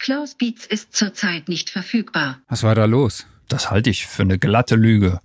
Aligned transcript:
Klaus 0.00 0.34
Beats 0.34 0.66
ist 0.66 0.96
zurzeit 0.96 1.48
nicht 1.48 1.68
verfügbar. 1.70 2.40
Was 2.48 2.62
war 2.62 2.74
da 2.74 2.86
los? 2.86 3.26
Das 3.48 3.70
halte 3.70 3.90
ich 3.90 4.06
für 4.06 4.22
eine 4.22 4.38
glatte 4.38 4.74
Lüge. 4.74 5.20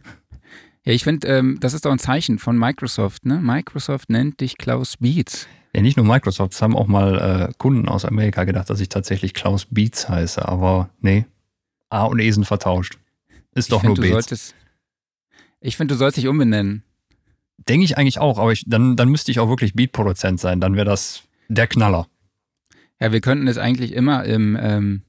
Ja, 0.83 0.91
ich 0.91 1.03
finde, 1.05 1.27
ähm, 1.29 1.57
das 1.61 1.73
ist 1.73 1.85
doch 1.85 1.91
ein 1.91 1.97
Zeichen 1.97 2.39
von 2.39 2.57
Microsoft. 2.59 3.25
Ne? 3.25 3.39
Microsoft 3.41 4.09
nennt 4.09 4.41
dich 4.41 4.57
Klaus 4.57 4.97
Beats. 4.97 5.47
Ja, 5.73 5.81
nicht 5.81 5.95
nur 5.95 6.05
Microsoft, 6.05 6.53
es 6.53 6.61
haben 6.61 6.75
auch 6.75 6.87
mal 6.87 7.49
äh, 7.49 7.53
Kunden 7.57 7.87
aus 7.87 8.05
Amerika 8.05 8.43
gedacht, 8.43 8.69
dass 8.69 8.81
ich 8.81 8.89
tatsächlich 8.89 9.33
Klaus 9.33 9.65
Beats 9.65 10.07
heiße, 10.07 10.45
aber 10.47 10.89
nee, 11.01 11.25
A 11.89 12.03
und 12.03 12.19
E 12.19 12.29
sind 12.31 12.45
vertauscht. 12.45 12.97
Ist 13.53 13.71
doch 13.71 13.77
ich 13.77 13.81
find, 13.81 13.87
nur 13.87 13.95
du 13.95 14.01
Beats. 14.01 14.27
solltest, 14.27 14.55
Ich 15.61 15.77
finde, 15.77 15.93
du 15.93 15.97
sollst 15.97 16.17
dich 16.17 16.27
umbenennen. 16.27 16.83
Denke 17.69 17.85
ich 17.85 17.97
eigentlich 17.97 18.19
auch, 18.19 18.39
aber 18.39 18.51
ich, 18.51 18.63
dann, 18.67 18.95
dann 18.97 19.09
müsste 19.09 19.31
ich 19.31 19.39
auch 19.39 19.47
wirklich 19.49 19.73
Beat-Produzent 19.73 20.39
sein, 20.39 20.59
dann 20.59 20.75
wäre 20.75 20.85
das 20.85 21.23
der 21.47 21.67
Knaller. 21.67 22.07
Ja, 22.99 23.11
wir 23.11 23.21
könnten 23.21 23.47
es 23.47 23.57
eigentlich 23.57 23.93
immer 23.93 24.23
im, 24.23 24.57
ähm, 24.59 25.01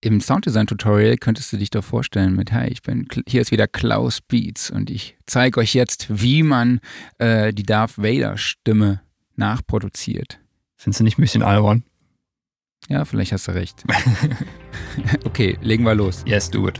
im 0.00 0.20
Sounddesign-Tutorial 0.20 1.16
könntest 1.16 1.52
du 1.52 1.56
dich 1.56 1.70
doch 1.70 1.84
vorstellen 1.84 2.36
mit, 2.36 2.52
hi, 2.52 2.68
ich 2.68 2.82
bin, 2.82 3.08
hier 3.26 3.40
ist 3.40 3.50
wieder 3.50 3.66
Klaus 3.66 4.20
Beats 4.20 4.70
und 4.70 4.90
ich 4.90 5.16
zeige 5.26 5.60
euch 5.60 5.74
jetzt, 5.74 6.06
wie 6.10 6.42
man 6.42 6.80
äh, 7.18 7.54
die 7.54 7.62
Darth 7.62 7.96
Vader-Stimme 7.96 9.00
nachproduziert. 9.36 10.40
Findest 10.76 11.00
du 11.00 11.04
nicht 11.04 11.18
ein 11.18 11.22
bisschen 11.22 11.42
albern? 11.42 11.84
Ja, 12.88 13.06
vielleicht 13.06 13.32
hast 13.32 13.48
du 13.48 13.52
recht. 13.52 13.82
okay, 15.24 15.56
legen 15.62 15.84
wir 15.84 15.94
los. 15.94 16.22
Yes, 16.26 16.50
do 16.50 16.68
it. 16.68 16.78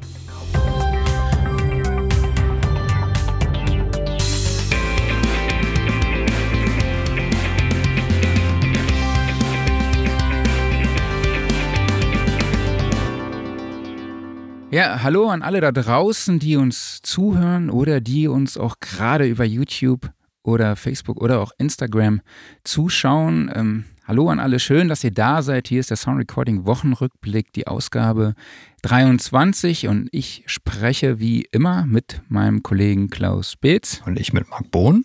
Ja, 14.74 15.04
hallo 15.04 15.29
an 15.29 15.43
alle 15.43 15.60
da 15.60 15.71
draußen, 15.71 16.40
die 16.40 16.57
uns 16.57 17.01
zuhören 17.01 17.71
oder 17.71 18.01
die 18.01 18.26
uns 18.26 18.59
auch 18.59 18.80
gerade 18.80 19.24
über 19.24 19.45
YouTube 19.45 20.10
oder 20.43 20.74
Facebook 20.74 21.23
oder 21.23 21.40
auch 21.40 21.52
Instagram 21.59 22.23
zuschauen. 22.65 23.49
Ähm, 23.54 23.84
hallo 24.04 24.30
an 24.30 24.40
alle, 24.40 24.59
schön, 24.59 24.88
dass 24.88 25.04
ihr 25.04 25.12
da 25.12 25.43
seid. 25.43 25.68
Hier 25.68 25.79
ist 25.79 25.90
der 25.90 25.96
Sound 25.96 26.18
Recording 26.18 26.66
Wochenrückblick, 26.66 27.52
die 27.52 27.68
Ausgabe 27.68 28.34
23 28.82 29.87
und 29.87 30.09
ich 30.10 30.43
spreche 30.46 31.21
wie 31.21 31.46
immer 31.52 31.87
mit 31.87 32.23
meinem 32.27 32.65
Kollegen 32.65 33.10
Klaus 33.10 33.54
Beetz. 33.54 34.02
Und 34.06 34.18
ich 34.18 34.32
mit 34.32 34.51
Marc 34.51 34.73
Bohn. 34.73 35.04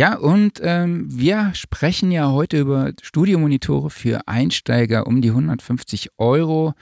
Ja, 0.00 0.14
und 0.14 0.60
ähm, 0.62 1.08
wir 1.10 1.50
sprechen 1.52 2.10
ja 2.10 2.30
heute 2.30 2.58
über 2.58 2.90
Studiomonitore 3.02 3.90
für 3.90 4.26
Einsteiger 4.26 5.06
um 5.06 5.20
die 5.20 5.28
150 5.28 6.08
Euro. 6.16 6.72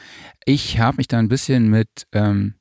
Ich 0.45 0.79
habe 0.79 0.99
mich 0.99 1.09
da 1.09 1.19
ein 1.19 1.27
bisschen 1.27 1.69
mit 1.69 2.07
ähm, 2.13 2.55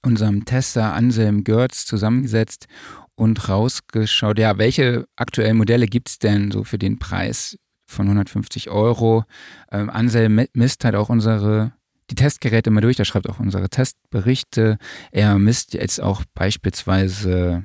unserem 0.00 0.44
Tester 0.44 0.94
Anselm 0.94 1.42
Görz 1.42 1.86
zusammengesetzt 1.86 2.68
und 3.16 3.48
rausgeschaut, 3.48 4.38
ja, 4.38 4.58
welche 4.58 5.08
aktuellen 5.16 5.56
Modelle 5.56 5.88
gibt 5.88 6.08
es 6.08 6.18
denn 6.20 6.52
so 6.52 6.62
für 6.62 6.78
den 6.78 7.00
Preis 7.00 7.58
von 7.84 8.06
150 8.06 8.70
Euro? 8.70 9.24
Ähm, 9.72 9.90
Anselm 9.90 10.46
misst 10.52 10.84
halt 10.84 10.94
auch 10.94 11.08
unsere 11.08 11.72
die 12.10 12.14
Testgeräte 12.14 12.70
mal 12.70 12.80
durch, 12.80 13.00
er 13.00 13.06
schreibt 13.06 13.28
auch 13.28 13.40
unsere 13.40 13.68
Testberichte. 13.68 14.78
Er 15.10 15.36
misst 15.40 15.74
jetzt 15.74 16.00
auch 16.00 16.22
beispielsweise 16.32 17.64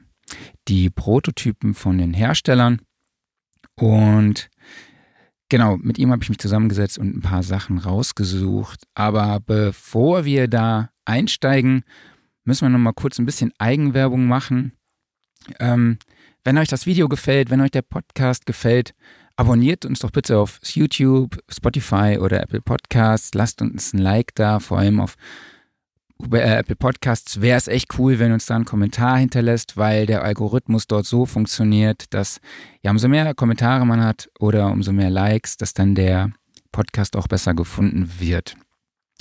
die 0.67 0.89
Prototypen 0.89 1.73
von 1.73 1.97
den 1.97 2.13
Herstellern. 2.13 2.81
Und 3.75 4.49
genau, 5.49 5.77
mit 5.77 5.97
ihm 5.97 6.11
habe 6.11 6.23
ich 6.23 6.29
mich 6.29 6.39
zusammengesetzt 6.39 6.97
und 6.97 7.15
ein 7.15 7.21
paar 7.21 7.43
Sachen 7.43 7.77
rausgesucht. 7.77 8.83
Aber 8.93 9.39
bevor 9.39 10.25
wir 10.25 10.47
da 10.47 10.89
einsteigen, 11.05 11.83
müssen 12.43 12.65
wir 12.65 12.69
nochmal 12.69 12.93
kurz 12.93 13.19
ein 13.19 13.25
bisschen 13.25 13.53
Eigenwerbung 13.57 14.27
machen. 14.27 14.73
Ähm, 15.59 15.97
wenn 16.43 16.57
euch 16.57 16.67
das 16.67 16.85
Video 16.85 17.07
gefällt, 17.07 17.49
wenn 17.49 17.61
euch 17.61 17.71
der 17.71 17.81
Podcast 17.81 18.45
gefällt, 18.45 18.93
abonniert 19.35 19.85
uns 19.85 19.99
doch 19.99 20.11
bitte 20.11 20.37
auf 20.37 20.59
YouTube, 20.63 21.37
Spotify 21.49 22.17
oder 22.19 22.41
Apple 22.41 22.61
Podcasts. 22.61 23.33
Lasst 23.33 23.61
uns 23.61 23.93
ein 23.93 23.99
Like 23.99 24.35
da, 24.35 24.59
vor 24.59 24.79
allem 24.79 24.99
auf 24.99 25.15
bei 26.27 26.41
Apple 26.41 26.75
Podcasts 26.75 27.41
wäre 27.41 27.57
es 27.57 27.67
echt 27.67 27.97
cool, 27.97 28.19
wenn 28.19 28.33
uns 28.33 28.45
da 28.45 28.55
ein 28.55 28.65
Kommentar 28.65 29.17
hinterlässt, 29.17 29.77
weil 29.77 30.05
der 30.05 30.23
Algorithmus 30.23 30.85
dort 30.85 31.05
so 31.05 31.25
funktioniert, 31.25 32.13
dass 32.13 32.41
ja 32.83 32.91
umso 32.91 33.07
mehr 33.07 33.33
Kommentare 33.33 33.85
man 33.85 34.03
hat 34.03 34.29
oder 34.39 34.67
umso 34.67 34.91
mehr 34.91 35.09
Likes, 35.09 35.57
dass 35.57 35.73
dann 35.73 35.95
der 35.95 36.31
Podcast 36.71 37.15
auch 37.15 37.27
besser 37.27 37.53
gefunden 37.53 38.11
wird. 38.19 38.55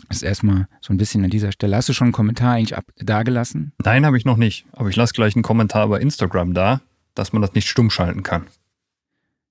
Das 0.08 0.18
ist 0.18 0.22
erstmal 0.22 0.68
so 0.80 0.92
ein 0.92 0.96
bisschen 0.96 1.24
an 1.24 1.30
dieser 1.30 1.52
Stelle. 1.52 1.76
Hast 1.76 1.88
du 1.88 1.92
schon 1.92 2.06
einen 2.06 2.12
Kommentar 2.12 2.54
eigentlich 2.54 2.76
ab, 2.76 2.84
da 2.96 3.22
gelassen? 3.22 3.72
Nein, 3.84 4.06
habe 4.06 4.16
ich 4.16 4.24
noch 4.24 4.36
nicht. 4.36 4.66
Aber 4.72 4.88
ich 4.88 4.96
lasse 4.96 5.12
gleich 5.12 5.34
einen 5.34 5.42
Kommentar 5.42 5.88
bei 5.88 6.00
Instagram 6.00 6.54
da, 6.54 6.80
dass 7.14 7.32
man 7.32 7.42
das 7.42 7.54
nicht 7.54 7.68
stumm 7.68 7.90
schalten 7.90 8.22
kann. 8.22 8.46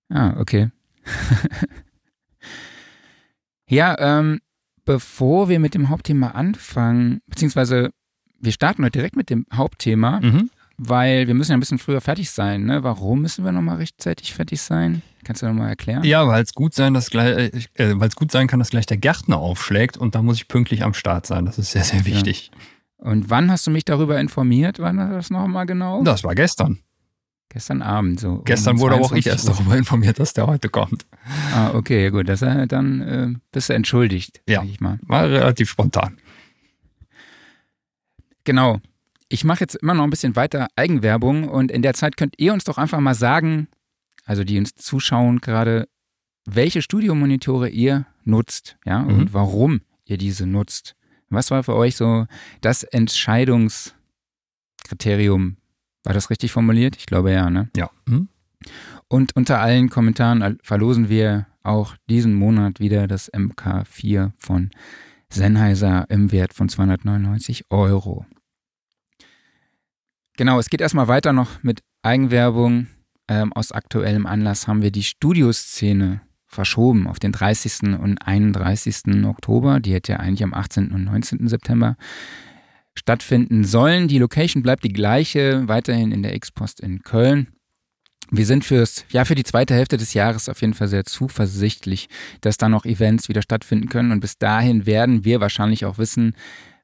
Ah, 0.09 0.35
okay. 0.39 0.69
ja, 3.67 3.95
ähm, 3.99 4.39
bevor 4.87 5.49
wir 5.49 5.59
mit 5.59 5.75
dem 5.75 5.89
Hauptthema 5.89 6.29
anfangen, 6.31 7.21
beziehungsweise 7.27 7.91
wir 8.39 8.51
starten 8.51 8.83
heute 8.83 8.97
direkt 8.99 9.15
mit 9.15 9.29
dem 9.29 9.45
Hauptthema, 9.53 10.19
Mhm. 10.21 10.49
weil 10.77 11.27
wir 11.27 11.33
müssen 11.33 11.51
ja 11.51 11.57
ein 11.57 11.59
bisschen 11.59 11.77
früher 11.79 12.01
fertig 12.01 12.29
sein. 12.31 12.65
Ne? 12.65 12.83
Warum 12.83 13.21
müssen 13.21 13.43
wir 13.45 13.51
nochmal 13.51 13.77
rechtzeitig 13.77 14.33
fertig 14.33 14.61
sein? 14.61 15.01
Kannst 15.23 15.41
du 15.41 15.47
nochmal 15.47 15.69
erklären? 15.69 16.03
Ja, 16.03 16.25
weil 16.27 16.41
es 16.43 16.53
gut 16.53 16.73
sein, 16.73 16.93
dass 16.93 17.09
gleich, 17.09 17.69
äh, 17.75 17.93
weil 17.99 18.07
es 18.07 18.15
gut 18.15 18.31
sein 18.31 18.47
kann, 18.47 18.59
dass 18.59 18.69
gleich 18.69 18.85
der 18.85 18.97
Gärtner 18.97 19.37
aufschlägt 19.37 19.97
und 19.97 20.15
da 20.15 20.21
muss 20.21 20.37
ich 20.37 20.47
pünktlich 20.47 20.83
am 20.83 20.93
Start 20.93 21.25
sein. 21.25 21.45
Das 21.45 21.57
ist 21.57 21.71
sehr, 21.71 21.83
sehr 21.83 22.05
wichtig. 22.05 22.51
Und 22.97 23.29
wann 23.29 23.51
hast 23.51 23.67
du 23.67 23.71
mich 23.71 23.85
darüber 23.85 24.19
informiert? 24.19 24.79
Wann 24.79 24.97
war 24.97 25.09
das 25.09 25.29
nochmal 25.29 25.65
genau? 25.65 26.03
Das 26.03 26.23
war 26.23 26.33
gestern. 26.33 26.79
Gestern 27.49 27.81
Abend 27.81 28.19
so. 28.19 28.33
um 28.33 28.43
Gestern 28.43 28.77
wurde 28.79 28.95
aber 28.95 29.05
auch 29.05 29.11
ich 29.13 29.23
22 29.25 29.31
erst 29.31 29.47
darüber 29.47 29.77
informiert, 29.77 30.19
dass 30.19 30.33
der 30.33 30.47
heute 30.47 30.67
kommt. 30.69 31.05
Ah, 31.53 31.71
okay, 31.73 32.09
gut. 32.09 32.27
Das, 32.29 32.39
dann 32.41 33.01
äh, 33.01 33.33
bist 33.51 33.69
du 33.69 33.73
entschuldigt, 33.73 34.41
Ja. 34.47 34.63
ich 34.63 34.79
mal. 34.81 34.99
War 35.03 35.23
relativ 35.29 35.69
spontan. 35.69 36.17
Genau. 38.43 38.79
Ich 39.29 39.43
mache 39.43 39.61
jetzt 39.61 39.75
immer 39.75 39.93
noch 39.93 40.03
ein 40.03 40.09
bisschen 40.09 40.35
weiter 40.35 40.67
Eigenwerbung 40.75 41.47
und 41.49 41.71
in 41.71 41.81
der 41.81 41.93
Zeit 41.93 42.17
könnt 42.17 42.35
ihr 42.37 42.53
uns 42.53 42.63
doch 42.63 42.77
einfach 42.77 42.99
mal 42.99 43.15
sagen, 43.15 43.67
also 44.25 44.43
die 44.43 44.57
uns 44.57 44.73
zuschauen 44.75 45.39
gerade, 45.39 45.87
welche 46.45 46.81
Studiomonitore 46.81 47.69
ihr 47.69 48.05
nutzt, 48.23 48.77
ja, 48.85 48.99
Mhm. 48.99 49.19
und 49.19 49.33
warum 49.33 49.81
ihr 50.05 50.17
diese 50.17 50.45
nutzt. 50.45 50.95
Was 51.29 51.51
war 51.51 51.63
für 51.63 51.75
euch 51.75 51.97
so 51.97 52.25
das 52.61 52.83
Entscheidungskriterium? 52.83 55.57
War 56.07 56.13
das 56.13 56.29
richtig 56.29 56.53
formuliert? 56.53 56.95
Ich 56.95 57.05
glaube 57.05 57.33
ja, 57.33 57.49
ne? 57.49 57.69
Ja. 57.75 57.89
Mhm. 58.05 58.29
Und 59.09 59.35
unter 59.35 59.59
allen 59.59 59.89
Kommentaren 59.89 60.57
verlosen 60.63 61.09
wir 61.09 61.47
auch 61.63 61.97
diesen 62.09 62.33
Monat 62.33 62.79
wieder 62.79 63.07
das 63.07 63.29
MK4 63.33 64.31
von 64.37 64.71
Sennheiser 65.27 66.05
im 66.07 66.31
Wert 66.31 66.53
von 66.53 66.69
299 66.69 67.65
Euro. 67.71 68.25
Genau, 70.37 70.57
es 70.59 70.69
geht 70.69 70.79
erstmal 70.79 71.09
weiter 71.09 71.33
noch 71.33 71.61
mit 71.61 71.81
Eigenwerbung. 72.03 72.87
Ähm, 73.27 73.51
aus 73.51 73.73
aktuellem 73.73 74.27
Anlass 74.27 74.65
haben 74.65 74.81
wir 74.81 74.91
die 74.91 75.03
Studioszene 75.03 76.21
verschoben 76.45 77.07
auf 77.07 77.19
den 77.19 77.33
30. 77.33 77.99
und 77.99 78.25
31. 78.25 79.25
Oktober. 79.25 79.81
Die 79.81 79.93
hätte 79.93 80.13
ja 80.13 80.19
eigentlich 80.19 80.45
am 80.45 80.53
18. 80.53 80.93
und 80.93 81.03
19. 81.03 81.49
September 81.49 81.97
stattfinden 82.97 83.63
sollen. 83.63 84.07
Die 84.07 84.19
Location 84.19 84.63
bleibt 84.63 84.83
die 84.83 84.93
gleiche, 84.93 85.67
weiterhin 85.67 86.11
in 86.11 86.23
der 86.23 86.35
X-Post 86.35 86.79
in 86.79 87.03
Köln. 87.03 87.47
Wir 88.29 88.45
sind 88.45 88.65
fürs, 88.65 89.05
ja, 89.09 89.23
für 89.23 89.35
die 89.35 89.43
zweite 89.43 89.73
Hälfte 89.73 89.95
des 89.95 90.13
Jahres 90.13 90.49
auf 90.49 90.59
jeden 90.61 90.73
Fall 90.73 90.89
sehr 90.89 91.05
zuversichtlich, 91.05 92.09
dass 92.41 92.57
da 92.57 92.67
noch 92.67 92.85
Events 92.85 93.29
wieder 93.29 93.41
stattfinden 93.41 93.87
können. 93.87 94.11
Und 94.11 94.19
bis 94.19 94.37
dahin 94.37 94.85
werden 94.85 95.23
wir 95.23 95.39
wahrscheinlich 95.39 95.85
auch 95.85 95.97
wissen, 95.97 96.33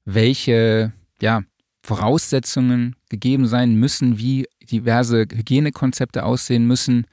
welche, 0.06 0.94
ja, 1.21 1.44
Voraussetzungen 1.86 2.95
gegeben 3.10 3.45
sein 3.45 3.75
müssen, 3.75 4.18
wie 4.18 4.48
diverse 4.71 5.27
Hygienekonzepte 5.30 6.24
aussehen 6.24 6.65
müssen 6.65 7.07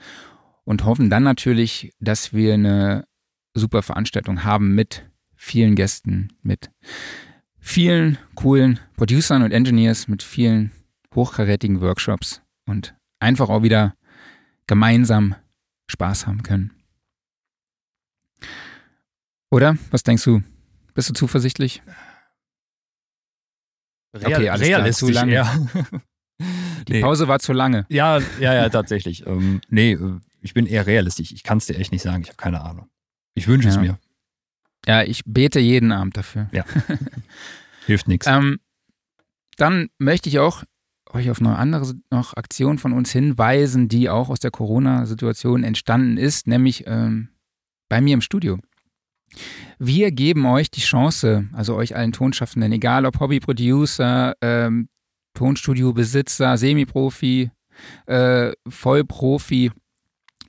und 0.65 0.85
hoffen 0.85 1.11
dann 1.11 1.25
natürlich, 1.25 1.93
dass 1.99 2.33
wir 2.33 2.55
eine 2.55 3.05
super 3.53 3.83
Veranstaltung 3.83 4.45
haben 4.45 4.77
mit 4.77 5.11
vielen 5.35 5.75
Gästen, 5.75 6.29
mit 6.43 6.71
vielen 7.61 8.19
coolen 8.35 8.81
Producern 8.97 9.43
und 9.43 9.53
Engineers, 9.53 10.09
mit 10.09 10.23
vielen 10.23 10.71
hochkarätigen 11.15 11.81
Workshops 11.81 12.41
und 12.67 12.95
einfach 13.21 13.49
auch 13.49 13.63
wieder 13.63 13.95
gemeinsam 14.67 15.35
Spaß 15.91 16.27
haben 16.27 16.43
können. 16.43 16.71
Oder? 19.51 19.77
Was 19.91 20.03
denkst 20.03 20.25
du? 20.25 20.43
Bist 20.95 21.09
du 21.11 21.13
zuversichtlich? 21.15 21.83
Okay, 24.15 24.49
alles 24.49 24.67
realistisch 24.67 25.09
zu 25.09 25.13
lange. 25.15 25.33
eher. 25.33 25.69
Die 26.89 26.93
Nee. 26.95 27.01
Pause 27.03 27.29
war 27.29 27.39
zu 27.39 27.53
lange. 27.53 27.85
Ja, 27.91 28.19
ja, 28.41 28.55
ja, 28.55 28.69
tatsächlich. 28.71 29.27
ähm, 29.27 29.61
nee, 29.69 29.93
äh, 29.93 30.19
ich 30.41 30.55
bin 30.55 30.67
eher 30.67 30.87
realistisch. 30.87 31.33
Ich 31.33 31.43
kann 31.43 31.59
es 31.59 31.67
dir 31.67 31.77
echt 31.79 31.93
nicht 31.93 32.03
sagen. 32.03 32.23
Ich 32.23 32.29
habe 32.29 32.37
keine 32.39 32.63
Ahnung. 32.63 32.89
Ich 33.35 33.47
wünsche 33.47 33.69
es 33.69 33.75
Ja. 33.77 33.81
mir. 33.83 33.99
Ja, 34.87 35.03
ich 35.03 35.23
bete 35.25 35.61
jeden 35.61 35.93
Abend 35.93 36.17
dafür. 36.17 36.49
Ja. 36.53 36.65
Hilft 37.87 38.09
nichts. 38.09 38.27
Ähm, 38.31 38.61
dann 39.57 39.89
möchte 39.99 40.29
ich 40.29 40.39
auch 40.39 40.65
euch 41.13 41.31
auf 41.31 41.41
eine 41.41 41.57
andere 41.57 41.95
noch 42.11 42.35
Aktion 42.35 42.79
von 42.79 42.93
uns 42.93 43.11
hinweisen, 43.11 43.89
die 43.89 44.09
auch 44.09 44.31
aus 44.31 44.39
der 44.39 44.51
Corona-Situation 44.51 45.65
entstanden 45.65 46.17
ist, 46.17 46.47
nämlich 46.47 46.85
ähm, 46.87 47.29
bei 47.89 48.01
mir 48.01 48.15
im 48.15 48.21
Studio. 48.21 48.59
Wir 49.79 50.13
geben 50.13 50.47
euch 50.47 50.71
die 50.71 50.81
Chance, 50.81 51.49
also 51.53 51.75
euch 51.75 51.95
allen 51.97 52.13
Tonschaffenden, 52.13 52.73
egal 52.73 53.07
ob 53.07 53.21
Hobby-Producer, 53.21 54.35
ähm, 54.41 54.89
Tonstudio-Besitzer, 55.35 56.57
Semi-Profi, 56.57 57.51
äh, 58.07 58.53
Vollprofi, 58.69 59.73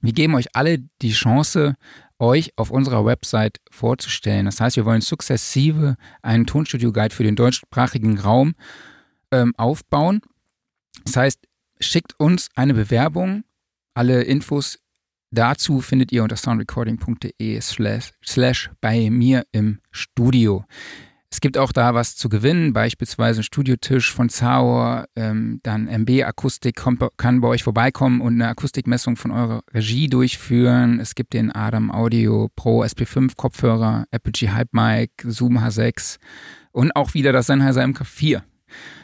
wir 0.02 0.14
geben 0.14 0.36
euch 0.36 0.56
alle 0.56 0.80
die 1.02 1.12
Chance, 1.12 1.76
euch 2.22 2.58
auf 2.58 2.72
unserer 2.72 3.06
Website 3.06 3.60
vorzustellen. 3.72 4.46
Das 4.46 4.62
heißt, 4.62 4.78
wir 4.78 4.86
wollen 4.86 5.02
sukzessive 5.02 5.98
einen 6.22 6.46
Tonstudio-Guide 6.46 7.14
für 7.14 7.24
den 7.24 7.36
deutschsprachigen 7.36 8.20
Raum 8.20 8.54
ähm, 9.32 9.54
aufbauen. 9.58 10.22
Das 11.04 11.18
heißt, 11.18 11.40
schickt 11.80 12.14
uns 12.20 12.50
eine 12.56 12.74
Bewerbung. 12.74 13.44
Alle 13.94 14.22
Infos 14.24 14.80
dazu 15.32 15.82
findet 15.82 16.12
ihr 16.12 16.24
unter 16.24 16.38
soundrecording.de 16.38 17.60
slash, 17.60 18.72
bei 18.80 19.10
mir 19.10 19.46
im 19.52 19.82
Studio. 19.92 20.66
Es 21.34 21.40
gibt 21.40 21.58
auch 21.58 21.72
da 21.72 21.94
was 21.94 22.18
zu 22.18 22.28
gewinnen, 22.28 22.74
beispielsweise 22.74 23.40
ein 23.40 23.44
Studiotisch 23.44 24.14
von 24.14 24.28
Sauer, 24.28 25.06
ähm, 25.16 25.62
dann 25.64 25.88
MB 25.88 26.26
Akustik 26.26 26.84
kann 27.16 27.40
bei 27.40 27.48
euch 27.48 27.64
vorbeikommen 27.64 28.20
und 28.20 28.34
eine 28.34 28.50
Akustikmessung 28.50 29.16
von 29.16 29.32
eurer 29.32 29.62
Regie 29.74 30.10
durchführen. 30.10 31.00
Es 31.00 31.16
gibt 31.16 31.32
den 31.32 31.50
Adam 31.50 31.90
Audio 31.90 32.50
Pro 32.58 32.84
SP5 32.84 33.38
Kopfhörer, 33.38 34.06
Apogee 34.12 34.50
Hype 34.50 34.74
Mic, 34.74 35.12
Zoom 35.24 35.58
H6 35.58 36.18
und 36.74 36.94
auch 36.98 37.14
wieder 37.14 37.32
das 37.32 37.48
Sennheiser 37.48 37.82
MK4 37.82 38.42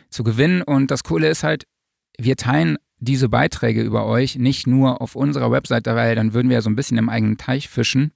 zu 0.10 0.24
gewinnen. 0.24 0.62
Und 0.62 0.92
das 0.92 1.04
Coole 1.04 1.30
ist 1.30 1.44
halt, 1.44 1.64
wir 2.18 2.36
teilen 2.36 2.78
diese 3.00 3.30
Beiträge 3.30 3.82
über 3.84 4.06
euch 4.06 4.36
nicht 4.36 4.68
nur 4.68 5.02
auf 5.02 5.16
unserer 5.16 5.50
Webseite, 5.52 5.96
weil 5.96 6.16
dann 6.16 6.34
würden 6.34 6.50
wir 6.50 6.56
ja 6.56 6.62
so 6.62 6.70
ein 6.70 6.76
bisschen 6.76 6.98
im 6.98 7.08
eigenen 7.08 7.38
Teich 7.38 7.70
fischen, 7.70 8.12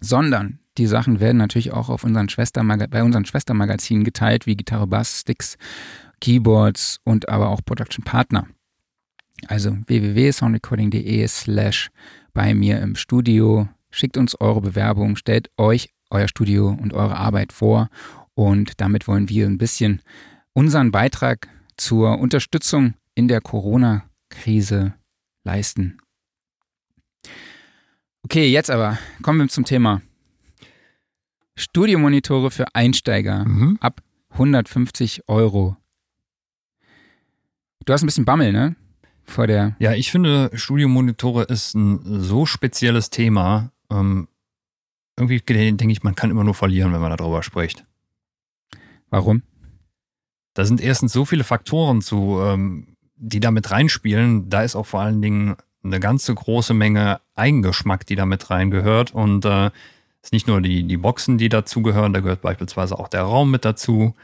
sondern 0.00 0.60
die 0.78 0.86
Sachen 0.86 1.20
werden 1.20 1.36
natürlich 1.36 1.72
auch 1.72 1.88
auf 1.88 2.04
unseren 2.04 2.28
Schwestermaga 2.28 2.86
bei 2.86 3.02
unseren 3.02 3.24
Schwestermagazinen 3.24 4.04
geteilt, 4.04 4.46
wie 4.46 4.56
Gitarre, 4.56 4.86
Bass, 4.86 5.20
Sticks, 5.20 5.58
Keyboards 6.20 7.00
und 7.04 7.28
aber 7.28 7.48
auch 7.48 7.60
Production 7.64 8.04
Partner. 8.04 8.46
Also 9.46 9.76
www.soundrecording.de 9.86 11.26
slash 11.28 11.90
bei 12.32 12.54
mir 12.54 12.80
im 12.80 12.96
Studio. 12.96 13.68
Schickt 13.90 14.16
uns 14.16 14.40
eure 14.40 14.60
Bewerbung, 14.60 15.16
stellt 15.16 15.50
euch 15.56 15.90
euer 16.10 16.28
Studio 16.28 16.68
und 16.68 16.92
eure 16.94 17.16
Arbeit 17.16 17.52
vor 17.52 17.88
und 18.34 18.80
damit 18.80 19.08
wollen 19.08 19.28
wir 19.28 19.46
ein 19.46 19.58
bisschen 19.58 20.02
unseren 20.52 20.90
Beitrag 20.90 21.48
zur 21.76 22.18
Unterstützung 22.18 22.94
in 23.14 23.28
der 23.28 23.40
Corona-Krise 23.40 24.94
leisten. 25.44 25.98
Okay, 28.24 28.50
jetzt 28.50 28.70
aber 28.70 28.98
kommen 29.22 29.40
wir 29.40 29.48
zum 29.48 29.64
Thema. 29.64 30.02
Studiomonitore 31.58 32.50
für 32.50 32.74
Einsteiger 32.74 33.44
Mhm. 33.44 33.78
ab 33.80 34.00
150 34.30 35.28
Euro. 35.28 35.76
Du 37.84 37.92
hast 37.92 38.02
ein 38.02 38.06
bisschen 38.06 38.24
Bammel, 38.24 38.52
ne? 38.52 38.76
Vor 39.24 39.46
der. 39.46 39.76
Ja, 39.78 39.92
ich 39.92 40.10
finde, 40.10 40.50
Studiomonitore 40.54 41.44
ist 41.44 41.74
ein 41.74 42.00
so 42.04 42.46
spezielles 42.46 43.10
Thema. 43.10 43.72
Ähm, 43.90 44.28
irgendwie 45.18 45.40
denke 45.40 45.90
ich, 45.90 46.02
man 46.02 46.14
kann 46.14 46.30
immer 46.30 46.44
nur 46.44 46.54
verlieren, 46.54 46.92
wenn 46.92 47.00
man 47.00 47.14
darüber 47.16 47.42
spricht. 47.42 47.84
Warum? 49.10 49.42
Da 50.54 50.64
sind 50.64 50.80
erstens 50.80 51.12
so 51.12 51.24
viele 51.24 51.44
Faktoren 51.44 52.00
zu, 52.02 52.38
ähm, 52.42 52.96
die 53.16 53.40
da 53.40 53.50
mit 53.50 53.70
reinspielen. 53.70 54.48
Da 54.48 54.62
ist 54.62 54.76
auch 54.76 54.86
vor 54.86 55.00
allen 55.00 55.20
Dingen 55.20 55.56
eine 55.82 56.00
ganze 56.00 56.34
große 56.34 56.74
Menge 56.74 57.20
Eigengeschmack, 57.34 58.06
die 58.06 58.16
da 58.16 58.26
mit 58.26 58.48
reingehört. 58.50 59.12
Und 59.12 59.44
äh, 59.44 59.70
ist 60.28 60.32
nicht 60.32 60.46
nur 60.46 60.60
die, 60.60 60.82
die 60.82 60.98
Boxen, 60.98 61.38
die 61.38 61.48
dazugehören, 61.48 62.12
da 62.12 62.20
gehört 62.20 62.42
beispielsweise 62.42 62.98
auch 62.98 63.08
der 63.08 63.22
Raum 63.22 63.50
mit 63.50 63.64
dazu. 63.64 64.14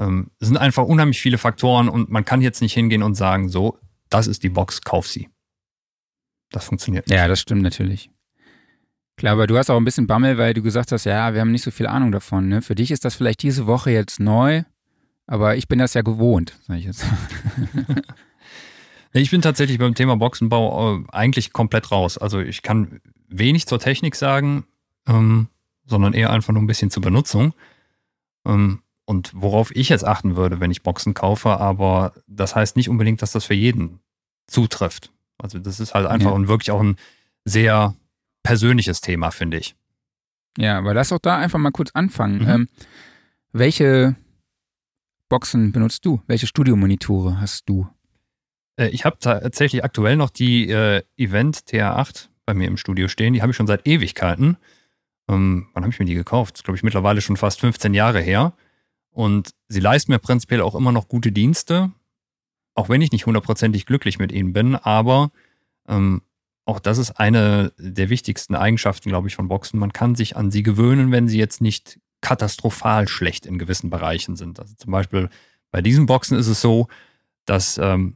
Ähm, 0.00 0.32
es 0.40 0.48
sind 0.48 0.56
einfach 0.56 0.82
unheimlich 0.82 1.20
viele 1.20 1.38
Faktoren 1.38 1.88
und 1.88 2.10
man 2.10 2.24
kann 2.24 2.40
jetzt 2.40 2.60
nicht 2.60 2.74
hingehen 2.74 3.04
und 3.04 3.14
sagen, 3.14 3.48
so, 3.48 3.78
das 4.10 4.26
ist 4.26 4.42
die 4.42 4.48
Box, 4.48 4.82
kauf 4.82 5.06
sie. 5.06 5.28
Das 6.50 6.64
funktioniert 6.64 7.06
nicht. 7.06 7.16
Ja, 7.16 7.28
das 7.28 7.38
stimmt 7.38 7.62
natürlich. 7.62 8.10
Klar, 9.16 9.34
aber 9.34 9.46
du 9.46 9.56
hast 9.56 9.70
auch 9.70 9.76
ein 9.76 9.84
bisschen 9.84 10.08
Bammel, 10.08 10.38
weil 10.38 10.54
du 10.54 10.62
gesagt 10.62 10.90
hast, 10.90 11.04
ja, 11.04 11.34
wir 11.34 11.40
haben 11.40 11.52
nicht 11.52 11.62
so 11.62 11.70
viel 11.70 11.86
Ahnung 11.86 12.10
davon. 12.10 12.48
Ne? 12.48 12.60
Für 12.60 12.74
dich 12.74 12.90
ist 12.90 13.04
das 13.04 13.14
vielleicht 13.14 13.44
diese 13.44 13.68
Woche 13.68 13.92
jetzt 13.92 14.18
neu, 14.18 14.64
aber 15.28 15.54
ich 15.54 15.68
bin 15.68 15.78
das 15.78 15.94
ja 15.94 16.02
gewohnt, 16.02 16.58
sag 16.66 16.78
ich 16.78 16.86
jetzt. 16.86 17.04
Ich 19.16 19.30
bin 19.30 19.42
tatsächlich 19.42 19.78
beim 19.78 19.94
Thema 19.94 20.16
Boxenbau 20.16 20.96
äh, 20.96 21.04
eigentlich 21.12 21.52
komplett 21.52 21.92
raus. 21.92 22.18
Also 22.18 22.40
ich 22.40 22.62
kann 22.62 23.00
wenig 23.28 23.68
zur 23.68 23.78
Technik 23.78 24.16
sagen, 24.16 24.64
ähm, 25.08 25.48
sondern 25.86 26.12
eher 26.14 26.30
einfach 26.30 26.52
nur 26.52 26.62
ein 26.62 26.66
bisschen 26.66 26.90
zur 26.90 27.02
Benutzung. 27.02 27.54
Ähm, 28.46 28.80
und 29.06 29.32
worauf 29.34 29.74
ich 29.76 29.90
jetzt 29.90 30.04
achten 30.04 30.34
würde, 30.36 30.60
wenn 30.60 30.70
ich 30.70 30.82
Boxen 30.82 31.12
kaufe, 31.14 31.58
aber 31.60 32.14
das 32.26 32.54
heißt 32.56 32.76
nicht 32.76 32.88
unbedingt, 32.88 33.20
dass 33.20 33.32
das 33.32 33.44
für 33.44 33.54
jeden 33.54 34.00
zutrifft. 34.46 35.10
Also 35.38 35.58
das 35.58 35.78
ist 35.80 35.94
halt 35.94 36.06
einfach 36.06 36.30
Ja. 36.30 36.34
und 36.34 36.48
wirklich 36.48 36.70
auch 36.70 36.80
ein 36.80 36.96
sehr 37.44 37.94
persönliches 38.42 39.00
Thema, 39.02 39.30
finde 39.30 39.58
ich. 39.58 39.74
Ja, 40.56 40.78
aber 40.78 40.94
lass 40.94 41.12
auch 41.12 41.18
da 41.18 41.36
einfach 41.36 41.58
mal 41.58 41.70
kurz 41.72 41.90
anfangen. 41.92 42.42
Mhm. 42.42 42.48
Ähm, 42.48 42.68
welche 43.52 44.16
Boxen 45.28 45.72
benutzt 45.72 46.04
du? 46.06 46.22
Welche 46.26 46.46
Studiomonitore 46.46 47.40
hast 47.40 47.68
du? 47.68 47.88
Äh, 48.76 48.88
Ich 48.88 49.04
habe 49.04 49.18
tatsächlich 49.18 49.84
aktuell 49.84 50.16
noch 50.16 50.30
die 50.30 50.68
äh, 50.70 51.02
Event 51.16 51.58
TR8 51.68 52.28
bei 52.46 52.54
mir 52.54 52.68
im 52.68 52.76
Studio 52.76 53.08
stehen. 53.08 53.34
Die 53.34 53.42
habe 53.42 53.50
ich 53.50 53.56
schon 53.56 53.66
seit 53.66 53.86
Ewigkeiten. 53.86 54.56
Ähm, 55.28 55.68
wann 55.72 55.84
habe 55.84 55.92
ich 55.92 55.98
mir 55.98 56.06
die 56.06 56.14
gekauft? 56.14 56.56
Das 56.56 56.62
glaube 56.62 56.76
ich, 56.76 56.82
mittlerweile 56.82 57.20
schon 57.20 57.36
fast 57.36 57.60
15 57.60 57.94
Jahre 57.94 58.20
her. 58.20 58.54
Und 59.10 59.54
sie 59.68 59.80
leisten 59.80 60.12
mir 60.12 60.18
prinzipiell 60.18 60.60
auch 60.60 60.74
immer 60.74 60.92
noch 60.92 61.08
gute 61.08 61.32
Dienste, 61.32 61.92
auch 62.74 62.88
wenn 62.88 63.00
ich 63.00 63.12
nicht 63.12 63.26
hundertprozentig 63.26 63.86
glücklich 63.86 64.18
mit 64.18 64.32
ihnen 64.32 64.52
bin. 64.52 64.74
Aber 64.74 65.30
ähm, 65.88 66.22
auch 66.64 66.80
das 66.80 66.98
ist 66.98 67.12
eine 67.12 67.72
der 67.78 68.10
wichtigsten 68.10 68.54
Eigenschaften, 68.54 69.08
glaube 69.08 69.28
ich, 69.28 69.36
von 69.36 69.48
Boxen. 69.48 69.78
Man 69.78 69.92
kann 69.92 70.14
sich 70.14 70.36
an 70.36 70.50
sie 70.50 70.62
gewöhnen, 70.62 71.12
wenn 71.12 71.28
sie 71.28 71.38
jetzt 71.38 71.60
nicht 71.60 72.00
katastrophal 72.20 73.06
schlecht 73.06 73.46
in 73.46 73.58
gewissen 73.58 73.90
Bereichen 73.90 74.34
sind. 74.34 74.58
Also 74.58 74.74
zum 74.76 74.90
Beispiel 74.90 75.28
bei 75.70 75.82
diesen 75.82 76.06
Boxen 76.06 76.38
ist 76.38 76.46
es 76.46 76.60
so, 76.60 76.88
dass 77.44 77.78
ähm, 77.78 78.14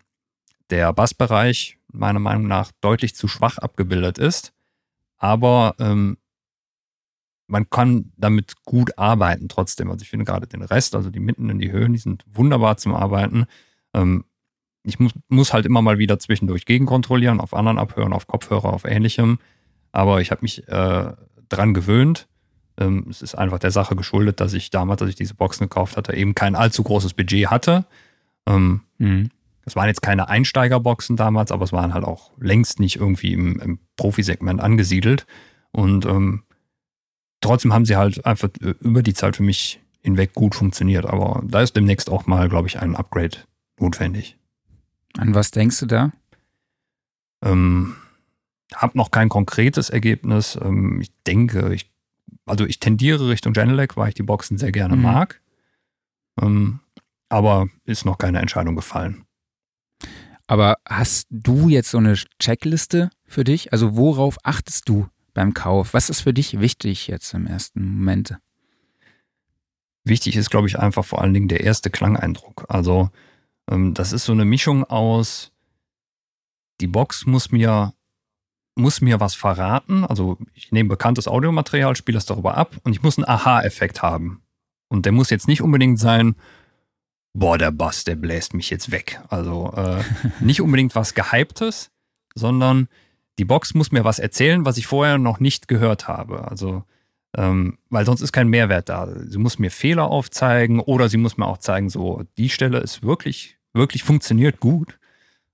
der 0.70 0.92
Bassbereich 0.92 1.78
meiner 1.92 2.18
Meinung 2.18 2.46
nach 2.46 2.72
deutlich 2.80 3.14
zu 3.14 3.28
schwach 3.28 3.58
abgebildet 3.58 4.18
ist. 4.18 4.52
Aber 5.18 5.74
ähm, 5.78 6.16
man 7.48 7.68
kann 7.68 8.12
damit 8.16 8.54
gut 8.64 8.96
arbeiten 8.98 9.48
trotzdem. 9.48 9.90
Also 9.90 10.02
ich 10.02 10.10
finde 10.10 10.24
gerade 10.24 10.46
den 10.46 10.62
Rest, 10.62 10.94
also 10.94 11.10
die 11.10 11.20
Mitten 11.20 11.50
in 11.50 11.58
die 11.58 11.72
Höhen, 11.72 11.92
die 11.92 11.98
sind 11.98 12.24
wunderbar 12.32 12.76
zum 12.76 12.94
Arbeiten. 12.94 13.46
Ähm, 13.94 14.24
ich 14.84 15.00
muss, 15.00 15.12
muss 15.28 15.52
halt 15.52 15.66
immer 15.66 15.82
mal 15.82 15.98
wieder 15.98 16.18
zwischendurch 16.18 16.64
gegenkontrollieren, 16.66 17.40
auf 17.40 17.52
anderen 17.54 17.78
abhören, 17.78 18.12
auf 18.12 18.26
Kopfhörer, 18.26 18.72
auf 18.72 18.84
ähnlichem. 18.84 19.38
Aber 19.92 20.20
ich 20.20 20.30
habe 20.30 20.42
mich 20.42 20.68
äh, 20.68 21.12
dran 21.48 21.74
gewöhnt. 21.74 22.28
Ähm, 22.78 23.06
es 23.10 23.22
ist 23.22 23.34
einfach 23.34 23.58
der 23.58 23.70
Sache 23.72 23.96
geschuldet, 23.96 24.40
dass 24.40 24.52
ich 24.52 24.70
damals, 24.70 25.02
als 25.02 25.10
ich 25.10 25.16
diese 25.16 25.34
Boxen 25.34 25.64
gekauft 25.64 25.96
hatte, 25.96 26.14
eben 26.14 26.34
kein 26.34 26.54
allzu 26.54 26.82
großes 26.82 27.14
Budget 27.14 27.48
hatte. 27.48 27.86
Ähm, 28.46 28.82
Mhm. 28.98 29.30
es 29.64 29.76
waren 29.76 29.88
jetzt 29.88 30.02
keine 30.02 30.28
Einsteigerboxen 30.28 31.16
damals, 31.16 31.52
aber 31.52 31.64
es 31.64 31.72
waren 31.72 31.92
halt 31.94 32.04
auch 32.04 32.32
längst 32.38 32.80
nicht 32.80 32.96
irgendwie 32.96 33.32
im, 33.32 33.58
im 33.60 33.78
Profisegment 33.96 34.60
angesiedelt. 34.60 35.26
Und 35.72 36.04
ähm, 36.06 36.42
trotzdem 37.40 37.72
haben 37.72 37.84
sie 37.86 37.96
halt 37.96 38.24
einfach 38.26 38.48
äh, 38.60 38.74
über 38.80 39.02
die 39.02 39.14
Zeit 39.14 39.36
für 39.36 39.42
mich 39.42 39.80
hinweg 40.00 40.34
gut 40.34 40.54
funktioniert. 40.54 41.06
Aber 41.06 41.42
da 41.46 41.62
ist 41.62 41.76
demnächst 41.76 42.10
auch 42.10 42.26
mal, 42.26 42.48
glaube 42.48 42.68
ich, 42.68 42.78
ein 42.78 42.96
Upgrade 42.96 43.38
notwendig. 43.78 44.36
An 45.16 45.34
was 45.34 45.50
denkst 45.50 45.80
du 45.80 45.86
da? 45.86 46.12
Ähm, 47.42 47.96
hab 48.74 48.94
noch 48.94 49.10
kein 49.10 49.28
konkretes 49.28 49.90
Ergebnis. 49.90 50.58
Ähm, 50.60 51.00
ich 51.00 51.10
denke, 51.26 51.72
ich, 51.74 51.90
also 52.46 52.64
ich 52.66 52.80
tendiere 52.80 53.28
Richtung 53.28 53.52
Genelec, 53.52 53.96
weil 53.96 54.08
ich 54.08 54.14
die 54.14 54.22
Boxen 54.22 54.58
sehr 54.58 54.72
gerne 54.72 54.96
Mhm. 54.96 55.02
mag. 55.02 55.40
Ähm, 56.40 56.80
aber 57.28 57.68
ist 57.84 58.04
noch 58.04 58.18
keine 58.18 58.40
Entscheidung 58.40 58.74
gefallen. 58.76 59.24
Aber 60.46 60.78
hast 60.88 61.26
du 61.30 61.68
jetzt 61.68 61.90
so 61.90 61.98
eine 61.98 62.14
Checkliste 62.38 63.10
für 63.26 63.44
dich? 63.44 63.72
Also 63.72 63.96
worauf 63.96 64.38
achtest 64.44 64.88
du 64.88 65.06
beim 65.38 65.54
Kauf? 65.54 65.94
Was 65.94 66.10
ist 66.10 66.22
für 66.22 66.34
dich 66.34 66.58
wichtig 66.58 67.06
jetzt 67.06 67.32
im 67.32 67.46
ersten 67.46 67.80
Moment? 67.80 68.38
Wichtig 70.02 70.34
ist, 70.34 70.50
glaube 70.50 70.66
ich, 70.66 70.80
einfach 70.80 71.04
vor 71.04 71.22
allen 71.22 71.32
Dingen 71.32 71.46
der 71.46 71.60
erste 71.60 71.90
Klangeindruck. 71.90 72.64
Also 72.68 73.10
ähm, 73.70 73.94
das 73.94 74.12
ist 74.12 74.24
so 74.24 74.32
eine 74.32 74.44
Mischung 74.44 74.82
aus, 74.82 75.52
die 76.80 76.88
Box 76.88 77.24
muss 77.24 77.52
mir 77.52 77.94
muss 78.74 79.00
mir 79.00 79.20
was 79.20 79.36
verraten. 79.36 80.04
Also 80.04 80.38
ich 80.54 80.72
nehme 80.72 80.88
bekanntes 80.88 81.28
Audiomaterial, 81.28 81.94
spiele 81.94 82.16
das 82.16 82.26
darüber 82.26 82.56
ab 82.56 82.74
und 82.82 82.92
ich 82.92 83.04
muss 83.04 83.16
einen 83.16 83.28
Aha-Effekt 83.28 84.02
haben. 84.02 84.42
Und 84.88 85.06
der 85.06 85.12
muss 85.12 85.30
jetzt 85.30 85.46
nicht 85.46 85.62
unbedingt 85.62 86.00
sein, 86.00 86.34
boah, 87.32 87.58
der 87.58 87.70
Bass, 87.70 88.02
der 88.02 88.16
bläst 88.16 88.54
mich 88.54 88.70
jetzt 88.70 88.90
weg. 88.90 89.20
Also 89.28 89.72
äh, 89.76 90.02
nicht 90.40 90.60
unbedingt 90.60 90.96
was 90.96 91.14
Gehyptes, 91.14 91.92
sondern 92.34 92.88
die 93.38 93.44
Box 93.44 93.74
muss 93.74 93.92
mir 93.92 94.04
was 94.04 94.18
erzählen, 94.18 94.64
was 94.64 94.76
ich 94.76 94.86
vorher 94.86 95.18
noch 95.18 95.40
nicht 95.40 95.68
gehört 95.68 96.08
habe. 96.08 96.48
Also, 96.48 96.84
ähm, 97.36 97.78
weil 97.88 98.04
sonst 98.04 98.20
ist 98.20 98.32
kein 98.32 98.48
Mehrwert 98.48 98.88
da. 98.88 99.08
Sie 99.26 99.38
muss 99.38 99.58
mir 99.58 99.70
Fehler 99.70 100.08
aufzeigen 100.08 100.80
oder 100.80 101.08
sie 101.08 101.18
muss 101.18 101.36
mir 101.36 101.46
auch 101.46 101.58
zeigen, 101.58 101.88
so, 101.88 102.24
die 102.36 102.48
Stelle 102.48 102.78
ist 102.78 103.02
wirklich, 103.02 103.56
wirklich 103.72 104.02
funktioniert 104.02 104.60
gut. 104.60 104.98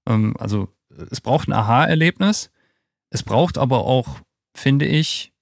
Ähm, 0.06 0.34
also, 0.38 0.68
es 1.10 1.20
braucht 1.20 1.48
ein 1.48 1.52
Aha-Erlebnis. 1.52 2.50
Es 3.10 3.22
braucht 3.22 3.58
aber 3.58 3.84
auch, 3.84 4.20
finde 4.54 4.86
ich, 4.86 5.32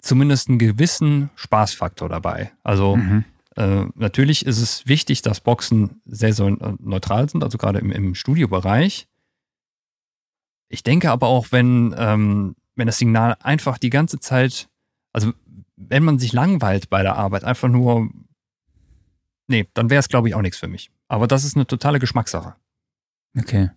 zumindest 0.00 0.48
einen 0.48 0.58
gewissen 0.58 1.30
Spaßfaktor 1.34 2.08
dabei. 2.08 2.52
Also, 2.62 2.96
mhm. 2.96 3.24
äh, 3.56 3.84
natürlich 3.94 4.44
ist 4.44 4.60
es 4.60 4.86
wichtig, 4.86 5.22
dass 5.22 5.40
Boxen 5.40 6.02
sehr, 6.04 6.34
sehr 6.34 6.56
neutral 6.78 7.28
sind, 7.28 7.42
also 7.42 7.56
gerade 7.56 7.78
im, 7.78 7.90
im 7.90 8.14
Studiobereich. 8.14 9.06
Ich 10.70 10.84
denke 10.84 11.10
aber 11.10 11.26
auch, 11.26 11.48
wenn, 11.50 11.94
ähm, 11.98 12.54
wenn 12.76 12.86
das 12.86 12.98
Signal 12.98 13.36
einfach 13.40 13.76
die 13.76 13.90
ganze 13.90 14.20
Zeit, 14.20 14.68
also 15.12 15.32
wenn 15.76 16.04
man 16.04 16.18
sich 16.18 16.32
langweilt 16.32 16.88
bei 16.88 17.02
der 17.02 17.16
Arbeit, 17.16 17.44
einfach 17.44 17.68
nur, 17.68 18.08
nee, 19.48 19.68
dann 19.74 19.90
wäre 19.90 19.98
es, 19.98 20.08
glaube 20.08 20.28
ich, 20.28 20.34
auch 20.34 20.42
nichts 20.42 20.58
für 20.58 20.68
mich. 20.68 20.90
Aber 21.08 21.26
das 21.26 21.44
ist 21.44 21.56
eine 21.56 21.66
totale 21.66 21.98
Geschmackssache. 21.98 22.54
Okay. 23.36 23.70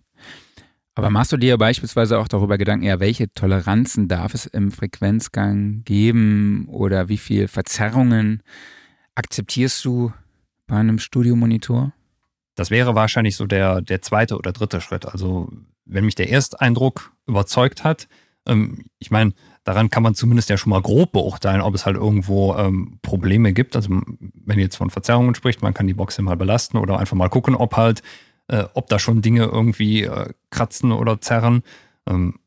Aber 0.94 1.10
machst 1.10 1.32
du 1.32 1.36
dir 1.36 1.58
beispielsweise 1.58 2.18
auch 2.18 2.28
darüber 2.28 2.56
Gedanken, 2.56 2.84
ja, 2.84 3.00
welche 3.00 3.32
Toleranzen 3.32 4.06
darf 4.06 4.32
es 4.32 4.46
im 4.46 4.70
Frequenzgang 4.70 5.82
geben 5.84 6.68
oder 6.68 7.08
wie 7.08 7.18
viel 7.18 7.48
Verzerrungen 7.48 8.42
akzeptierst 9.16 9.84
du 9.84 10.12
bei 10.68 10.76
einem 10.76 11.00
Studiomonitor? 11.00 11.92
Das 12.54 12.70
wäre 12.70 12.94
wahrscheinlich 12.94 13.34
so 13.34 13.46
der, 13.46 13.80
der 13.80 14.02
zweite 14.02 14.38
oder 14.38 14.52
dritte 14.52 14.80
Schritt. 14.80 15.06
Also 15.06 15.50
wenn 15.84 16.04
mich 16.04 16.14
der 16.14 16.30
Ersteindruck 16.30 17.12
überzeugt 17.26 17.84
hat, 17.84 18.08
ähm, 18.46 18.84
ich 18.98 19.10
meine, 19.10 19.32
daran 19.64 19.90
kann 19.90 20.02
man 20.02 20.14
zumindest 20.14 20.50
ja 20.50 20.56
schon 20.56 20.70
mal 20.70 20.82
grob 20.82 21.12
beurteilen, 21.12 21.60
ob 21.60 21.74
es 21.74 21.86
halt 21.86 21.96
irgendwo 21.96 22.54
ähm, 22.54 22.98
Probleme 23.02 23.52
gibt. 23.52 23.76
Also 23.76 24.00
wenn 24.44 24.58
jetzt 24.58 24.76
von 24.76 24.90
Verzerrungen 24.90 25.34
spricht, 25.34 25.62
man 25.62 25.74
kann 25.74 25.86
die 25.86 25.94
Box 25.94 26.18
mal 26.20 26.36
belasten 26.36 26.76
oder 26.76 26.98
einfach 26.98 27.16
mal 27.16 27.30
gucken, 27.30 27.54
ob 27.54 27.76
halt, 27.76 28.02
äh, 28.48 28.64
ob 28.74 28.88
da 28.88 28.98
schon 28.98 29.22
Dinge 29.22 29.44
irgendwie 29.44 30.02
äh, 30.02 30.32
kratzen 30.50 30.92
oder 30.92 31.20
zerren. 31.20 31.62
Ähm, 32.06 32.38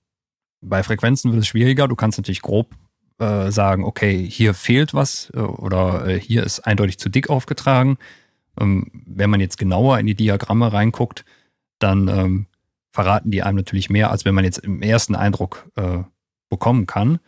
bei 0.61 0.83
Frequenzen 0.83 1.31
wird 1.31 1.41
es 1.41 1.47
schwieriger. 1.47 1.87
Du 1.87 1.95
kannst 1.95 2.17
natürlich 2.17 2.41
grob 2.41 2.75
äh, 3.19 3.51
sagen, 3.51 3.83
okay, 3.83 4.25
hier 4.29 4.53
fehlt 4.53 4.93
was 4.93 5.31
äh, 5.33 5.39
oder 5.39 6.07
äh, 6.07 6.19
hier 6.19 6.43
ist 6.43 6.61
eindeutig 6.61 6.99
zu 6.99 7.09
dick 7.09 7.29
aufgetragen. 7.29 7.97
Ähm, 8.59 8.91
wenn 9.05 9.29
man 9.29 9.39
jetzt 9.39 9.57
genauer 9.57 9.99
in 9.99 10.05
die 10.05 10.15
Diagramme 10.15 10.71
reinguckt, 10.71 11.25
dann 11.79 12.07
ähm, 12.07 12.45
verraten 12.97 13.29
die 13.29 13.43
einem 13.43 13.57
natürlich 13.57 13.91
mehr, 13.91 14.09
als 14.09 14.25
wenn 14.25 14.33
man 14.33 14.43
jetzt 14.43 14.57
im 14.57 14.81
ersten 14.81 15.13
Eindruck 15.13 15.69
äh, 15.75 15.99
bekommen 16.49 16.87
kann. 16.87 17.19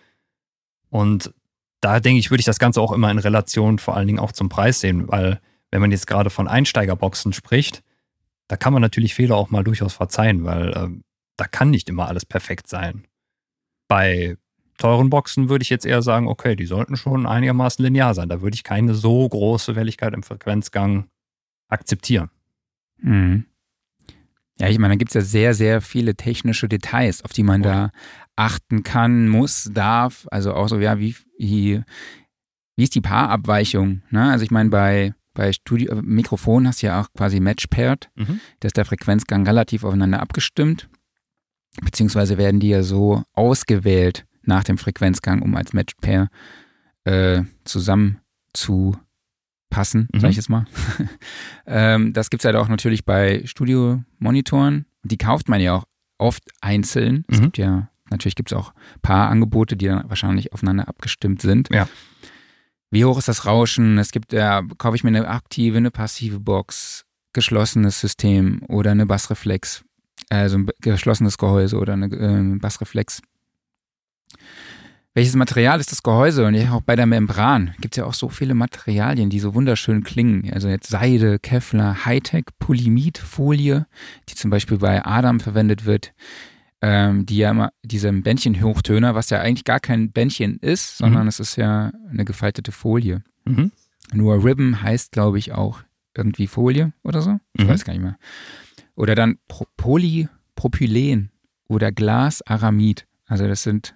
Und 0.89 1.31
da 1.79 1.99
denke 1.99 2.17
ich, 2.17 2.31
würde 2.31 2.41
ich 2.41 2.47
das 2.47 2.57
Ganze 2.57 2.81
auch 2.81 2.91
immer 2.91 3.11
in 3.11 3.19
Relation 3.19 3.77
vor 3.77 3.95
allen 3.95 4.07
Dingen 4.07 4.17
auch 4.17 4.31
zum 4.31 4.49
Preis 4.49 4.79
sehen, 4.79 5.07
weil 5.09 5.39
wenn 5.69 5.79
man 5.79 5.91
jetzt 5.91 6.07
gerade 6.07 6.31
von 6.31 6.47
Einsteigerboxen 6.47 7.33
spricht, 7.33 7.83
da 8.47 8.57
kann 8.57 8.73
man 8.73 8.81
natürlich 8.81 9.13
Fehler 9.13 9.35
auch 9.35 9.51
mal 9.51 9.63
durchaus 9.63 9.93
verzeihen, 9.93 10.43
weil 10.43 10.69
äh, 10.69 10.87
da 11.37 11.45
kann 11.45 11.69
nicht 11.69 11.87
immer 11.87 12.07
alles 12.07 12.25
perfekt 12.25 12.67
sein. 12.67 13.05
Bei 13.87 14.37
teuren 14.79 15.11
Boxen 15.11 15.49
würde 15.49 15.61
ich 15.61 15.69
jetzt 15.69 15.85
eher 15.85 16.01
sagen, 16.01 16.27
okay, 16.27 16.55
die 16.55 16.65
sollten 16.65 16.97
schon 16.97 17.27
einigermaßen 17.27 17.85
linear 17.85 18.15
sein. 18.15 18.27
Da 18.27 18.41
würde 18.41 18.55
ich 18.55 18.63
keine 18.63 18.95
so 18.95 19.29
große 19.29 19.75
Welligkeit 19.75 20.15
im 20.15 20.23
Frequenzgang 20.23 21.09
akzeptieren. 21.67 22.31
Mhm. 22.97 23.45
Ja, 24.59 24.67
ich 24.67 24.77
meine, 24.77 24.93
da 24.93 24.97
gibt 24.97 25.11
es 25.11 25.15
ja 25.15 25.21
sehr, 25.21 25.53
sehr 25.53 25.81
viele 25.81 26.15
technische 26.15 26.67
Details, 26.67 27.23
auf 27.23 27.31
die 27.31 27.43
man 27.43 27.61
okay. 27.61 27.69
da 27.69 27.91
achten 28.35 28.83
kann, 28.83 29.27
muss, 29.29 29.69
darf. 29.73 30.27
Also 30.31 30.53
auch 30.53 30.67
so, 30.67 30.79
ja, 30.79 30.99
wie, 30.99 31.15
wie, 31.37 31.81
wie 32.75 32.83
ist 32.83 32.95
die 32.95 33.01
Paarabweichung? 33.01 34.01
Ne? 34.09 34.31
Also 34.31 34.43
ich 34.43 34.51
meine, 34.51 34.69
bei, 34.69 35.13
bei 35.33 35.53
Studio, 35.53 35.93
äh, 35.93 36.01
Mikrofon 36.01 36.67
hast 36.67 36.81
du 36.81 36.87
ja 36.87 37.01
auch 37.01 37.07
quasi 37.13 37.39
Match-Paired. 37.39 38.09
Mhm. 38.15 38.39
Da 38.59 38.67
ist 38.67 38.77
der 38.77 38.85
Frequenzgang 38.85 39.45
relativ 39.45 39.83
aufeinander 39.83 40.21
abgestimmt. 40.21 40.89
Beziehungsweise 41.81 42.37
werden 42.37 42.59
die 42.59 42.69
ja 42.69 42.83
so 42.83 43.23
ausgewählt 43.33 44.25
nach 44.41 44.63
dem 44.63 44.77
Frequenzgang, 44.77 45.41
um 45.41 45.55
als 45.55 45.73
Match-Pair 45.73 46.27
äh, 47.05 47.43
zusammen 47.63 48.19
zu 48.53 48.97
passen, 49.69 50.07
mhm. 50.13 50.19
sag 50.19 50.29
ich 50.31 50.37
jetzt 50.37 50.49
mal. 50.49 50.65
ähm, 51.65 52.13
das 52.13 52.29
gibt 52.29 52.41
es 52.41 52.45
halt 52.45 52.55
auch 52.55 52.67
natürlich 52.67 53.05
bei 53.05 53.43
Studio-Monitoren. 53.45 54.85
Die 55.03 55.17
kauft 55.17 55.47
man 55.49 55.61
ja 55.61 55.75
auch 55.75 55.85
oft 56.17 56.43
einzeln. 56.61 57.17
Mhm. 57.17 57.23
Es 57.29 57.41
gibt 57.41 57.57
ja, 57.57 57.89
natürlich 58.09 58.35
gibt 58.35 58.51
es 58.51 58.57
auch 58.57 58.73
ein 58.73 59.01
paar 59.01 59.29
Angebote, 59.29 59.77
die 59.77 59.87
dann 59.87 60.09
wahrscheinlich 60.09 60.53
aufeinander 60.53 60.87
abgestimmt 60.87 61.41
sind. 61.41 61.69
Ja. 61.71 61.87
Wie 62.91 63.05
hoch 63.05 63.19
ist 63.19 63.27
das 63.27 63.45
Rauschen? 63.45 63.97
Es 63.97 64.11
gibt 64.11 64.33
ja, 64.33 64.63
kaufe 64.77 64.95
ich 64.95 65.03
mir 65.03 65.09
eine 65.09 65.27
aktive, 65.27 65.77
eine 65.77 65.91
passive 65.91 66.39
Box, 66.39 67.05
geschlossenes 67.33 67.99
System 67.99 68.63
oder 68.67 68.91
eine 68.91 69.05
Bassreflex, 69.05 69.83
also 70.29 70.57
ein 70.57 70.69
geschlossenes 70.81 71.37
Gehäuse 71.37 71.77
oder 71.77 71.93
eine 71.93 72.07
äh, 72.07 72.57
Bassreflex 72.57 73.21
welches 75.15 75.35
Material 75.35 75.79
ist 75.79 75.91
das 75.91 76.03
Gehäuse? 76.03 76.45
Und 76.45 76.55
auch 76.69 76.81
bei 76.81 76.95
der 76.95 77.05
Membran 77.05 77.73
gibt 77.79 77.95
es 77.95 77.97
ja 77.97 78.05
auch 78.05 78.13
so 78.13 78.29
viele 78.29 78.53
Materialien, 78.53 79.29
die 79.29 79.39
so 79.39 79.55
wunderschön 79.55 80.03
klingen. 80.03 80.51
Also 80.53 80.69
jetzt 80.69 80.89
Seide, 80.89 81.39
Kevlar, 81.39 82.05
Hightech, 82.05 82.45
Polyamidfolie, 82.59 83.85
die 84.29 84.35
zum 84.35 84.51
Beispiel 84.51 84.77
bei 84.77 85.05
Adam 85.05 85.39
verwendet 85.39 85.85
wird, 85.85 86.13
ähm, 86.81 87.25
die 87.25 87.37
ja 87.37 87.51
immer 87.51 87.71
diesem 87.83 88.23
Bändchen-Hochtöner, 88.23 89.15
was 89.15 89.29
ja 89.29 89.41
eigentlich 89.41 89.65
gar 89.65 89.79
kein 89.79 90.11
Bändchen 90.11 90.57
ist, 90.59 90.97
sondern 90.97 91.23
mhm. 91.23 91.29
es 91.29 91.39
ist 91.39 91.55
ja 91.55 91.91
eine 92.09 92.23
gefaltete 92.23 92.71
Folie. 92.71 93.23
Mhm. 93.45 93.71
Nur 94.13 94.43
Ribbon 94.43 94.81
heißt, 94.81 95.11
glaube 95.11 95.39
ich, 95.39 95.53
auch 95.53 95.81
irgendwie 96.15 96.47
Folie 96.47 96.93
oder 97.03 97.21
so. 97.21 97.39
Ich 97.53 97.65
mhm. 97.65 97.69
weiß 97.69 97.83
gar 97.83 97.93
nicht 97.93 98.01
mehr. 98.03 98.17
Oder 98.95 99.15
dann 99.15 99.37
Polypropylen 99.77 101.31
oder 101.67 101.91
Glasaramid. 101.91 103.05
Also 103.27 103.47
das 103.47 103.63
sind 103.63 103.95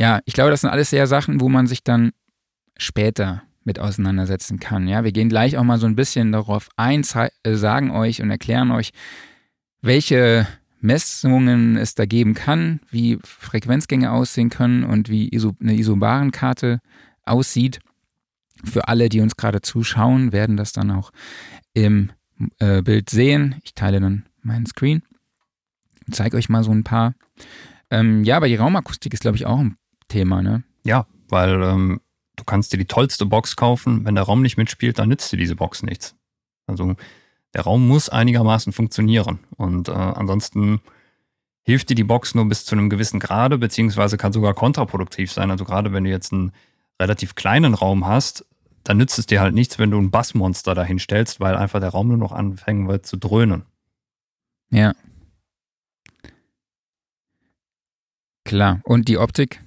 ja, 0.00 0.20
ich 0.24 0.32
glaube, 0.32 0.50
das 0.50 0.62
sind 0.62 0.70
alles 0.70 0.88
sehr 0.88 1.06
Sachen, 1.06 1.42
wo 1.42 1.50
man 1.50 1.66
sich 1.66 1.84
dann 1.84 2.12
später 2.78 3.42
mit 3.64 3.78
auseinandersetzen 3.78 4.58
kann. 4.58 4.88
Ja, 4.88 5.04
wir 5.04 5.12
gehen 5.12 5.28
gleich 5.28 5.58
auch 5.58 5.62
mal 5.62 5.78
so 5.78 5.86
ein 5.86 5.94
bisschen 5.94 6.32
darauf 6.32 6.70
ein, 6.76 7.02
äh, 7.02 7.54
sagen 7.54 7.90
euch 7.90 8.22
und 8.22 8.30
erklären 8.30 8.70
euch, 8.70 8.92
welche 9.82 10.46
Messungen 10.80 11.76
es 11.76 11.94
da 11.96 12.06
geben 12.06 12.32
kann, 12.32 12.80
wie 12.90 13.18
Frequenzgänge 13.22 14.10
aussehen 14.10 14.48
können 14.48 14.84
und 14.84 15.10
wie 15.10 15.28
ISO, 15.28 15.52
eine 15.60 15.74
Isobarenkarte 15.74 16.80
aussieht. 17.26 17.80
Für 18.64 18.88
alle, 18.88 19.10
die 19.10 19.20
uns 19.20 19.36
gerade 19.36 19.60
zuschauen, 19.60 20.32
werden 20.32 20.56
das 20.56 20.72
dann 20.72 20.90
auch 20.90 21.10
im 21.74 22.10
äh, 22.58 22.80
Bild 22.80 23.10
sehen. 23.10 23.56
Ich 23.64 23.74
teile 23.74 24.00
dann 24.00 24.24
meinen 24.40 24.64
Screen 24.64 25.02
und 26.06 26.14
zeige 26.14 26.38
euch 26.38 26.48
mal 26.48 26.64
so 26.64 26.70
ein 26.70 26.84
paar. 26.84 27.12
Ähm, 27.90 28.24
ja, 28.24 28.38
aber 28.38 28.48
die 28.48 28.56
Raumakustik 28.56 29.12
ist, 29.12 29.20
glaube 29.20 29.36
ich, 29.36 29.44
auch 29.44 29.58
ein 29.58 29.76
Thema, 30.10 30.42
ne? 30.42 30.62
Ja, 30.84 31.06
weil 31.28 31.62
ähm, 31.62 32.00
du 32.36 32.44
kannst 32.44 32.72
dir 32.72 32.78
die 32.78 32.86
tollste 32.86 33.24
Box 33.24 33.56
kaufen, 33.56 34.04
wenn 34.04 34.14
der 34.14 34.24
Raum 34.24 34.42
nicht 34.42 34.58
mitspielt, 34.58 34.98
dann 34.98 35.08
nützt 35.08 35.32
dir 35.32 35.38
diese 35.38 35.56
Box 35.56 35.82
nichts. 35.82 36.14
Also 36.66 36.94
der 37.54 37.62
Raum 37.62 37.88
muss 37.88 38.08
einigermaßen 38.08 38.72
funktionieren 38.72 39.40
und 39.56 39.88
äh, 39.88 39.92
ansonsten 39.92 40.80
hilft 41.62 41.90
dir 41.90 41.94
die 41.94 42.04
Box 42.04 42.34
nur 42.34 42.48
bis 42.48 42.64
zu 42.64 42.74
einem 42.74 42.90
gewissen 42.90 43.20
Grade, 43.20 43.58
beziehungsweise 43.58 44.16
kann 44.16 44.32
sogar 44.32 44.54
kontraproduktiv 44.54 45.32
sein. 45.32 45.50
Also 45.50 45.64
gerade 45.64 45.92
wenn 45.92 46.04
du 46.04 46.10
jetzt 46.10 46.32
einen 46.32 46.52
relativ 47.00 47.34
kleinen 47.34 47.74
Raum 47.74 48.06
hast, 48.06 48.46
dann 48.84 48.96
nützt 48.96 49.18
es 49.18 49.26
dir 49.26 49.40
halt 49.40 49.54
nichts, 49.54 49.78
wenn 49.78 49.90
du 49.90 49.98
ein 49.98 50.10
Bassmonster 50.10 50.74
dahin 50.74 50.98
stellst, 50.98 51.40
weil 51.40 51.56
einfach 51.56 51.80
der 51.80 51.90
Raum 51.90 52.08
nur 52.08 52.16
noch 52.16 52.32
anfangen 52.32 52.88
wird 52.88 53.06
zu 53.06 53.16
dröhnen. 53.16 53.64
Ja. 54.70 54.94
Klar. 58.44 58.80
Und 58.84 59.08
die 59.08 59.18
Optik? 59.18 59.62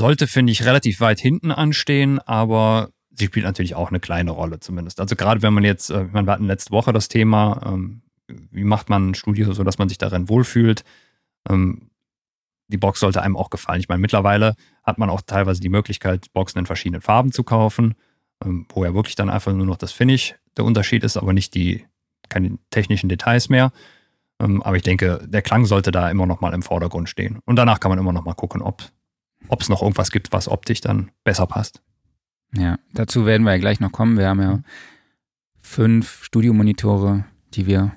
Sollte, 0.00 0.26
finde 0.26 0.50
ich, 0.50 0.64
relativ 0.64 1.00
weit 1.00 1.20
hinten 1.20 1.52
anstehen, 1.52 2.20
aber 2.20 2.88
sie 3.10 3.26
spielt 3.26 3.44
natürlich 3.44 3.74
auch 3.74 3.90
eine 3.90 4.00
kleine 4.00 4.30
Rolle 4.30 4.58
zumindest. 4.58 4.98
Also 4.98 5.14
gerade 5.14 5.42
wenn 5.42 5.52
man 5.52 5.62
jetzt, 5.62 5.90
äh, 5.90 6.10
wir 6.10 6.26
hatten 6.26 6.46
letzte 6.46 6.70
Woche 6.70 6.94
das 6.94 7.08
Thema, 7.08 7.60
ähm, 7.66 8.00
wie 8.50 8.64
macht 8.64 8.88
man 8.88 9.10
ein 9.10 9.14
Studio 9.14 9.52
so, 9.52 9.62
dass 9.62 9.76
man 9.76 9.90
sich 9.90 9.98
darin 9.98 10.30
wohlfühlt. 10.30 10.84
Ähm, 11.48 11.90
die 12.68 12.78
Box 12.78 13.00
sollte 13.00 13.20
einem 13.20 13.36
auch 13.36 13.50
gefallen. 13.50 13.80
Ich 13.80 13.88
meine, 13.88 14.00
mittlerweile 14.00 14.54
hat 14.84 14.96
man 14.96 15.10
auch 15.10 15.20
teilweise 15.20 15.60
die 15.60 15.68
Möglichkeit, 15.68 16.32
Boxen 16.32 16.60
in 16.60 16.66
verschiedenen 16.66 17.02
Farben 17.02 17.30
zu 17.30 17.44
kaufen, 17.44 17.94
ähm, 18.42 18.66
wo 18.72 18.84
ja 18.86 18.94
wirklich 18.94 19.16
dann 19.16 19.28
einfach 19.28 19.52
nur 19.52 19.66
noch 19.66 19.76
das 19.76 19.92
Finish 19.92 20.34
der 20.56 20.64
Unterschied 20.64 21.04
ist, 21.04 21.18
aber 21.18 21.34
nicht 21.34 21.54
die, 21.54 21.84
keine 22.30 22.58
technischen 22.70 23.10
Details 23.10 23.50
mehr. 23.50 23.70
Ähm, 24.40 24.62
aber 24.62 24.76
ich 24.76 24.82
denke, 24.82 25.20
der 25.26 25.42
Klang 25.42 25.66
sollte 25.66 25.90
da 25.90 26.10
immer 26.10 26.24
noch 26.24 26.40
mal 26.40 26.54
im 26.54 26.62
Vordergrund 26.62 27.10
stehen. 27.10 27.40
Und 27.44 27.56
danach 27.56 27.80
kann 27.80 27.90
man 27.90 27.98
immer 27.98 28.14
noch 28.14 28.24
mal 28.24 28.32
gucken, 28.32 28.62
ob 28.62 28.90
es 29.58 29.68
noch 29.68 29.82
irgendwas 29.82 30.10
gibt, 30.10 30.32
was 30.32 30.48
optisch 30.48 30.80
dann 30.80 31.10
besser 31.24 31.46
passt. 31.46 31.82
Ja, 32.54 32.78
dazu 32.92 33.26
werden 33.26 33.44
wir 33.44 33.52
ja 33.52 33.58
gleich 33.58 33.80
noch 33.80 33.92
kommen. 33.92 34.18
Wir 34.18 34.28
haben 34.28 34.42
ja 34.42 34.60
fünf 35.60 36.24
Studiomonitore, 36.24 37.24
die 37.54 37.66
wir 37.66 37.92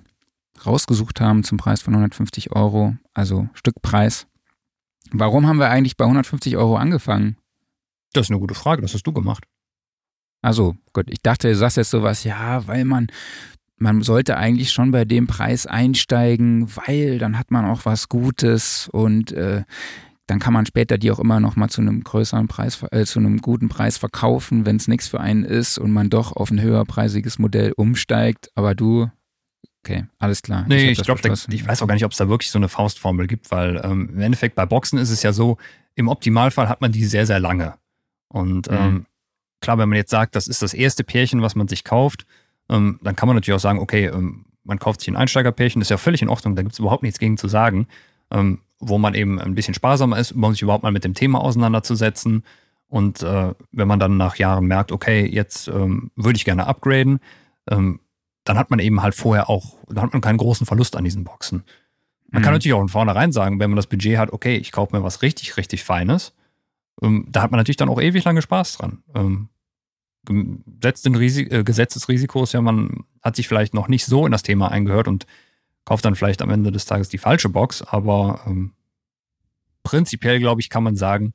rausgesucht 0.65 1.19
haben 1.21 1.43
zum 1.43 1.57
Preis 1.57 1.81
von 1.81 1.93
150 1.93 2.51
Euro, 2.51 2.95
also 3.13 3.49
Stückpreis. 3.53 4.27
Warum 5.11 5.47
haben 5.47 5.57
wir 5.57 5.69
eigentlich 5.69 5.97
bei 5.97 6.05
150 6.05 6.57
Euro 6.57 6.77
angefangen? 6.77 7.37
Das 8.13 8.27
ist 8.27 8.31
eine 8.31 8.39
gute 8.39 8.53
Frage, 8.55 8.81
das 8.81 8.93
hast 8.93 9.03
du 9.03 9.11
gemacht. 9.11 9.45
Also, 10.41 10.75
gut, 10.91 11.09
ich 11.09 11.21
dachte, 11.21 11.49
du 11.49 11.55
sagst 11.55 11.77
jetzt 11.77 11.89
sowas, 11.89 12.23
ja, 12.23 12.67
weil 12.67 12.85
man, 12.85 13.07
man 13.77 14.01
sollte 14.01 14.37
eigentlich 14.37 14.71
schon 14.71 14.91
bei 14.91 15.05
dem 15.05 15.25
Preis 15.25 15.65
einsteigen, 15.65 16.67
weil 16.75 17.17
dann 17.17 17.39
hat 17.39 17.49
man 17.49 17.65
auch 17.65 17.85
was 17.85 18.09
Gutes 18.09 18.89
und 18.89 19.31
äh, 19.31 19.63
dann 20.27 20.39
kann 20.39 20.53
man 20.53 20.65
später 20.65 20.97
die 20.97 21.11
auch 21.11 21.19
immer 21.19 21.39
noch 21.39 21.55
mal 21.55 21.69
zu 21.69 21.81
einem 21.81 22.03
größeren 22.03 22.47
Preis, 22.47 22.81
äh, 22.91 23.05
zu 23.05 23.19
einem 23.19 23.39
guten 23.39 23.69
Preis 23.69 23.97
verkaufen, 23.97 24.65
wenn 24.65 24.77
es 24.77 24.87
nichts 24.87 25.07
für 25.07 25.19
einen 25.19 25.43
ist 25.43 25.77
und 25.77 25.91
man 25.91 26.09
doch 26.09 26.35
auf 26.35 26.49
ein 26.49 26.61
höherpreisiges 26.61 27.39
Modell 27.39 27.73
umsteigt. 27.75 28.49
Aber 28.55 28.73
du, 28.73 29.09
okay, 29.83 30.05
alles 30.19 30.41
klar. 30.41 30.65
Nee, 30.67 30.91
ich, 30.91 30.99
ich 30.99 31.05
glaube, 31.05 31.21
ich 31.49 31.67
weiß 31.67 31.81
auch 31.81 31.87
gar 31.87 31.95
nicht, 31.95 32.05
ob 32.05 32.11
es 32.11 32.17
da 32.17 32.29
wirklich 32.29 32.51
so 32.51 32.59
eine 32.59 32.69
Faustformel 32.69 33.27
gibt, 33.27 33.51
weil 33.51 33.81
ähm, 33.83 34.09
im 34.13 34.21
Endeffekt 34.21 34.55
bei 34.55 34.65
Boxen 34.65 34.97
ist 34.97 35.09
es 35.09 35.23
ja 35.23 35.33
so, 35.33 35.57
im 35.95 36.07
Optimalfall 36.07 36.69
hat 36.69 36.79
man 36.79 36.91
die 36.91 37.05
sehr, 37.05 37.25
sehr 37.25 37.39
lange. 37.39 37.75
Und 38.29 38.71
mhm. 38.71 38.77
ähm, 38.77 39.05
klar, 39.59 39.77
wenn 39.77 39.89
man 39.89 39.97
jetzt 39.97 40.11
sagt, 40.11 40.35
das 40.35 40.47
ist 40.47 40.61
das 40.61 40.73
erste 40.73 41.03
Pärchen, 41.03 41.41
was 41.41 41.55
man 41.55 41.67
sich 41.67 41.83
kauft, 41.83 42.25
ähm, 42.69 42.99
dann 43.03 43.15
kann 43.17 43.27
man 43.27 43.35
natürlich 43.35 43.57
auch 43.57 43.61
sagen, 43.61 43.79
okay, 43.79 44.05
ähm, 44.05 44.45
man 44.63 44.79
kauft 44.79 45.01
sich 45.01 45.09
ein 45.09 45.17
Einsteigerpärchen, 45.17 45.81
das 45.81 45.87
ist 45.87 45.91
ja 45.91 45.97
völlig 45.97 46.21
in 46.21 46.29
Ordnung, 46.29 46.55
da 46.55 46.61
gibt 46.61 46.73
es 46.73 46.79
überhaupt 46.79 47.03
nichts 47.03 47.19
gegen 47.19 47.37
zu 47.37 47.49
sagen, 47.49 47.87
ähm, 48.31 48.61
wo 48.87 48.97
man 48.97 49.13
eben 49.13 49.39
ein 49.39 49.55
bisschen 49.55 49.73
sparsamer 49.73 50.17
ist, 50.17 50.31
um 50.33 50.51
sich 50.51 50.61
überhaupt 50.61 50.83
mal 50.83 50.91
mit 50.91 51.03
dem 51.03 51.13
Thema 51.13 51.41
auseinanderzusetzen. 51.41 52.43
Und 52.87 53.23
äh, 53.23 53.53
wenn 53.71 53.87
man 53.87 53.99
dann 53.99 54.17
nach 54.17 54.35
Jahren 54.35 54.65
merkt, 54.65 54.91
okay, 54.91 55.25
jetzt 55.25 55.67
ähm, 55.67 56.11
würde 56.15 56.37
ich 56.37 56.45
gerne 56.45 56.67
upgraden, 56.67 57.19
ähm, 57.69 57.99
dann 58.43 58.57
hat 58.57 58.69
man 58.69 58.79
eben 58.79 59.01
halt 59.01 59.15
vorher 59.15 59.49
auch, 59.49 59.77
dann 59.87 60.03
hat 60.03 60.13
man 60.13 60.21
keinen 60.21 60.37
großen 60.37 60.67
Verlust 60.67 60.95
an 60.95 61.03
diesen 61.03 61.23
Boxen. 61.23 61.63
Man 62.29 62.41
mhm. 62.41 62.43
kann 62.43 62.53
natürlich 62.53 62.73
auch 62.73 62.79
von 62.79 62.89
vornherein 62.89 63.31
sagen, 63.31 63.59
wenn 63.59 63.69
man 63.69 63.77
das 63.77 63.87
Budget 63.87 64.17
hat, 64.17 64.33
okay, 64.33 64.57
ich 64.57 64.71
kaufe 64.71 64.95
mir 64.95 65.03
was 65.03 65.21
richtig, 65.21 65.57
richtig 65.57 65.83
Feines, 65.83 66.33
ähm, 67.01 67.25
da 67.29 67.41
hat 67.41 67.51
man 67.51 67.59
natürlich 67.59 67.77
dann 67.77 67.89
auch 67.89 68.01
ewig 68.01 68.23
lange 68.23 68.41
Spaß 68.41 68.77
dran. 68.77 69.03
Ähm, 69.15 69.49
gesetzt 70.25 71.05
äh, 71.05 71.63
gesetztes 71.63 72.07
Risiko 72.09 72.43
ist 72.43 72.53
ja, 72.53 72.61
man 72.61 73.05
hat 73.21 73.35
sich 73.35 73.47
vielleicht 73.47 73.73
noch 73.73 73.87
nicht 73.87 74.05
so 74.05 74.25
in 74.25 74.31
das 74.31 74.43
Thema 74.43 74.71
eingehört 74.71 75.07
und 75.07 75.25
kauft 75.85 76.05
dann 76.05 76.15
vielleicht 76.15 76.41
am 76.41 76.49
Ende 76.49 76.71
des 76.71 76.85
Tages 76.85 77.09
die 77.09 77.17
falsche 77.17 77.49
Box, 77.49 77.81
aber 77.81 78.41
ähm, 78.47 78.71
prinzipiell, 79.83 80.39
glaube 80.39 80.61
ich, 80.61 80.69
kann 80.69 80.83
man 80.83 80.95
sagen, 80.95 81.33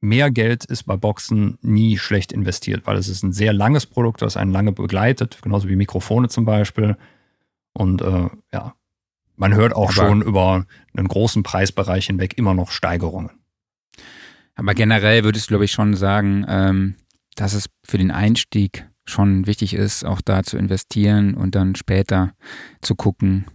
mehr 0.00 0.30
Geld 0.30 0.64
ist 0.64 0.84
bei 0.84 0.96
Boxen 0.96 1.58
nie 1.60 1.98
schlecht 1.98 2.32
investiert, 2.32 2.86
weil 2.86 2.96
es 2.96 3.08
ist 3.08 3.22
ein 3.22 3.32
sehr 3.32 3.52
langes 3.52 3.86
Produkt, 3.86 4.22
das 4.22 4.36
einen 4.36 4.52
lange 4.52 4.72
begleitet, 4.72 5.38
genauso 5.42 5.68
wie 5.68 5.76
Mikrofone 5.76 6.28
zum 6.28 6.44
Beispiel. 6.44 6.96
Und 7.72 8.00
äh, 8.02 8.28
ja, 8.52 8.74
man 9.36 9.54
hört 9.54 9.74
auch 9.74 9.90
aber 9.90 9.92
schon 9.92 10.22
über 10.22 10.66
einen 10.94 11.08
großen 11.08 11.42
Preisbereich 11.42 12.06
hinweg 12.06 12.36
immer 12.38 12.54
noch 12.54 12.70
Steigerungen. 12.70 13.30
Aber 14.54 14.74
generell 14.74 15.24
würdest 15.24 15.46
du, 15.46 15.52
glaube 15.52 15.64
ich, 15.64 15.72
schon 15.72 15.94
sagen, 15.94 16.44
ähm, 16.48 16.96
dass 17.36 17.54
es 17.54 17.70
für 17.82 17.98
den 17.98 18.10
Einstieg 18.10 18.89
schon 19.06 19.46
wichtig 19.46 19.74
ist, 19.74 20.04
auch 20.04 20.20
da 20.20 20.42
zu 20.42 20.56
investieren 20.56 21.34
und 21.34 21.54
dann 21.54 21.74
später 21.74 22.34
zu 22.80 22.94
gucken, 22.94 23.46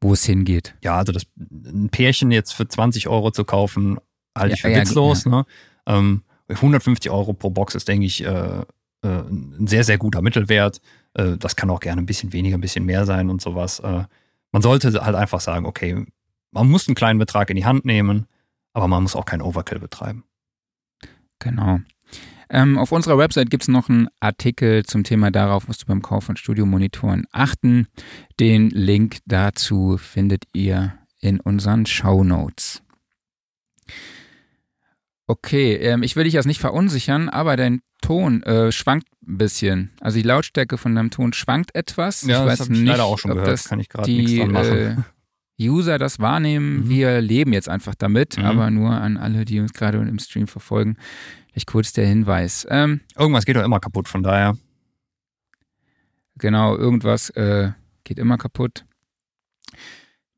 wo 0.00 0.12
es 0.12 0.24
hingeht. 0.24 0.74
Ja, 0.82 0.96
also 0.96 1.12
das, 1.12 1.26
ein 1.38 1.90
Pärchen 1.90 2.30
jetzt 2.30 2.52
für 2.52 2.66
20 2.66 3.08
Euro 3.08 3.30
zu 3.30 3.44
kaufen, 3.44 3.98
halte 4.36 4.54
ich 4.54 4.62
für 4.62 4.70
ja, 4.70 4.80
witzlos. 4.80 5.24
Ja. 5.24 5.30
Ne? 5.30 5.46
Ähm, 5.86 6.22
150 6.48 7.10
Euro 7.10 7.32
pro 7.32 7.50
Box 7.50 7.74
ist, 7.74 7.86
denke 7.86 8.06
ich, 8.06 8.24
äh, 8.24 8.62
äh, 9.02 9.08
ein 9.08 9.66
sehr, 9.66 9.84
sehr 9.84 9.98
guter 9.98 10.22
Mittelwert. 10.22 10.80
Äh, 11.14 11.36
das 11.36 11.56
kann 11.56 11.70
auch 11.70 11.80
gerne 11.80 12.02
ein 12.02 12.06
bisschen 12.06 12.32
weniger, 12.32 12.56
ein 12.56 12.60
bisschen 12.60 12.84
mehr 12.84 13.06
sein 13.06 13.30
und 13.30 13.40
sowas. 13.40 13.80
Äh, 13.80 14.04
man 14.52 14.62
sollte 14.62 14.92
halt 15.04 15.14
einfach 15.14 15.40
sagen, 15.40 15.66
okay, 15.66 16.04
man 16.50 16.68
muss 16.68 16.88
einen 16.88 16.96
kleinen 16.96 17.18
Betrag 17.18 17.50
in 17.50 17.56
die 17.56 17.64
Hand 17.64 17.84
nehmen, 17.84 18.26
aber 18.72 18.88
man 18.88 19.02
muss 19.02 19.16
auch 19.16 19.24
keinen 19.24 19.42
Overkill 19.42 19.78
betreiben. 19.78 20.24
Genau. 21.38 21.80
Ähm, 22.52 22.78
auf 22.78 22.90
unserer 22.90 23.16
Website 23.16 23.48
gibt 23.50 23.62
es 23.62 23.68
noch 23.68 23.88
einen 23.88 24.08
Artikel 24.18 24.84
zum 24.84 25.04
Thema 25.04 25.30
darauf 25.30 25.68
musst 25.68 25.82
du 25.82 25.86
beim 25.86 26.02
Kauf 26.02 26.24
von 26.24 26.36
Studiomonitoren 26.36 27.26
achten. 27.30 27.86
Den 28.40 28.70
Link 28.70 29.18
dazu 29.24 29.98
findet 29.98 30.44
ihr 30.52 30.94
in 31.20 31.38
unseren 31.38 31.86
Show 31.86 32.24
Notes. 32.24 32.82
Okay, 35.28 35.74
ähm, 35.74 36.02
ich 36.02 36.16
will 36.16 36.24
dich 36.24 36.32
jetzt 36.32 36.46
nicht 36.46 36.60
verunsichern, 36.60 37.28
aber 37.28 37.56
dein 37.56 37.82
Ton 38.02 38.42
äh, 38.42 38.72
schwankt 38.72 39.06
ein 39.24 39.38
bisschen. 39.38 39.90
Also 40.00 40.18
die 40.18 40.26
Lautstärke 40.26 40.76
von 40.76 40.96
deinem 40.96 41.10
Ton 41.10 41.32
schwankt 41.32 41.72
etwas. 41.76 42.22
Ja, 42.22 42.42
ich 42.42 42.50
das 42.50 42.60
habe 42.60 42.72
ich 42.72 42.82
leider 42.82 43.04
auch 43.04 43.18
schon 43.18 43.32
gehört. 43.32 43.46
Das 43.46 43.68
kann 43.68 43.78
ich 43.78 43.88
gerade 43.88 44.10
nichts 44.10 44.34
dran 44.34 44.50
machen. 44.50 44.76
Äh, 44.76 44.96
User 45.68 45.98
das 45.98 46.18
wahrnehmen. 46.18 46.84
Mhm. 46.84 46.88
Wir 46.88 47.20
leben 47.20 47.52
jetzt 47.52 47.68
einfach 47.68 47.94
damit, 47.94 48.38
mhm. 48.38 48.44
aber 48.44 48.70
nur 48.70 48.90
an 48.90 49.16
alle, 49.16 49.44
die 49.44 49.60
uns 49.60 49.72
gerade 49.72 49.98
im 49.98 50.18
Stream 50.18 50.48
verfolgen. 50.48 50.96
Vielleicht 51.50 51.66
kurz 51.66 51.92
der 51.92 52.06
Hinweis. 52.06 52.66
Ähm, 52.70 53.00
irgendwas 53.16 53.44
geht 53.44 53.56
doch 53.56 53.64
immer 53.64 53.80
kaputt, 53.80 54.08
von 54.08 54.22
daher. 54.22 54.56
Genau, 56.36 56.76
irgendwas 56.76 57.30
äh, 57.30 57.72
geht 58.04 58.18
immer 58.18 58.38
kaputt. 58.38 58.84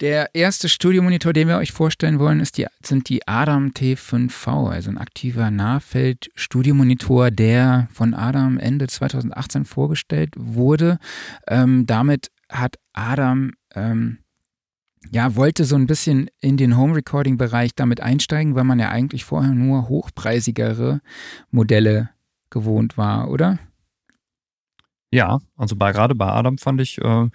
Der 0.01 0.35
erste 0.35 0.69
Studiomonitor, 0.69 1.33
den 1.33 1.47
wir 1.47 1.59
euch 1.59 1.71
vorstellen 1.71 2.19
wollen, 2.19 2.41
ist 2.41 2.59
die, 2.59 2.67
sind 2.83 3.09
die 3.09 3.29
Adam 3.29 3.69
T5V, 3.69 4.69
also 4.69 4.91
ein 4.91 4.99
aktiver 4.99 5.53
Nahfeld-Studiomonitor, 5.53 7.31
der 7.31 7.89
von 7.93 8.13
Adam 8.13 8.59
Ende 8.59 8.89
2018 8.89 9.65
vorgestellt 9.65 10.35
wurde. 10.37 10.99
Ähm, 11.47 11.87
damit 11.87 12.33
hat 12.49 12.79
Adam 12.93 13.53
ähm, 13.77 14.19
ja, 15.11 15.37
wollte 15.37 15.65
so 15.65 15.77
ein 15.77 15.87
bisschen 15.87 16.31
in 16.41 16.57
den 16.57 16.77
Home 16.77 16.95
Recording 16.95 17.37
Bereich 17.37 17.75
damit 17.75 18.01
einsteigen, 18.01 18.55
weil 18.55 18.65
man 18.65 18.79
ja 18.79 18.91
eigentlich 18.91 19.25
vorher 19.25 19.53
nur 19.53 19.89
hochpreisigere 19.89 21.01
Modelle 21.51 22.11
gewohnt 22.51 22.97
war, 22.97 23.31
oder? 23.31 23.59
Ja, 25.11 25.41
also 25.57 25.77
bei, 25.77 25.93
gerade 25.93 26.15
bei 26.15 26.27
Adam 26.27 26.59
fand 26.59 26.81
ich, 26.81 26.99
äh, 26.99 27.29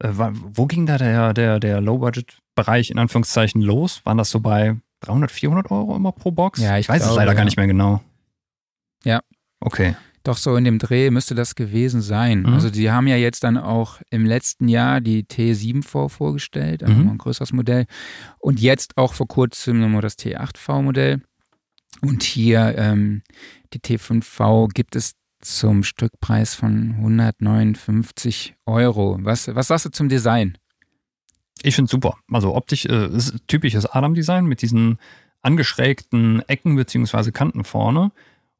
äh, 0.00 0.12
wo 0.12 0.66
ging 0.66 0.86
da 0.86 0.98
der, 0.98 1.34
der, 1.34 1.58
der 1.58 1.80
Low-Budget-Bereich 1.80 2.90
in 2.90 2.98
Anführungszeichen 2.98 3.60
los? 3.60 4.04
Waren 4.04 4.18
das 4.18 4.30
so 4.30 4.40
bei 4.40 4.76
300, 5.00 5.30
400 5.30 5.70
Euro 5.70 5.96
immer 5.96 6.12
pro 6.12 6.30
Box? 6.30 6.60
Ja, 6.60 6.76
ich, 6.76 6.82
ich 6.82 6.88
weiß 6.88 6.98
glaube, 6.98 7.12
es 7.12 7.16
leider 7.16 7.32
ja. 7.32 7.36
gar 7.36 7.44
nicht 7.44 7.56
mehr 7.56 7.66
genau. 7.66 8.00
Ja. 9.04 9.20
Okay. 9.60 9.96
Doch 10.24 10.36
so 10.36 10.56
in 10.56 10.64
dem 10.64 10.78
Dreh 10.78 11.10
müsste 11.10 11.34
das 11.34 11.54
gewesen 11.54 12.00
sein. 12.00 12.40
Mhm. 12.40 12.54
Also 12.54 12.70
die 12.70 12.90
haben 12.90 13.06
ja 13.06 13.16
jetzt 13.16 13.44
dann 13.44 13.56
auch 13.56 14.00
im 14.10 14.26
letzten 14.26 14.68
Jahr 14.68 15.00
die 15.00 15.24
T7V 15.24 16.08
vorgestellt, 16.08 16.82
also 16.82 16.94
mhm. 16.94 17.10
ein 17.10 17.18
größeres 17.18 17.52
Modell. 17.52 17.86
Und 18.38 18.60
jetzt 18.60 18.96
auch 18.96 19.14
vor 19.14 19.28
kurzem 19.28 19.80
nochmal 19.80 20.02
das 20.02 20.18
T8V-Modell. 20.18 21.22
Und 22.02 22.22
hier 22.22 22.74
ähm, 22.76 23.22
die 23.72 23.80
T5V 23.80 24.68
gibt 24.72 24.96
es 24.96 25.14
zum 25.40 25.84
Stückpreis 25.84 26.54
von 26.54 26.94
159 26.98 28.56
Euro. 28.66 29.18
Was, 29.20 29.54
was 29.54 29.68
sagst 29.68 29.86
du 29.86 29.90
zum 29.90 30.08
Design? 30.08 30.58
Ich 31.62 31.74
finde 31.74 31.86
es 31.86 31.90
super. 31.90 32.16
Also 32.30 32.54
optisch 32.54 32.86
äh, 32.86 33.08
ist 33.08 33.34
typisches 33.46 33.86
Adam-Design 33.86 34.46
mit 34.46 34.62
diesen 34.62 34.98
angeschrägten 35.42 36.42
Ecken 36.48 36.76
bzw. 36.76 37.30
Kanten 37.30 37.64
vorne. 37.64 38.12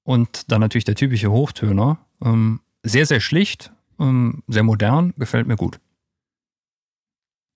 Und 0.09 0.51
dann 0.51 0.63
natürlich 0.63 0.87
der 0.87 0.95
typische 0.95 1.31
Hochtöner. 1.31 1.99
Ähm, 2.25 2.61
sehr, 2.83 3.05
sehr 3.05 3.21
schlicht, 3.21 3.73
ähm, 4.01 4.43
sehr 4.49 4.63
modern, 4.63 5.13
gefällt 5.19 5.47
mir 5.47 5.57
gut. 5.57 5.81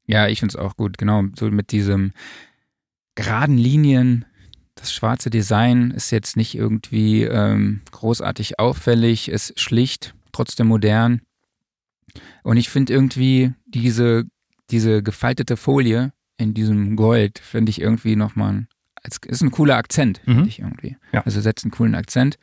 Ja, 0.06 0.28
ich 0.28 0.40
finde 0.40 0.52
es 0.52 0.56
auch 0.56 0.76
gut, 0.76 0.98
genau. 0.98 1.22
So 1.34 1.50
mit 1.50 1.72
diesem 1.72 2.12
geraden 3.14 3.56
Linien. 3.56 4.26
Das 4.74 4.92
schwarze 4.92 5.30
Design 5.30 5.92
ist 5.92 6.10
jetzt 6.10 6.36
nicht 6.36 6.54
irgendwie 6.54 7.22
ähm, 7.22 7.80
großartig 7.90 8.58
auffällig, 8.58 9.30
ist 9.30 9.58
schlicht, 9.58 10.14
trotzdem 10.32 10.66
modern. 10.66 11.22
Und 12.42 12.58
ich 12.58 12.68
finde 12.68 12.92
irgendwie 12.92 13.54
diese, 13.64 14.24
diese 14.70 15.02
gefaltete 15.02 15.56
Folie 15.56 16.12
in 16.36 16.52
diesem 16.52 16.96
Gold, 16.96 17.38
finde 17.38 17.70
ich 17.70 17.80
irgendwie 17.80 18.14
nochmal 18.14 18.66
als, 19.02 19.18
ist 19.26 19.42
ein 19.42 19.50
cooler 19.50 19.76
Akzent, 19.76 20.20
mhm. 20.26 20.32
finde 20.34 20.48
ich 20.48 20.58
irgendwie. 20.60 20.96
Ja. 21.12 21.22
Also 21.22 21.40
setzt 21.40 21.64
einen 21.64 21.72
coolen 21.72 21.94
Akzent. 21.94 22.38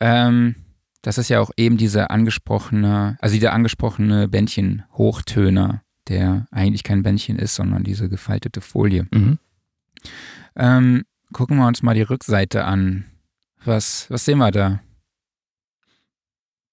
Ähm, 0.00 0.56
das 1.02 1.18
ist 1.18 1.28
ja 1.28 1.40
auch 1.40 1.50
eben 1.56 1.76
diese 1.76 2.10
angesprochene, 2.10 3.16
also 3.20 3.34
dieser 3.34 3.52
angesprochene 3.52 4.28
Bändchen-Hochtöner, 4.28 5.82
der 6.08 6.46
eigentlich 6.50 6.82
kein 6.82 7.02
Bändchen 7.02 7.38
ist, 7.38 7.54
sondern 7.54 7.84
diese 7.84 8.08
gefaltete 8.08 8.60
Folie. 8.60 9.06
Mhm. 9.12 9.38
Ähm, 10.56 11.04
gucken 11.32 11.58
wir 11.58 11.66
uns 11.66 11.82
mal 11.82 11.94
die 11.94 12.02
Rückseite 12.02 12.64
an. 12.64 13.04
Was, 13.64 14.10
was 14.10 14.24
sehen 14.24 14.38
wir 14.38 14.50
da? 14.50 14.80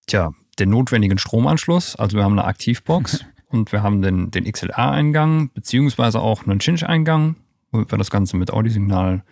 Tja, 0.07 0.31
den 0.59 0.69
notwendigen 0.69 1.17
Stromanschluss. 1.17 1.95
Also 1.95 2.17
wir 2.17 2.23
haben 2.23 2.37
eine 2.37 2.47
Aktivbox 2.47 3.25
und 3.49 3.71
wir 3.71 3.83
haben 3.83 4.01
den, 4.01 4.31
den 4.31 4.51
XLR-Eingang, 4.51 5.51
beziehungsweise 5.53 6.19
auch 6.19 6.45
einen 6.45 6.59
Cinch-Eingang, 6.59 7.35
wo 7.73 7.79
wir 7.79 7.97
das 7.97 8.11
Ganze 8.11 8.37
mit 8.37 8.51
Audiosignal 8.51 9.23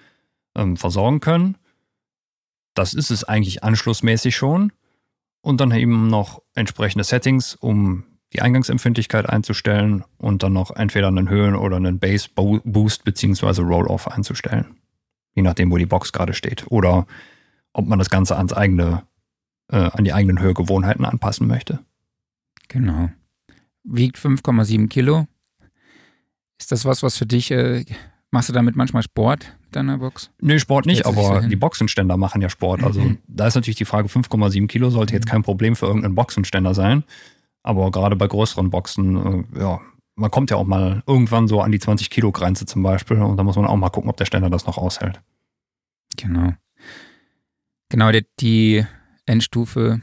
ähm, 0.55 0.75
versorgen 0.75 1.21
können. 1.21 1.57
Das 2.73 2.93
ist 2.93 3.11
es 3.11 3.23
eigentlich 3.23 3.63
anschlussmäßig 3.63 4.35
schon. 4.35 4.73
Und 5.41 5.61
dann 5.61 5.71
eben 5.71 6.07
noch 6.07 6.41
entsprechende 6.53 7.03
Settings, 7.03 7.55
um 7.55 8.03
die 8.33 8.41
Eingangsempfindlichkeit 8.41 9.27
einzustellen 9.27 10.03
und 10.17 10.43
dann 10.43 10.53
noch 10.53 10.71
entweder 10.71 11.07
einen 11.07 11.29
Höhen- 11.29 11.55
oder 11.55 11.77
einen 11.77 11.99
Bass-Boost 11.99 13.03
beziehungsweise 13.03 13.61
Roll-Off 13.61 14.07
einzustellen. 14.07 14.77
Je 15.33 15.41
nachdem, 15.41 15.71
wo 15.71 15.77
die 15.77 15.85
Box 15.85 16.13
gerade 16.13 16.33
steht. 16.33 16.65
Oder 16.69 17.07
ob 17.73 17.87
man 17.87 17.99
das 17.99 18.09
Ganze 18.09 18.37
ans 18.37 18.53
eigene, 18.53 19.03
äh, 19.69 19.77
an 19.77 20.03
die 20.03 20.13
eigenen 20.13 20.39
Hörgewohnheiten 20.39 21.05
anpassen 21.05 21.47
möchte. 21.47 21.79
Genau. 22.67 23.09
Wiegt 23.83 24.17
5,7 24.17 24.87
Kilo. 24.87 25.27
Ist 26.59 26.71
das 26.71 26.85
was, 26.85 27.01
was 27.03 27.17
für 27.17 27.25
dich, 27.25 27.51
äh, 27.51 27.85
machst 28.31 28.49
du 28.49 28.53
damit 28.53 28.75
manchmal 28.75 29.03
Sport 29.03 29.55
mit 29.61 29.75
deiner 29.75 29.97
Box? 29.99 30.31
Nee, 30.41 30.59
Sport 30.59 30.85
nicht, 30.85 31.05
aber 31.05 31.41
die 31.41 31.55
Boxenständer 31.55 32.17
machen 32.17 32.41
ja 32.41 32.49
Sport. 32.49 32.83
Also 32.83 33.01
Mhm. 33.01 33.17
da 33.27 33.47
ist 33.47 33.55
natürlich 33.55 33.77
die 33.77 33.85
Frage, 33.85 34.07
5,7 34.09 34.67
Kilo 34.67 34.89
sollte 34.89 35.13
jetzt 35.13 35.27
kein 35.27 35.43
Problem 35.43 35.75
für 35.75 35.85
irgendeinen 35.85 36.15
Boxenständer 36.15 36.73
sein. 36.73 37.03
Aber 37.63 37.91
gerade 37.91 38.15
bei 38.15 38.27
größeren 38.27 38.69
Boxen, 38.71 39.45
äh, 39.55 39.59
ja, 39.59 39.79
man 40.15 40.31
kommt 40.31 40.49
ja 40.49 40.57
auch 40.57 40.65
mal 40.65 41.03
irgendwann 41.05 41.47
so 41.47 41.61
an 41.61 41.71
die 41.71 41.79
20 41.79 42.09
Kilo 42.09 42.31
Grenze 42.31 42.65
zum 42.65 42.81
Beispiel 42.83 43.17
und 43.21 43.37
da 43.37 43.43
muss 43.43 43.55
man 43.55 43.65
auch 43.65 43.75
mal 43.75 43.89
gucken, 43.89 44.09
ob 44.09 44.17
der 44.17 44.25
Ständer 44.25 44.49
das 44.49 44.65
noch 44.65 44.77
aushält. 44.77 45.21
Genau. 46.17 46.53
Genau, 47.89 48.11
die, 48.11 48.25
die 48.39 48.85
Endstufe 49.25 50.01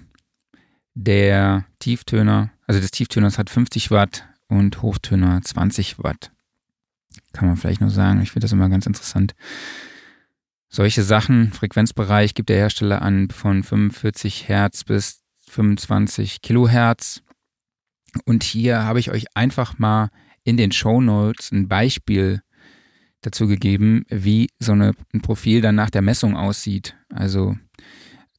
der 0.95 1.64
Tieftöner, 1.79 2.51
also 2.67 2.81
des 2.81 2.91
Tieftöners 2.91 3.38
hat 3.38 3.51
50 3.51 3.91
Watt 3.91 4.25
und 4.49 4.83
Hochtöner 4.83 5.41
20 5.43 6.03
Watt. 6.03 6.31
Kann 7.38 7.46
man 7.46 7.57
vielleicht 7.57 7.81
nur 7.81 7.90
sagen. 7.90 8.20
Ich 8.20 8.33
finde 8.33 8.46
das 8.46 8.53
immer 8.53 8.68
ganz 8.68 8.87
interessant. 8.87 9.37
Solche 10.68 11.05
Sachen, 11.05 11.53
Frequenzbereich 11.53 12.35
gibt 12.35 12.48
der 12.48 12.57
Hersteller 12.57 13.01
an 13.01 13.31
von 13.31 13.62
45 13.62 14.48
Hertz 14.48 14.83
bis 14.83 15.22
25 15.48 16.42
Kilohertz. 16.42 17.22
Und 18.24 18.42
hier 18.42 18.83
habe 18.83 18.98
ich 18.98 19.12
euch 19.12 19.27
einfach 19.37 19.79
mal 19.79 20.09
in 20.42 20.57
den 20.57 20.72
Show 20.72 21.01
Notes 21.01 21.53
ein 21.53 21.68
Beispiel 21.68 22.42
dazu 23.20 23.46
gegeben, 23.46 24.05
wie 24.09 24.48
so 24.59 24.72
eine, 24.72 24.94
ein 25.14 25.22
Profil 25.22 25.61
dann 25.61 25.77
nach 25.77 25.90
der 25.90 26.03
Messung 26.03 26.37
aussieht. 26.37 26.96
Also 27.09 27.57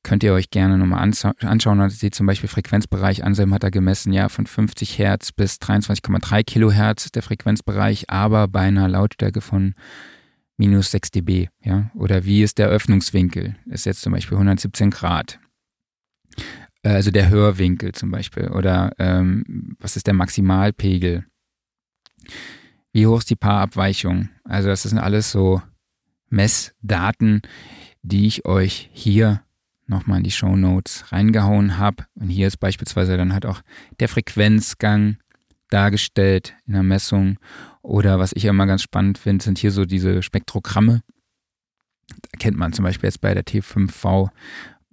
könnt 0.04 0.24
ihr 0.24 0.34
euch 0.34 0.50
gerne 0.50 0.78
nochmal 0.78 1.02
anschauen. 1.02 1.80
Da 1.80 1.90
seht 1.90 2.16
zum 2.16 2.26
Beispiel 2.26 2.50
Frequenzbereich. 2.50 3.24
Anselm 3.24 3.54
hat 3.54 3.64
er 3.64 3.72
gemessen, 3.72 4.14
ja, 4.14 4.30
von 4.30 4.48
50 4.48 4.98
Hertz 4.98 5.32
bis 5.32 5.56
23,3 5.56 6.44
Kilohertz 6.44 7.12
der 7.12 7.24
Frequenzbereich, 7.24 8.10
aber 8.10 8.48
bei 8.48 8.62
einer 8.62 8.88
Lautstärke 8.88 9.42
von 9.42 9.76
minus 10.58 10.92
6 10.92 11.12
dB, 11.12 11.48
ja. 11.64 11.90
Oder 11.96 12.26
wie 12.26 12.44
ist 12.44 12.58
der 12.58 12.68
Öffnungswinkel? 12.68 13.56
Ist 13.66 13.86
jetzt 13.86 14.02
zum 14.02 14.14
Beispiel 14.14 14.38
117 14.38 14.90
Grad. 14.90 15.40
Äh, 16.84 16.90
Also 16.90 17.12
der 17.12 17.30
Hörwinkel 17.30 17.94
zum 17.94 18.12
Beispiel. 18.12 18.50
Oder 18.50 18.92
ähm, 19.00 19.76
was 19.80 19.96
ist 19.96 20.08
der 20.08 20.14
Maximalpegel? 20.14 21.26
Wie 22.92 23.08
hoch 23.08 23.20
ist 23.20 23.30
die 23.30 23.36
Paarabweichung? 23.36 24.30
Also 24.44 24.70
das 24.70 24.84
sind 24.84 24.98
alles 24.98 25.32
so 25.32 25.62
Messdaten, 26.30 27.42
die 28.02 28.28
ich 28.28 28.46
euch 28.46 28.90
hier 28.94 29.44
nochmal 29.90 30.20
in 30.20 30.24
die 30.24 30.32
Show 30.32 30.56
Notes 30.56 31.12
reingehauen 31.12 31.78
habe. 31.78 32.06
Und 32.16 32.30
hier 32.30 32.48
ist 32.48 32.58
beispielsweise 32.58 33.18
dann 33.18 33.34
halt 33.34 33.46
auch 33.46 33.62
der 34.00 34.08
Frequenzgang 34.08 35.18
dargestellt 35.70 36.56
in 36.66 36.74
der 36.74 36.84
Messung. 36.84 37.38
Oder 37.82 38.20
was 38.20 38.34
ich 38.34 38.46
immer 38.46 38.66
ganz 38.66 38.82
spannend 38.82 39.18
finde, 39.18 39.44
sind 39.44 39.58
hier 39.58 39.72
so 39.72 39.86
diese 39.86 40.22
Spektrogramme. 40.22 41.04
Da 42.10 42.38
kennt 42.40 42.58
man 42.58 42.74
zum 42.74 42.84
Beispiel 42.84 43.08
jetzt 43.08 43.22
bei 43.22 43.34
der 43.34 43.46
T5V 43.46 44.30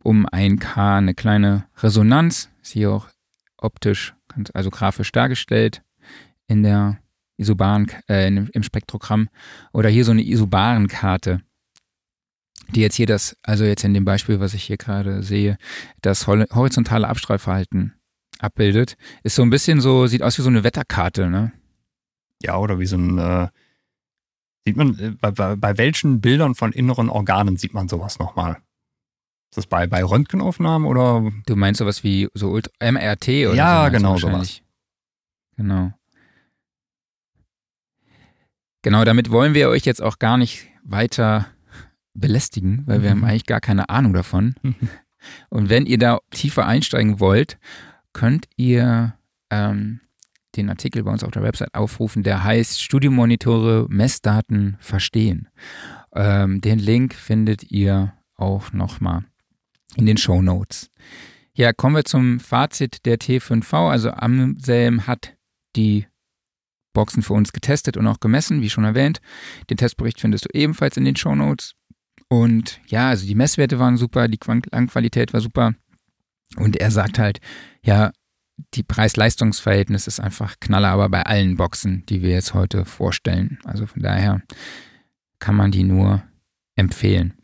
um 0.03 0.27
1K 0.27 0.99
eine 0.99 1.15
kleine 1.15 1.67
Resonanz. 1.79 2.51
Ist 2.63 2.73
hier 2.73 2.93
auch 2.93 3.09
optisch, 3.57 4.15
also 4.53 4.71
grafisch 4.71 5.13
dargestellt 5.13 5.83
in 6.47 6.63
der 6.63 6.99
Isobaren, 7.39 7.91
äh, 8.09 8.29
im 8.29 8.63
Spektrogramm. 8.63 9.29
Oder 9.73 9.89
hier 9.89 10.05
so 10.05 10.13
eine 10.13 10.23
Isobarenkarte 10.25 11.43
die 12.71 12.81
jetzt 12.81 12.97
hier 12.97 13.07
das, 13.07 13.37
also 13.43 13.65
jetzt 13.65 13.85
in 13.85 13.95
dem 13.95 14.05
Beispiel, 14.05 14.41
was 14.41 14.55
ich 14.55 14.65
hier 14.65 14.77
gerade 14.77 15.23
sehe, 15.23 15.57
das 16.03 16.27
horizontale 16.27 17.09
Abstrahlverhalten 17.09 17.95
abbildet, 18.39 18.97
ist 19.23 19.35
so 19.37 19.43
ein 19.43 19.51
bisschen 19.51 19.81
so, 19.81 20.07
sieht 20.07 20.23
aus 20.23 20.37
wie 20.39 20.43
so 20.43 20.49
eine 20.49 20.65
Wetterkarte, 20.65 21.29
ne? 21.31 21.53
Ja, 22.43 22.59
oder 22.59 22.79
wie 22.79 22.87
so 22.87 22.97
ein, 22.97 23.19
äh, 23.19 23.49
sieht 24.67 24.77
man, 24.77 24.99
äh, 24.99 25.11
bei, 25.19 25.31
bei, 25.31 25.57
bei 25.57 25.79
welchen 25.79 26.21
Bildern 26.21 26.55
von 26.55 26.73
inneren 26.73 27.09
Organen 27.09 27.57
sieht 27.57 27.73
man 27.73 27.89
sowas 27.89 28.19
nochmal? 28.19 28.59
Ist 29.51 29.59
das 29.59 29.67
bei, 29.67 29.87
bei 29.87 30.05
Röntgenaufnahmen 30.05 30.87
oder? 30.87 31.31
Du 31.47 31.57
meinst 31.57 31.79
sowas 31.79 32.03
wie 32.05 32.29
so 32.35 32.51
Ultra 32.51 32.73
MRT 32.81 33.29
oder 33.29 33.55
Ja, 33.55 33.87
so? 33.87 33.93
genau, 33.93 34.17
sowas. 34.19 34.61
Genau. 35.57 35.93
Genau, 38.83 39.05
damit 39.05 39.31
wollen 39.31 39.55
wir 39.55 39.69
euch 39.69 39.85
jetzt 39.85 40.03
auch 40.03 40.19
gar 40.19 40.37
nicht 40.37 40.67
weiter 40.85 41.47
belästigen, 42.17 42.83
weil 42.87 43.03
wir 43.03 43.11
Mhm. 43.15 43.23
haben 43.23 43.25
eigentlich 43.31 43.47
gar 43.47 43.61
keine 43.61 43.89
Ahnung 43.89 44.13
davon. 44.13 44.55
Und 45.51 45.69
wenn 45.71 45.87
ihr 45.87 45.99
da 45.99 46.19
tiefer 46.31 46.67
einsteigen 46.67 47.19
wollt, 47.21 47.59
könnt 48.13 48.47
ihr 48.57 49.15
ähm, 49.51 50.01
den 50.57 50.69
Artikel 50.71 51.03
bei 51.03 51.11
uns 51.11 51.25
auf 51.25 51.33
der 51.33 51.43
Website 51.43 51.75
aufrufen, 51.75 52.23
der 52.23 52.43
heißt 52.45 52.81
Studiomonitore 52.81 53.87
Messdaten 53.89 54.77
verstehen. 54.81 55.49
Ähm, 56.15 56.61
den 56.61 56.79
Link 56.79 57.15
findet 57.15 57.71
ihr 57.71 58.15
auch 58.37 58.73
nochmal 58.73 59.25
in 59.97 60.07
den 60.07 60.17
Show 60.17 60.41
Notes. 60.43 60.91
Ja, 61.55 61.73
kommen 61.73 61.97
wir 61.97 62.05
zum 62.05 62.39
Fazit 62.41 63.05
der 63.07 63.19
T5V. 63.19 63.91
Also 63.91 64.11
Amselm 64.11 65.07
hat 65.07 65.35
die 65.75 66.07
Boxen 66.93 67.23
für 67.23 67.35
uns 67.35 67.53
getestet 67.53 67.97
und 67.97 68.07
auch 68.07 68.21
gemessen, 68.21 68.63
wie 68.63 68.71
schon 68.71 68.85
erwähnt. 68.85 69.21
Den 69.69 69.77
Testbericht 69.77 70.21
findest 70.21 70.47
du 70.47 70.49
ebenfalls 70.59 70.97
in 70.97 71.05
den 71.05 71.17
Show 71.17 71.35
Notes. 71.35 71.75
Und 72.29 72.81
ja, 72.89 73.09
also 73.09 73.27
die 73.27 73.35
Messwerte 73.35 73.79
waren 73.79 73.97
super, 73.97 74.29
die 74.29 74.39
Klangqualität 74.39 75.33
war 75.33 75.41
super. 75.41 75.75
Und 76.57 76.77
er 76.77 76.91
sagt 76.91 77.19
halt, 77.19 77.41
ja, 77.83 78.13
die 78.75 78.83
Preis-Leistungs-Verhältnis 78.83 80.07
ist 80.07 80.21
einfach 80.21 80.59
knaller, 80.61 80.89
aber 80.89 81.09
bei 81.09 81.23
allen 81.23 81.57
Boxen, 81.57 82.05
die 82.07 82.23
wir 82.23 82.31
jetzt 82.31 82.55
heute 82.55 82.85
vorstellen. 82.85 83.59
Also 83.65 83.87
von 83.87 84.03
daher 84.03 84.43
kann 85.39 85.57
man 85.57 85.71
die 85.71 85.85
nur 85.85 86.23
empfehlen. 86.75 87.35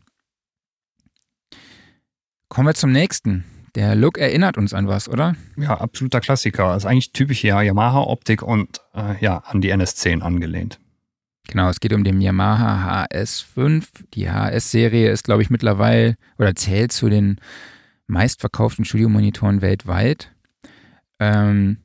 Kommen 2.48 2.68
wir 2.68 2.74
zum 2.74 2.92
nächsten. 2.92 3.44
Der 3.74 3.94
Look 3.94 4.18
erinnert 4.18 4.58
uns 4.58 4.74
an 4.74 4.86
was, 4.86 5.08
oder? 5.08 5.34
Ja, 5.56 5.80
absoluter 5.80 6.20
Klassiker. 6.20 6.76
Ist 6.76 6.84
eigentlich 6.84 7.12
typisch 7.12 7.42
ja 7.42 7.62
Yamaha-Optik 7.62 8.42
und 8.42 8.80
äh, 8.94 9.18
ja, 9.22 9.38
an 9.38 9.62
die 9.62 9.72
NS10 9.72 10.20
angelehnt. 10.20 10.78
Genau, 11.52 11.68
es 11.68 11.80
geht 11.80 11.92
um 11.92 12.02
den 12.02 12.22
Yamaha 12.22 13.04
HS5. 13.04 13.84
Die 14.14 14.30
HS-Serie 14.30 15.10
ist, 15.10 15.24
glaube 15.24 15.42
ich, 15.42 15.50
mittlerweile 15.50 16.16
oder 16.38 16.54
zählt 16.54 16.92
zu 16.92 17.10
den 17.10 17.36
meistverkauften 18.06 18.86
Studiomonitoren 18.86 19.60
weltweit. 19.60 20.32
Ähm, 21.18 21.82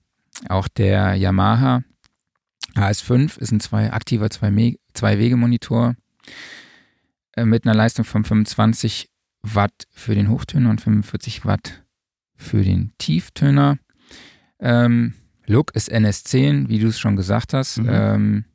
auch 0.47 0.69
der 0.69 1.15
Yamaha 1.15 1.83
HS5 2.75 3.37
ist 3.39 3.51
ein 3.51 3.59
zwei, 3.59 3.91
aktiver 3.91 4.29
Zwei-Wege-Monitor 4.29 5.95
äh, 7.35 7.43
mit 7.43 7.65
einer 7.65 7.75
Leistung 7.75 8.05
von 8.05 8.23
25 8.23 9.09
Watt 9.41 9.85
für 9.91 10.15
den 10.15 10.29
Hochtöner 10.29 10.69
und 10.69 10.79
45 10.79 11.45
Watt 11.45 11.83
für 12.37 12.63
den 12.63 12.93
Tieftöner. 12.99 13.79
Ähm, 14.61 15.15
Look 15.45 15.75
ist 15.75 15.91
NS10, 15.91 16.69
wie 16.69 16.79
du 16.79 16.87
es 16.87 16.97
schon 16.97 17.17
gesagt 17.17 17.51
hast. 17.51 17.79
Mhm. 17.79 17.89
Ähm, 17.91 18.45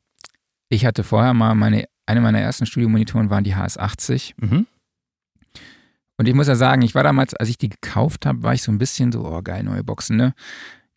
ich 0.73 0.87
hatte 0.87 1.05
vorher 1.05 1.35
mal 1.35 1.55
meine, 1.55 1.85
eine 2.07 2.21
meiner 2.21 2.41
ersten 2.41 2.65
Studiomonitoren 2.65 3.29
waren 3.29 3.45
die 3.45 3.55
HS80. 3.55 4.33
Mhm. 4.39 4.67
Und 6.17 6.29
ich 6.29 6.35
muss 6.35 6.47
ja 6.47 6.55
sagen, 6.55 6.83
ich 6.83 6.95
war 6.95 7.03
damals, 7.03 7.35
als 7.35 7.49
ich 7.49 7.59
die 7.59 7.69
gekauft 7.69 8.27
habe, 8.27 8.43
war 8.43 8.55
ich 8.55 8.63
so 8.63 8.73
ein 8.73 8.79
bisschen 8.79 9.13
so, 9.13 9.25
oh 9.25 9.43
geil, 9.43 9.65
neue 9.65 9.85
Boxen, 9.85 10.17
ne? 10.17 10.35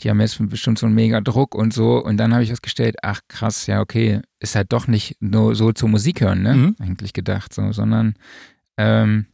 Die 0.02 0.10
haben 0.10 0.20
jetzt 0.20 0.38
bestimmt 0.50 0.78
so 0.78 0.86
einen 0.86 0.96
mega 0.96 1.22
Druck 1.22 1.56
und 1.56 1.74
so. 1.74 2.04
Und 2.04 2.18
dann 2.18 2.34
habe 2.34 2.44
ich 2.44 2.50
festgestellt, 2.50 2.98
ach 3.02 3.22
krass, 3.28 3.66
ja, 3.68 3.82
okay, 3.82 4.22
ist 4.40 4.56
halt 4.56 4.72
doch 4.72 4.88
nicht 4.88 5.18
nur 5.22 5.56
so 5.56 5.72
zur 5.72 5.90
Musik 5.90 6.22
hören, 6.22 6.42
ne? 6.42 6.54
Mhm. 6.54 6.76
Eigentlich 6.80 7.14
gedacht, 7.14 7.54
so, 7.54 7.72
sondern 7.72 8.16
ähm, 8.78 9.26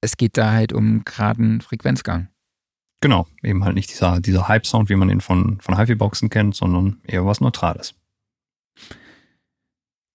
es 0.00 0.16
geht 0.16 0.36
da 0.36 0.52
halt 0.52 0.72
um 0.72 1.04
geraden 1.04 1.60
Frequenzgang. 1.60 2.28
Genau, 3.00 3.26
eben 3.42 3.64
halt 3.64 3.74
nicht 3.74 3.90
dieser, 3.90 4.20
dieser 4.20 4.48
Hype-Sound, 4.48 4.88
wie 4.88 4.96
man 4.96 5.10
ihn 5.10 5.20
von, 5.20 5.60
von 5.60 5.76
HiFi-Boxen 5.76 6.30
kennt, 6.30 6.54
sondern 6.54 7.00
eher 7.04 7.26
was 7.26 7.40
Neutrales. 7.40 7.94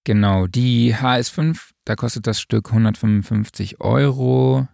Genau, 0.10 0.48
die 0.48 0.95
HS5, 0.95 1.69
da 1.86 1.95
kostet 1.95 2.26
das 2.26 2.41
Stück 2.41 2.69
155 2.69 3.80
Euro. 3.80 4.67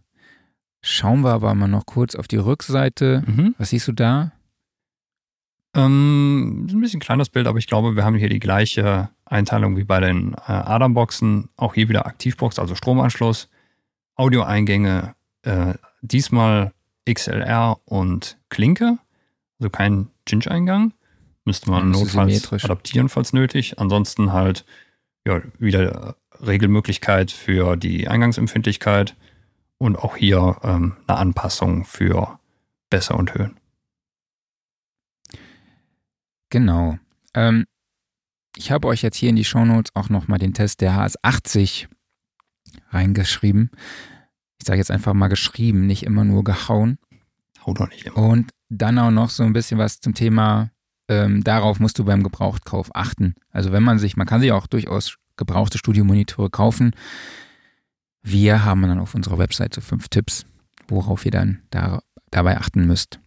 Schauen 0.79 1.25
wir 1.25 1.31
aber 1.31 1.53
mal 1.55 1.67
noch 1.67 1.85
kurz 1.85 2.15
auf 2.15 2.29
die 2.29 2.37
Rückseite. 2.37 3.21
Mhm. 3.27 3.53
Was 3.57 3.71
siehst 3.71 3.89
du 3.89 3.91
da? 3.91 4.31
Ähm, 5.75 6.63
ist 6.69 6.73
ein 6.73 6.79
bisschen 6.79 7.01
kleines 7.01 7.27
Bild, 7.27 7.47
aber 7.47 7.59
ich 7.59 7.67
glaube, 7.67 7.97
wir 7.97 8.05
haben 8.05 8.15
hier 8.15 8.29
die 8.29 8.39
gleiche 8.39 9.09
Einteilung 9.25 9.75
wie 9.75 9.83
bei 9.83 9.99
den 9.99 10.35
äh, 10.35 10.53
Adam-Boxen. 10.53 11.49
Auch 11.57 11.73
hier 11.73 11.89
wieder 11.89 12.05
Aktivbox, 12.05 12.57
also 12.57 12.73
Stromanschluss, 12.73 13.49
Audioeingänge, 14.15 15.15
äh, 15.41 15.73
diesmal 16.01 16.71
XLR 17.03 17.77
und 17.83 18.37
Klinke, 18.47 18.99
also 19.59 19.69
kein 19.69 20.07
Cinch-Eingang. 20.29 20.93
Müsste 21.43 21.69
man 21.69 21.91
notfalls 21.91 22.53
adaptieren, 22.53 23.09
falls 23.09 23.33
nötig. 23.33 23.79
Ansonsten 23.79 24.31
halt 24.31 24.63
ja, 25.25 25.41
wieder 25.57 26.17
Regelmöglichkeit 26.41 27.31
für 27.31 27.75
die 27.75 28.07
Eingangsempfindlichkeit 28.07 29.15
und 29.77 29.97
auch 29.97 30.15
hier 30.15 30.57
ähm, 30.63 30.97
eine 31.07 31.17
Anpassung 31.17 31.85
für 31.85 32.39
Bässe 32.89 33.13
und 33.13 33.33
Höhen. 33.33 33.59
Genau. 36.49 36.97
Ähm, 37.33 37.65
ich 38.55 38.71
habe 38.71 38.87
euch 38.87 39.01
jetzt 39.01 39.17
hier 39.17 39.29
in 39.29 39.35
die 39.35 39.43
Shownotes 39.43 39.91
auch 39.95 40.09
nochmal 40.09 40.39
den 40.39 40.53
Test 40.53 40.81
der 40.81 40.93
HS80 40.93 41.87
reingeschrieben. 42.91 43.71
Ich 44.59 44.67
sage 44.67 44.79
jetzt 44.79 44.91
einfach 44.91 45.13
mal 45.13 45.27
geschrieben, 45.27 45.85
nicht 45.85 46.03
immer 46.03 46.23
nur 46.23 46.43
gehauen. 46.43 46.97
Hau 47.65 47.73
doch 47.73 47.89
nicht 47.89 48.05
immer. 48.05 48.17
Und 48.17 48.51
dann 48.69 48.97
auch 48.99 49.11
noch 49.11 49.29
so 49.29 49.43
ein 49.43 49.53
bisschen 49.53 49.77
was 49.77 49.99
zum 49.99 50.13
Thema, 50.13 50.71
ähm, 51.07 51.43
darauf 51.43 51.79
musst 51.79 51.99
du 51.99 52.05
beim 52.05 52.23
Gebrauchtkauf 52.23 52.89
achten. 52.93 53.35
Also 53.51 53.71
wenn 53.71 53.83
man 53.83 53.99
sich, 53.99 54.17
man 54.17 54.27
kann 54.27 54.41
sich 54.41 54.51
auch 54.51 54.67
durchaus 54.67 55.17
gebrauchte 55.37 55.77
Studiomonitore 55.77 56.49
kaufen. 56.49 56.91
Wir 58.23 58.65
haben 58.65 58.81
dann 58.81 58.99
auf 58.99 59.15
unserer 59.15 59.37
Website 59.37 59.73
so 59.73 59.81
fünf 59.81 60.07
Tipps, 60.07 60.45
worauf 60.87 61.25
ihr 61.25 61.31
dann 61.31 61.61
da, 61.69 62.01
dabei 62.31 62.57
achten 62.57 62.87
müsst. 62.87 63.19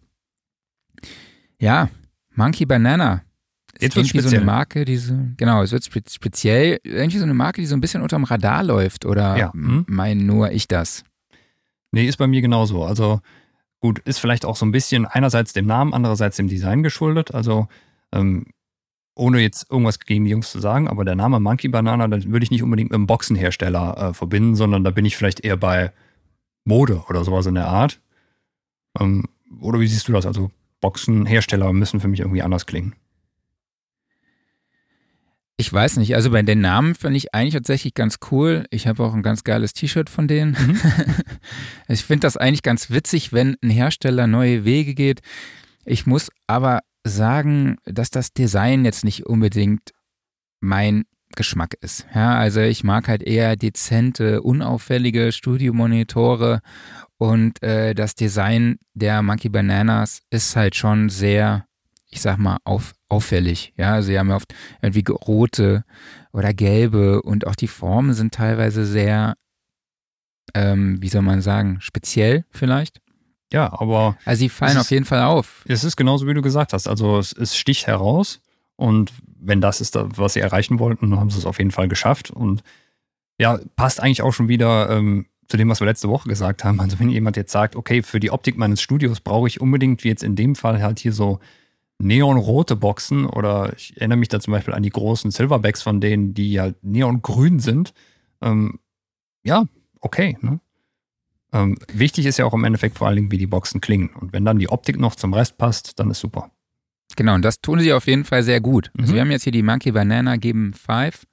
Ja, 1.59 1.89
Monkey 2.35 2.65
Banana. 2.65 3.23
Jetzt 3.79 3.95
wird 3.95 4.07
irgendwie 4.07 4.27
so 4.27 4.35
eine 4.35 4.45
Marke, 4.45 4.83
die 4.83 4.97
so, 4.97 5.17
genau, 5.37 5.63
es 5.63 5.71
wird 5.71 5.85
speziell, 6.11 6.79
irgendwie 6.83 7.17
so 7.17 7.23
eine 7.23 7.33
Marke, 7.33 7.61
die 7.61 7.67
so 7.67 7.75
ein 7.75 7.81
bisschen 7.81 8.01
unterm 8.01 8.25
Radar 8.25 8.63
läuft, 8.63 9.05
oder 9.05 9.37
ja. 9.37 9.53
hm? 9.53 9.85
mein 9.87 10.25
nur 10.25 10.51
ich 10.51 10.67
das? 10.67 11.05
Nee, 11.91 12.05
ist 12.05 12.17
bei 12.17 12.27
mir 12.27 12.41
genauso. 12.41 12.83
Also 12.83 13.21
gut, 13.79 13.99
ist 13.99 14.19
vielleicht 14.19 14.45
auch 14.45 14.55
so 14.55 14.65
ein 14.65 14.71
bisschen 14.71 15.05
einerseits 15.05 15.53
dem 15.53 15.65
Namen, 15.65 15.93
andererseits 15.93 16.37
dem 16.37 16.47
Design 16.47 16.83
geschuldet. 16.83 17.33
Also 17.33 17.67
ähm, 18.11 18.47
ohne 19.15 19.41
jetzt 19.41 19.69
irgendwas 19.69 19.99
gegen 19.99 20.25
die 20.25 20.31
Jungs 20.31 20.51
zu 20.51 20.59
sagen, 20.59 20.87
aber 20.87 21.03
der 21.03 21.15
Name 21.15 21.39
Monkey 21.39 21.67
Banana, 21.67 22.07
das 22.07 22.27
würde 22.27 22.43
ich 22.43 22.51
nicht 22.51 22.63
unbedingt 22.63 22.91
mit 22.91 22.95
einem 22.95 23.07
Boxenhersteller 23.07 23.97
äh, 23.97 24.13
verbinden, 24.13 24.55
sondern 24.55 24.83
da 24.83 24.91
bin 24.91 25.05
ich 25.05 25.17
vielleicht 25.17 25.41
eher 25.41 25.57
bei 25.57 25.91
Mode 26.63 27.03
oder 27.09 27.23
sowas 27.23 27.45
in 27.45 27.55
der 27.55 27.67
Art. 27.67 27.99
Ähm, 28.99 29.25
oder 29.61 29.79
wie 29.79 29.87
siehst 29.87 30.07
du 30.07 30.13
das? 30.13 30.25
Also 30.25 30.51
Boxenhersteller 30.81 31.73
müssen 31.73 31.99
für 31.99 32.07
mich 32.07 32.21
irgendwie 32.21 32.41
anders 32.41 32.65
klingen. 32.65 32.95
Ich 35.59 35.73
weiß 35.73 35.97
nicht, 35.97 36.15
also 36.15 36.31
bei 36.31 36.41
den 36.41 36.61
Namen 36.61 36.95
finde 36.95 37.17
ich 37.17 37.33
eigentlich 37.33 37.53
tatsächlich 37.53 37.93
ganz 37.93 38.19
cool. 38.31 38.63
Ich 38.69 38.87
habe 38.87 39.03
auch 39.03 39.13
ein 39.13 39.23
ganz 39.23 39.43
geiles 39.43 39.73
T-Shirt 39.73 40.09
von 40.09 40.25
denen. 40.25 40.51
Mhm. 40.51 40.79
ich 41.89 42.05
finde 42.05 42.21
das 42.21 42.37
eigentlich 42.37 42.63
ganz 42.63 42.91
witzig, 42.91 43.33
wenn 43.33 43.57
ein 43.61 43.69
Hersteller 43.69 44.25
neue 44.25 44.63
Wege 44.63 44.93
geht. 44.93 45.19
Ich 45.83 46.05
muss 46.05 46.29
aber 46.47 46.79
sagen, 47.03 47.75
dass 47.83 48.09
das 48.09 48.31
Design 48.31 48.85
jetzt 48.85 49.03
nicht 49.03 49.25
unbedingt 49.25 49.91
mein 50.61 51.03
Geschmack 51.35 51.75
ist. 51.81 52.05
Ja, 52.15 52.37
also 52.37 52.61
ich 52.61 52.85
mag 52.85 53.09
halt 53.09 53.21
eher 53.21 53.57
dezente, 53.57 54.41
unauffällige 54.41 55.33
Studiomonitore 55.33 56.61
und 57.17 57.61
äh, 57.61 57.93
das 57.93 58.15
Design 58.15 58.77
der 58.93 59.21
Monkey 59.21 59.49
Bananas 59.49 60.21
ist 60.29 60.55
halt 60.55 60.77
schon 60.77 61.09
sehr, 61.09 61.65
ich 62.09 62.21
sag 62.21 62.37
mal, 62.37 62.57
auf, 62.63 62.93
auffällig. 63.07 63.73
Ja, 63.77 64.01
sie 64.01 64.17
haben 64.17 64.31
oft 64.31 64.53
irgendwie 64.81 65.03
rote 65.11 65.83
oder 66.31 66.53
gelbe 66.53 67.21
und 67.21 67.47
auch 67.47 67.55
die 67.55 67.67
Formen 67.67 68.13
sind 68.13 68.33
teilweise 68.33 68.85
sehr, 68.85 69.35
ähm, 70.53 71.01
wie 71.01 71.09
soll 71.09 71.21
man 71.21 71.41
sagen, 71.41 71.77
speziell 71.81 72.45
vielleicht. 72.51 72.99
Ja, 73.51 73.71
aber. 73.79 74.17
Also 74.25 74.39
sie 74.39 74.49
fallen 74.49 74.77
auf 74.77 74.91
jeden 74.91 75.05
Fall 75.05 75.23
auf. 75.23 75.63
Es 75.67 75.83
ist 75.83 75.95
genauso, 75.95 76.27
wie 76.27 76.33
du 76.33 76.41
gesagt 76.41 76.73
hast. 76.73 76.87
Also 76.87 77.17
es, 77.17 77.33
es 77.33 77.57
sticht 77.57 77.87
heraus 77.87 78.41
und 78.75 79.11
wenn 79.39 79.61
das 79.61 79.81
ist, 79.81 79.95
was 79.95 80.33
sie 80.33 80.39
erreichen 80.39 80.79
wollten, 80.79 81.09
dann 81.09 81.19
haben 81.19 81.29
sie 81.29 81.37
es 81.37 81.45
auf 81.45 81.57
jeden 81.57 81.71
Fall 81.71 81.87
geschafft. 81.87 82.29
Und 82.31 82.63
ja, 83.39 83.59
passt 83.75 84.01
eigentlich 84.01 84.21
auch 84.21 84.33
schon 84.33 84.47
wieder 84.49 84.89
ähm, 84.89 85.25
zu 85.47 85.57
dem, 85.57 85.69
was 85.69 85.79
wir 85.79 85.87
letzte 85.87 86.09
Woche 86.09 86.29
gesagt 86.29 86.63
haben. 86.63 86.79
Also 86.79 86.99
wenn 86.99 87.09
jemand 87.09 87.37
jetzt 87.37 87.51
sagt, 87.51 87.75
okay, 87.75 88.03
für 88.03 88.19
die 88.19 88.31
Optik 88.31 88.57
meines 88.57 88.81
Studios 88.81 89.19
brauche 89.19 89.47
ich 89.47 89.61
unbedingt, 89.61 90.03
wie 90.03 90.09
jetzt 90.09 90.23
in 90.23 90.35
dem 90.35 90.55
Fall 90.55 90.81
halt 90.81 90.99
hier 90.99 91.13
so 91.13 91.39
neonrote 91.99 92.75
Boxen 92.75 93.25
oder 93.25 93.73
ich 93.75 93.97
erinnere 93.97 94.17
mich 94.17 94.29
da 94.29 94.39
zum 94.39 94.53
Beispiel 94.53 94.73
an 94.73 94.83
die 94.83 94.89
großen 94.89 95.31
Silverbacks 95.31 95.81
von 95.81 96.01
denen, 96.01 96.33
die 96.33 96.59
halt 96.59 96.83
neongrün 96.83 97.59
sind. 97.59 97.93
Ähm, 98.41 98.79
ja, 99.43 99.65
okay. 99.99 100.37
Ne? 100.41 100.59
Ähm, 101.51 101.77
wichtig 101.91 102.25
ist 102.25 102.37
ja 102.37 102.45
auch 102.45 102.53
im 102.53 102.63
Endeffekt 102.63 102.97
vor 102.97 103.07
allen 103.07 103.17
Dingen, 103.17 103.31
wie 103.31 103.37
die 103.37 103.47
Boxen 103.47 103.81
klingen. 103.81 104.09
Und 104.09 104.33
wenn 104.33 104.45
dann 104.45 104.59
die 104.59 104.69
Optik 104.69 104.99
noch 104.99 105.15
zum 105.15 105.33
Rest 105.33 105.57
passt, 105.57 105.99
dann 105.99 106.09
ist 106.09 106.19
super. 106.19 106.51
Genau, 107.15 107.35
und 107.35 107.43
das 107.43 107.59
tun 107.59 107.79
sie 107.79 107.91
auf 107.91 108.07
jeden 108.07 108.23
Fall 108.23 108.43
sehr 108.43 108.61
gut. 108.61 108.91
Also 108.97 109.11
mhm. 109.11 109.15
wir 109.15 109.21
haben 109.21 109.31
jetzt 109.31 109.43
hier 109.43 109.51
die 109.51 109.63
Monkey 109.63 109.91
Banana 109.91 110.37
Geben 110.37 110.73
5 110.73 111.25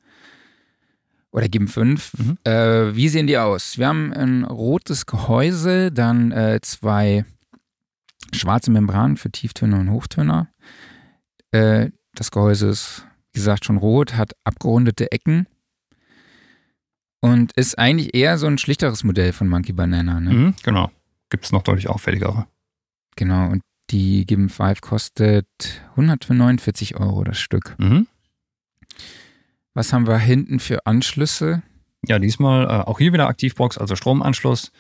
oder 1.30 1.48
Geben 1.48 1.68
5. 1.68 2.12
Mhm. 2.18 2.38
Äh, 2.44 2.96
wie 2.96 3.08
sehen 3.08 3.26
die 3.26 3.38
aus? 3.38 3.78
Wir 3.78 3.88
haben 3.88 4.12
ein 4.12 4.44
rotes 4.44 5.06
Gehäuse, 5.06 5.92
dann 5.92 6.32
äh, 6.32 6.60
zwei 6.62 7.24
schwarze 8.36 8.70
Membranen 8.70 9.16
für 9.16 9.30
Tieftöner 9.30 9.80
und 9.80 9.90
Hochtöner. 9.90 10.48
Äh, 11.50 11.90
das 12.14 12.30
Gehäuse 12.30 12.68
ist, 12.68 13.06
wie 13.32 13.38
gesagt, 13.38 13.64
schon 13.64 13.76
rot, 13.76 14.16
hat 14.16 14.32
abgerundete 14.44 15.10
Ecken 15.12 15.46
und 17.20 17.52
ist 17.52 17.78
eigentlich 17.78 18.14
eher 18.14 18.38
so 18.38 18.46
ein 18.46 18.58
schlichteres 18.58 19.04
Modell 19.04 19.32
von 19.32 19.48
Monkey 19.48 19.72
Banana. 19.72 20.20
Ne? 20.20 20.30
Mhm, 20.30 20.54
genau. 20.62 20.90
Gibt 21.30 21.44
es 21.44 21.52
noch 21.52 21.62
deutlich 21.62 21.88
auffälligere. 21.88 22.46
Genau, 23.16 23.48
und 23.50 23.62
die 23.90 24.26
Gibbon 24.26 24.48
5 24.48 24.80
kostet 24.80 25.46
149 25.90 26.96
Euro 26.96 27.24
das 27.24 27.38
Stück. 27.38 27.74
Mhm. 27.78 28.06
Was 29.74 29.92
haben 29.92 30.06
wir 30.06 30.18
hinten 30.18 30.60
für 30.60 30.86
Anschlüsse? 30.86 31.62
Ja, 32.06 32.18
diesmal 32.18 32.64
äh, 32.64 32.84
auch 32.86 32.98
hier 32.98 33.12
wieder 33.12 33.28
Aktivbox, 33.28 33.78
also 33.78 33.96
Stromanschluss. 33.96 34.72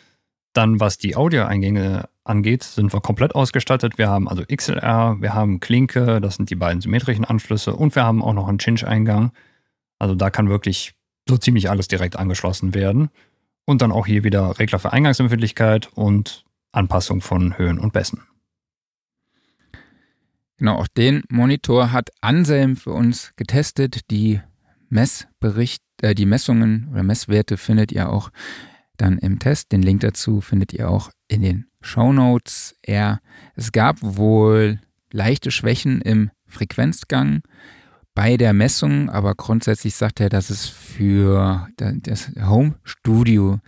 Dann, 0.56 0.80
was 0.80 0.96
die 0.96 1.16
Audioeingänge 1.16 2.08
angeht, 2.24 2.62
sind 2.62 2.90
wir 2.94 3.02
komplett 3.02 3.34
ausgestattet. 3.34 3.98
Wir 3.98 4.08
haben 4.08 4.26
also 4.26 4.42
XLR, 4.42 5.16
wir 5.20 5.34
haben 5.34 5.60
Klinke, 5.60 6.18
das 6.22 6.36
sind 6.36 6.48
die 6.48 6.54
beiden 6.54 6.80
symmetrischen 6.80 7.26
Anschlüsse 7.26 7.76
und 7.76 7.94
wir 7.94 8.04
haben 8.04 8.22
auch 8.22 8.32
noch 8.32 8.48
einen 8.48 8.58
Cinch-Eingang. 8.58 9.32
Also 9.98 10.14
da 10.14 10.30
kann 10.30 10.48
wirklich 10.48 10.94
so 11.28 11.36
ziemlich 11.36 11.68
alles 11.68 11.88
direkt 11.88 12.16
angeschlossen 12.16 12.72
werden. 12.74 13.10
Und 13.66 13.82
dann 13.82 13.92
auch 13.92 14.06
hier 14.06 14.24
wieder 14.24 14.58
Regler 14.58 14.78
für 14.78 14.94
Eingangsempfindlichkeit 14.94 15.90
und 15.94 16.44
Anpassung 16.72 17.20
von 17.20 17.58
Höhen 17.58 17.78
und 17.78 17.92
Bässen. 17.92 18.22
Genau, 20.56 20.76
auch 20.76 20.88
den 20.88 21.22
Monitor 21.28 21.92
hat 21.92 22.08
Anselm 22.22 22.76
für 22.76 22.92
uns 22.92 23.34
getestet. 23.36 24.10
Die 24.10 24.40
Messbericht, 24.88 25.82
äh, 26.00 26.14
die 26.14 26.24
Messungen 26.24 26.88
oder 26.92 27.02
Messwerte 27.02 27.58
findet 27.58 27.92
ihr 27.92 28.08
auch 28.08 28.30
dann 28.96 29.18
im 29.18 29.38
Test. 29.38 29.72
Den 29.72 29.82
Link 29.82 30.00
dazu 30.00 30.40
findet 30.40 30.72
ihr 30.72 30.90
auch 30.90 31.10
in 31.28 31.42
den 31.42 31.66
Show 31.80 32.12
Notes. 32.12 32.76
Er, 32.82 33.20
es 33.54 33.72
gab 33.72 33.96
wohl 34.00 34.80
leichte 35.12 35.50
Schwächen 35.50 36.00
im 36.00 36.30
Frequenzgang 36.46 37.42
bei 38.14 38.36
der 38.36 38.52
Messung, 38.52 39.10
aber 39.10 39.34
grundsätzlich 39.34 39.94
sagt 39.94 40.20
er, 40.20 40.28
dass 40.28 40.50
es 40.50 40.66
für 40.66 41.68
das 41.76 42.32
Home 42.40 42.76
Studio 42.82 43.60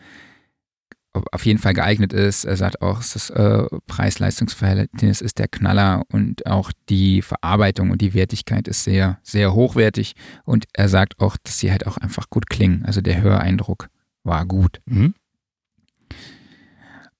auf 1.32 1.44
jeden 1.44 1.58
Fall 1.58 1.74
geeignet 1.74 2.12
ist. 2.12 2.44
Er 2.44 2.56
sagt 2.56 2.82
auch, 2.82 2.98
das 2.98 3.30
äh, 3.30 3.64
Preis-Leistungs-Verhältnis 3.86 5.20
ist 5.20 5.38
der 5.38 5.48
Knaller 5.48 6.04
und 6.12 6.46
auch 6.46 6.72
die 6.88 7.22
Verarbeitung 7.22 7.90
und 7.90 8.00
die 8.00 8.14
Wertigkeit 8.14 8.68
ist 8.68 8.84
sehr, 8.84 9.18
sehr 9.22 9.54
hochwertig. 9.54 10.14
Und 10.44 10.66
er 10.72 10.88
sagt 10.88 11.20
auch, 11.20 11.36
dass 11.42 11.58
sie 11.58 11.70
halt 11.70 11.86
auch 11.86 11.96
einfach 11.96 12.30
gut 12.30 12.48
klingen. 12.48 12.84
Also 12.84 13.00
der 13.00 13.20
Höreindruck 13.20 13.88
war 14.22 14.46
gut. 14.46 14.80
Mhm. 14.86 15.14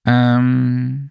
Ähm, 0.09 1.11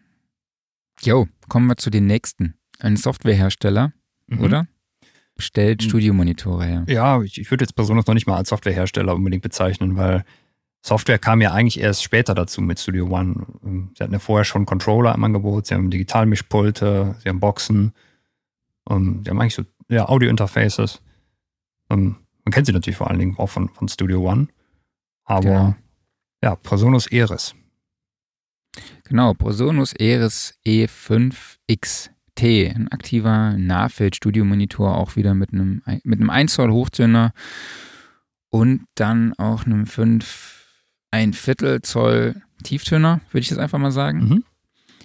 jo, 1.01 1.27
kommen 1.49 1.67
wir 1.67 1.77
zu 1.77 1.89
den 1.89 2.07
nächsten. 2.07 2.55
Ein 2.79 2.97
Softwarehersteller, 2.97 3.93
mhm. 4.27 4.41
oder? 4.41 4.67
Stellt 5.37 5.83
hm. 5.83 5.89
Studiomonitore 5.89 6.65
her. 6.65 6.85
Ja, 6.87 7.21
ich, 7.21 7.39
ich 7.39 7.51
würde 7.51 7.63
jetzt 7.63 7.75
Personas 7.75 8.07
noch 8.07 8.15
nicht 8.15 8.25
mal 8.25 8.37
als 8.37 8.49
Softwarehersteller 8.49 9.13
unbedingt 9.13 9.43
bezeichnen, 9.43 9.95
weil 9.95 10.25
Software 10.81 11.19
kam 11.19 11.41
ja 11.41 11.51
eigentlich 11.53 11.79
erst 11.79 12.01
später 12.01 12.33
dazu 12.33 12.61
mit 12.61 12.79
Studio 12.79 13.07
One. 13.07 13.45
Ähm, 13.63 13.91
sie 13.95 14.03
hatten 14.03 14.13
ja 14.13 14.19
vorher 14.19 14.45
schon 14.45 14.65
Controller 14.65 15.13
im 15.13 15.23
Angebot, 15.23 15.67
sie 15.67 15.75
haben 15.75 15.91
Digitalmischpulte, 15.91 17.15
sie 17.21 17.29
haben 17.29 17.39
Boxen, 17.39 17.93
ähm, 18.89 19.21
sie 19.23 19.29
haben 19.29 19.39
eigentlich 19.39 19.55
so 19.55 19.63
ja, 19.89 20.09
Audio-Interfaces. 20.09 21.01
Ähm, 21.91 22.15
man 22.43 22.51
kennt 22.51 22.65
sie 22.65 22.73
natürlich 22.73 22.97
vor 22.97 23.09
allen 23.09 23.19
Dingen 23.19 23.37
auch 23.37 23.47
von, 23.47 23.69
von 23.69 23.87
Studio 23.89 24.27
One. 24.27 24.47
Aber 25.23 25.41
genau. 25.43 25.75
ja, 26.41 26.55
Presonus 26.55 27.07
Eris. 27.07 27.53
Genau, 29.05 29.33
Presonus 29.33 29.93
Eris 29.93 30.55
E5X 30.65 32.09
T, 32.35 32.69
ein 32.69 32.87
aktiver 32.89 33.53
Nahfeld-Studiomonitor, 33.57 34.95
auch 34.95 35.15
wieder 35.15 35.33
mit 35.33 35.51
einem, 35.51 35.81
mit 36.03 36.19
einem 36.19 36.29
1 36.29 36.53
Zoll 36.53 36.71
Hochtöner 36.71 37.33
und 38.49 38.85
dann 38.95 39.33
auch 39.37 39.65
einem 39.65 39.85
5, 39.85 40.65
ein 41.11 41.33
Viertel 41.33 41.81
Zoll 41.81 42.41
Tieftöner, 42.63 43.21
würde 43.31 43.41
ich 43.41 43.49
das 43.49 43.57
einfach 43.57 43.79
mal 43.79 43.91
sagen. 43.91 44.19
Mhm. 44.19 44.43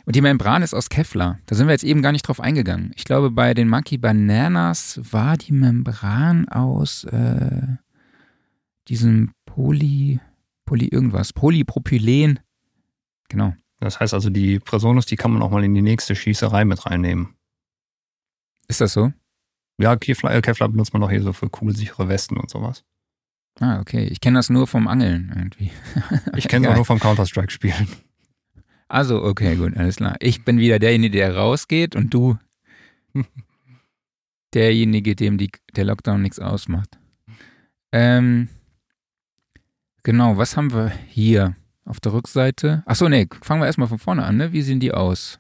Und 0.05 0.17
die 0.17 0.21
Membran 0.21 0.63
ist 0.63 0.75
aus 0.75 0.89
Kevlar. 0.89 1.39
Da 1.47 1.55
sind 1.55 1.69
wir 1.69 1.73
jetzt 1.73 1.85
eben 1.85 2.03
gar 2.03 2.13
nicht 2.13 2.23
drauf 2.23 2.41
eingegangen. 2.41 2.91
Ich 2.97 3.05
glaube, 3.05 3.31
bei 3.31 3.55
den 3.55 3.69
Monkey 3.69 3.99
Bananas 3.99 5.01
war 5.11 5.37
die 5.37 5.53
Membran 5.53 6.49
aus 6.49 7.05
äh, 7.05 7.77
diesem 8.89 9.33
Poly, 9.47 10.21
Poly 10.65 10.89
irgendwas, 10.89 11.33
Polypropylen. 11.33 12.41
Genau. 13.29 13.55
Das 13.83 13.99
heißt 13.99 14.15
also, 14.15 14.31
die 14.31 14.61
Presonus, 14.61 15.07
die 15.07 15.17
kann 15.17 15.33
man 15.33 15.43
auch 15.43 15.51
mal 15.51 15.65
in 15.65 15.75
die 15.75 15.83
nächste 15.83 16.15
Schießerei 16.15 16.65
mit 16.65 16.87
reinnehmen. 16.87 17.35
Ist 18.69 18.81
das 18.81 18.93
so? 18.93 19.13
Ja, 19.77 19.97
Kevlar, 19.97 20.33
äh, 20.33 20.41
Kevlar 20.41 20.69
benutzt 20.69 20.93
man 20.93 21.03
doch 21.03 21.11
hier 21.11 21.21
so 21.21 21.33
für 21.33 21.51
kugelsichere 21.51 22.07
Westen 22.09 22.37
und 22.37 22.49
sowas. 22.49 22.85
Ah, 23.59 23.81
okay. 23.81 24.05
Ich 24.05 24.21
kenne 24.21 24.39
das 24.39 24.51
nur 24.51 24.69
vom 24.69 24.87
Angeln 24.87 25.33
irgendwie. 25.35 25.73
Ich 26.37 26.47
kenne 26.47 26.67
es 26.67 26.73
auch 26.73 26.77
nur 26.77 26.85
vom 26.85 27.01
Counter-Strike-Spielen. 27.01 27.89
Also, 28.87 29.25
okay, 29.25 29.57
gut, 29.57 29.77
alles 29.77 29.97
klar. 29.97 30.15
Ich 30.21 30.45
bin 30.45 30.59
wieder 30.59 30.79
derjenige, 30.79 31.19
der 31.19 31.37
rausgeht 31.37 31.97
und 31.97 32.15
du 32.15 32.39
derjenige, 34.55 35.17
dem 35.17 35.39
die, 35.39 35.51
der 35.75 35.87
Lockdown 35.87 36.23
nichts 36.23 36.39
ausmacht. 36.39 37.01
Ähm, 37.91 38.49
genau, 40.05 40.37
was 40.37 40.57
haben 40.57 40.73
wir 40.73 40.93
hier 41.09 41.57
auf 41.85 42.01
der 42.01 42.13
Rückseite? 42.13 42.83
Achso, 42.87 43.09
nee, 43.09 43.27
fangen 43.43 43.61
wir 43.63 43.67
erstmal 43.67 43.89
von 43.89 43.99
vorne 43.99 44.25
an, 44.25 44.37
ne? 44.37 44.53
Wie 44.53 44.63
sehen 44.63 44.81
die 44.81 44.93
aus? 44.93 45.39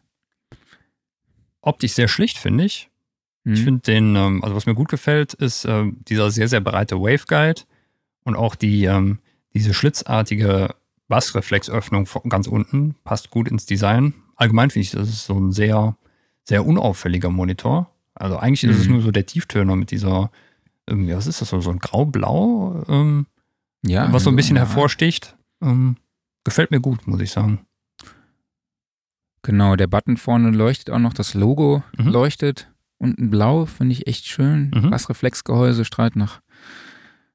Optisch 1.61 1.93
sehr 1.93 2.09
schlicht, 2.09 2.39
finde 2.39 2.65
ich. 2.65 2.91
Hm? 3.45 3.53
Ich 3.55 3.63
finde 3.63 3.81
den, 3.83 4.17
ähm, 4.17 4.43
also 4.43 4.55
was 4.57 4.67
mir 4.67 4.75
gut 4.75 4.89
gefällt, 4.89 5.35
ist 5.35 5.65
ähm, 5.65 5.99
dieser 6.09 6.31
sehr, 6.31 6.49
sehr 6.49 6.61
breite 6.61 6.97
Waveguide 7.01 7.63
und 8.25 8.37
auch 8.37 8.55
die, 8.55 8.85
ähm, 8.85 9.19
diese 9.55 9.75
schlitzartige 9.75 10.75
Bassreflexöffnung 11.09 12.09
ganz 12.29 12.47
unten. 12.47 12.95
Passt 13.05 13.31
gut 13.31 13.49
ins 13.49 13.67
Design. 13.67 14.15
Allgemein 14.37 14.71
finde 14.71 14.85
ich, 14.85 14.91
das 14.93 15.09
ist 15.09 15.27
so 15.27 15.39
ein 15.39 15.53
sehr, 15.53 15.97
sehr 16.45 16.67
unauffälliger 16.67 17.31
Monitor. 17.31 17.91
Also 18.15 18.39
eigentlich 18.39 18.65
ist 18.65 18.79
es 18.79 18.87
Mhm. 18.87 18.95
nur 18.95 19.03
so 19.03 19.11
der 19.11 19.27
Tieftöner 19.27 19.77
mit 19.77 19.91
dieser, 19.91 20.31
was 20.87 21.27
ist 21.27 21.41
das, 21.41 21.49
so, 21.51 21.61
so 21.61 21.71
ein 21.71 21.79
grau-blau, 21.79 22.85
ähm, 22.89 23.27
Ja. 23.85 24.13
was 24.13 24.25
so 24.25 24.31
ein 24.31 24.37
bisschen 24.37 24.57
ja. 24.57 24.63
hervorsticht. 24.65 25.37
Ähm, 25.61 25.97
gefällt 26.45 26.71
mir 26.71 26.81
gut, 26.81 27.07
muss 27.07 27.21
ich 27.21 27.31
sagen. 27.31 27.61
Genau, 29.43 29.75
der 29.77 29.89
Button 29.89 30.17
vorne 30.17 30.51
leuchtet 30.51 30.91
auch 30.91 30.99
noch, 30.99 31.15
das 31.15 31.35
Logo 31.35 31.83
Mhm. 31.99 32.09
leuchtet. 32.09 32.69
Unten 32.99 33.31
blau, 33.31 33.67
finde 33.67 33.93
ich 33.95 34.07
echt 34.07 34.27
schön. 34.27 34.71
Mhm. 34.75 34.91
Bassreflexgehäuse 34.91 35.85
strahlt 35.85 36.15
nach, 36.15 36.41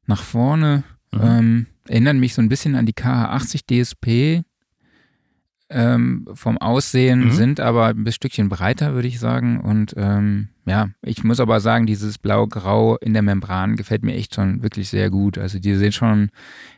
nach 0.05 0.21
vorne. 0.23 0.83
Mhm. 1.11 1.19
Ähm, 1.21 1.65
erinnern 1.87 2.19
mich 2.19 2.33
so 2.33 2.41
ein 2.41 2.47
bisschen 2.49 2.75
an 2.75 2.85
die 2.85 2.93
KH80 2.93 3.65
DSP. 3.67 4.43
Ähm, 5.69 6.25
vom 6.33 6.57
Aussehen 6.59 7.25
Mhm. 7.25 7.31
sind 7.31 7.59
aber 7.59 7.87
ein 7.87 8.09
Stückchen 8.13 8.47
breiter, 8.47 8.93
würde 8.93 9.09
ich 9.09 9.19
sagen. 9.19 9.59
Und 9.59 9.93
ähm, 9.97 10.47
ja, 10.65 10.87
ich 11.01 11.25
muss 11.25 11.41
aber 11.41 11.59
sagen, 11.59 11.85
dieses 11.85 12.17
Blau-Grau 12.17 12.95
in 12.99 13.11
der 13.11 13.21
Membran 13.21 13.75
gefällt 13.75 14.03
mir 14.03 14.15
echt 14.15 14.33
schon 14.35 14.63
wirklich 14.63 14.87
sehr 14.87 15.09
gut. 15.09 15.37
Also 15.37 15.59
die 15.59 15.75
sehen 15.75 15.91
schon, 15.91 16.29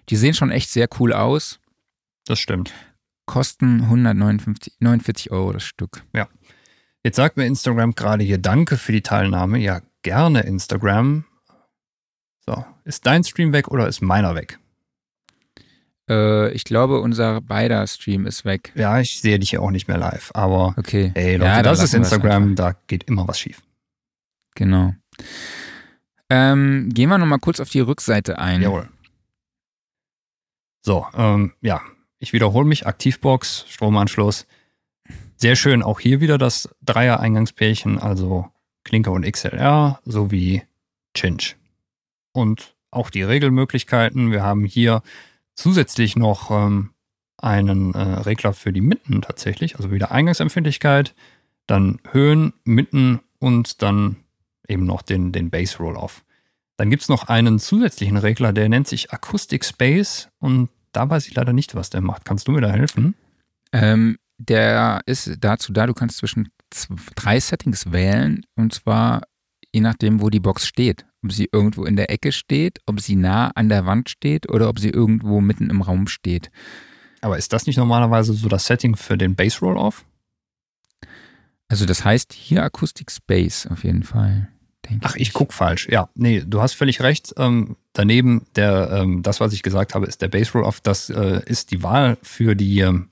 die 0.10 0.16
sehen 0.16 0.34
schon 0.34 0.50
echt 0.50 0.72
sehr 0.72 0.88
cool 1.00 1.14
aus. 1.14 1.60
Das 2.30 2.40
stimmt. 2.40 2.72
Kosten 3.26 3.82
149 3.82 4.76
49 4.80 5.32
Euro 5.32 5.52
das 5.52 5.64
Stück. 5.64 6.04
Jetzt 7.04 7.16
sagt 7.16 7.38
mir 7.38 7.46
Instagram 7.48 7.96
gerade 7.96 8.24
hier 8.24 8.38
Danke 8.38 8.78
für 8.78 8.92
die 8.92 9.02
Teilnahme. 9.02 9.58
Ja, 9.58 9.82
gerne 10.04 10.42
Instagram. 10.42 11.26
So, 12.46 12.64
ist 12.84 13.08
dein 13.08 13.24
Stream 13.24 13.52
weg 13.52 13.70
oder 13.70 13.88
ist 13.88 14.02
meiner 14.02 14.36
weg? 14.36 14.60
Äh, 16.08 16.52
ich 16.52 16.66
glaube, 16.66 17.00
unser 17.02 17.42
beider 17.42 17.88
Stream 17.88 18.28
ist 18.28 18.46
weg. 18.46 18.74
Ja, 18.76 19.00
ich 19.00 19.22
sehe 19.22 19.40
dich 19.40 19.54
ja 19.54 19.60
auch 19.62 19.72
nicht 19.72 19.88
mehr 19.88 19.98
live. 19.98 20.30
Aber 20.36 20.76
Okay. 20.78 21.12
hey 21.16 21.38
Leute, 21.38 21.46
Ja, 21.50 21.64
das 21.64 21.82
ist 21.82 21.96
Instagram, 21.96 22.56
da 22.56 22.74
geht 22.86 23.06
immer 23.06 23.28
was 23.28 23.40
schief. 23.40 23.62
Genau. 24.54 24.94
Ähm, 26.30 26.90
gehen 26.94 27.10
wir 27.10 27.18
nochmal 27.18 27.40
kurz 27.40 27.60
auf 27.60 27.70
die 27.70 27.80
Rückseite 27.80 28.38
ein. 28.38 28.62
Jawohl. 28.62 28.88
So, 30.86 31.08
ähm, 31.16 31.54
ja, 31.62 31.82
ich 32.20 32.34
wiederhole 32.34 32.66
mich. 32.68 32.86
Aktivbox, 32.86 33.66
Stromanschluss. 33.68 34.46
Sehr 35.38 35.56
schön 35.56 35.82
auch 35.82 36.00
hier 36.00 36.20
wieder 36.20 36.38
das 36.38 36.70
Dreier-Eingangspärchen, 36.84 37.98
also 37.98 38.48
Klinker 38.84 39.12
und 39.12 39.30
XLR 39.30 40.00
sowie 40.04 40.64
Cinch. 41.16 41.56
Und 42.34 42.76
auch 42.92 43.10
die 43.10 43.24
Regelmöglichkeiten. 43.24 44.32
Wir 44.32 44.44
haben 44.44 44.66
hier 44.66 45.02
zusätzlich 45.56 46.16
noch 46.16 46.52
ähm, 46.52 46.92
einen 47.38 47.94
äh, 47.94 48.00
Regler 48.00 48.54
für 48.54 48.74
die 48.74 48.82
Mitten 48.82 49.22
tatsächlich, 49.22 49.78
also 49.78 49.92
wieder 49.92 50.12
Eingangsempfindlichkeit, 50.12 51.16
dann 51.68 52.00
Höhen, 52.12 52.54
Mitten 52.64 53.20
und 53.40 53.82
dann 53.82 54.18
eben 54.68 54.86
noch 54.86 55.02
den, 55.02 55.32
den 55.32 55.50
Bass 55.50 55.80
Roll-Off. 55.80 56.24
Dann 56.78 56.90
gibt 56.90 57.04
es 57.04 57.10
noch 57.10 57.28
einen 57.28 57.60
zusätzlichen 57.60 58.18
Regler, 58.18 58.54
der 58.54 58.70
nennt 58.70 58.88
sich 58.88 59.12
Acoustic 59.12 59.66
Space 59.66 60.30
und 60.40 60.70
da 60.92 61.10
weiß 61.10 61.28
ich 61.28 61.36
leider 61.36 61.54
nicht, 61.54 61.76
was 61.76 61.90
der 61.90 62.02
macht. 62.02 62.26
Kannst 62.26 62.48
du 62.48 62.52
mir 62.52 62.62
da 62.62 62.70
helfen? 62.70 63.16
Ähm, 63.72 64.18
der 64.38 65.02
ist 65.06 65.32
dazu 65.40 65.72
da, 65.74 65.86
du 65.86 65.94
kannst 65.94 66.18
zwischen 66.18 66.50
zw- 66.74 66.98
drei 67.16 67.40
Settings 67.40 67.92
wählen 67.92 68.46
und 68.56 68.74
zwar 68.74 69.22
je 69.74 69.82
nachdem, 69.82 70.22
wo 70.22 70.30
die 70.30 70.40
Box 70.40 70.66
steht. 70.68 71.06
Ob 71.24 71.34
sie 71.34 71.50
irgendwo 71.52 71.84
in 71.84 71.98
der 71.98 72.10
Ecke 72.10 72.32
steht, 72.32 72.80
ob 72.86 73.02
sie 73.02 73.16
nah 73.18 73.52
an 73.56 73.68
der 73.68 73.86
Wand 73.86 74.10
steht 74.10 74.50
oder 74.50 74.70
ob 74.70 74.80
sie 74.80 74.90
irgendwo 74.90 75.42
mitten 75.42 75.70
im 75.70 75.82
Raum 75.82 76.08
steht. 76.08 76.50
Aber 77.22 77.38
ist 77.38 77.52
das 77.52 77.68
nicht 77.68 77.76
normalerweise 77.78 78.34
so 78.34 78.48
das 78.48 78.66
Setting 78.66 78.96
für 78.96 79.18
den 79.18 79.36
Bass 79.36 79.62
Roll-Off? 79.62 80.06
Also 81.68 81.86
das 81.86 82.04
heißt 82.06 82.32
hier 82.34 82.64
Acoustic 82.64 83.12
Space 83.12 83.68
auf 83.68 83.84
jeden 83.84 84.04
Fall. 84.04 84.48
Denke 84.90 85.06
Ach, 85.08 85.16
ich 85.16 85.34
guck 85.34 85.54
falsch. 85.54 85.88
Ja, 85.90 86.10
nee, 86.16 86.44
du 86.46 86.62
hast 86.62 86.74
völlig 86.74 87.02
recht. 87.02 87.34
Ähm, 87.38 87.76
daneben, 87.94 88.46
der, 88.56 88.90
ähm, 88.92 89.24
das, 89.24 89.40
was 89.40 89.54
ich 89.54 89.64
gesagt 89.64 89.96
habe, 89.96 90.06
ist 90.06 90.22
der 90.22 90.28
Bass 90.28 90.54
Roll-Off. 90.54 90.82
Das 90.82 91.10
äh, 91.10 91.42
ist 91.46 91.72
die 91.72 91.84
Wahl 91.84 92.18
für 92.22 92.56
die, 92.56 92.80
ähm, 92.80 93.10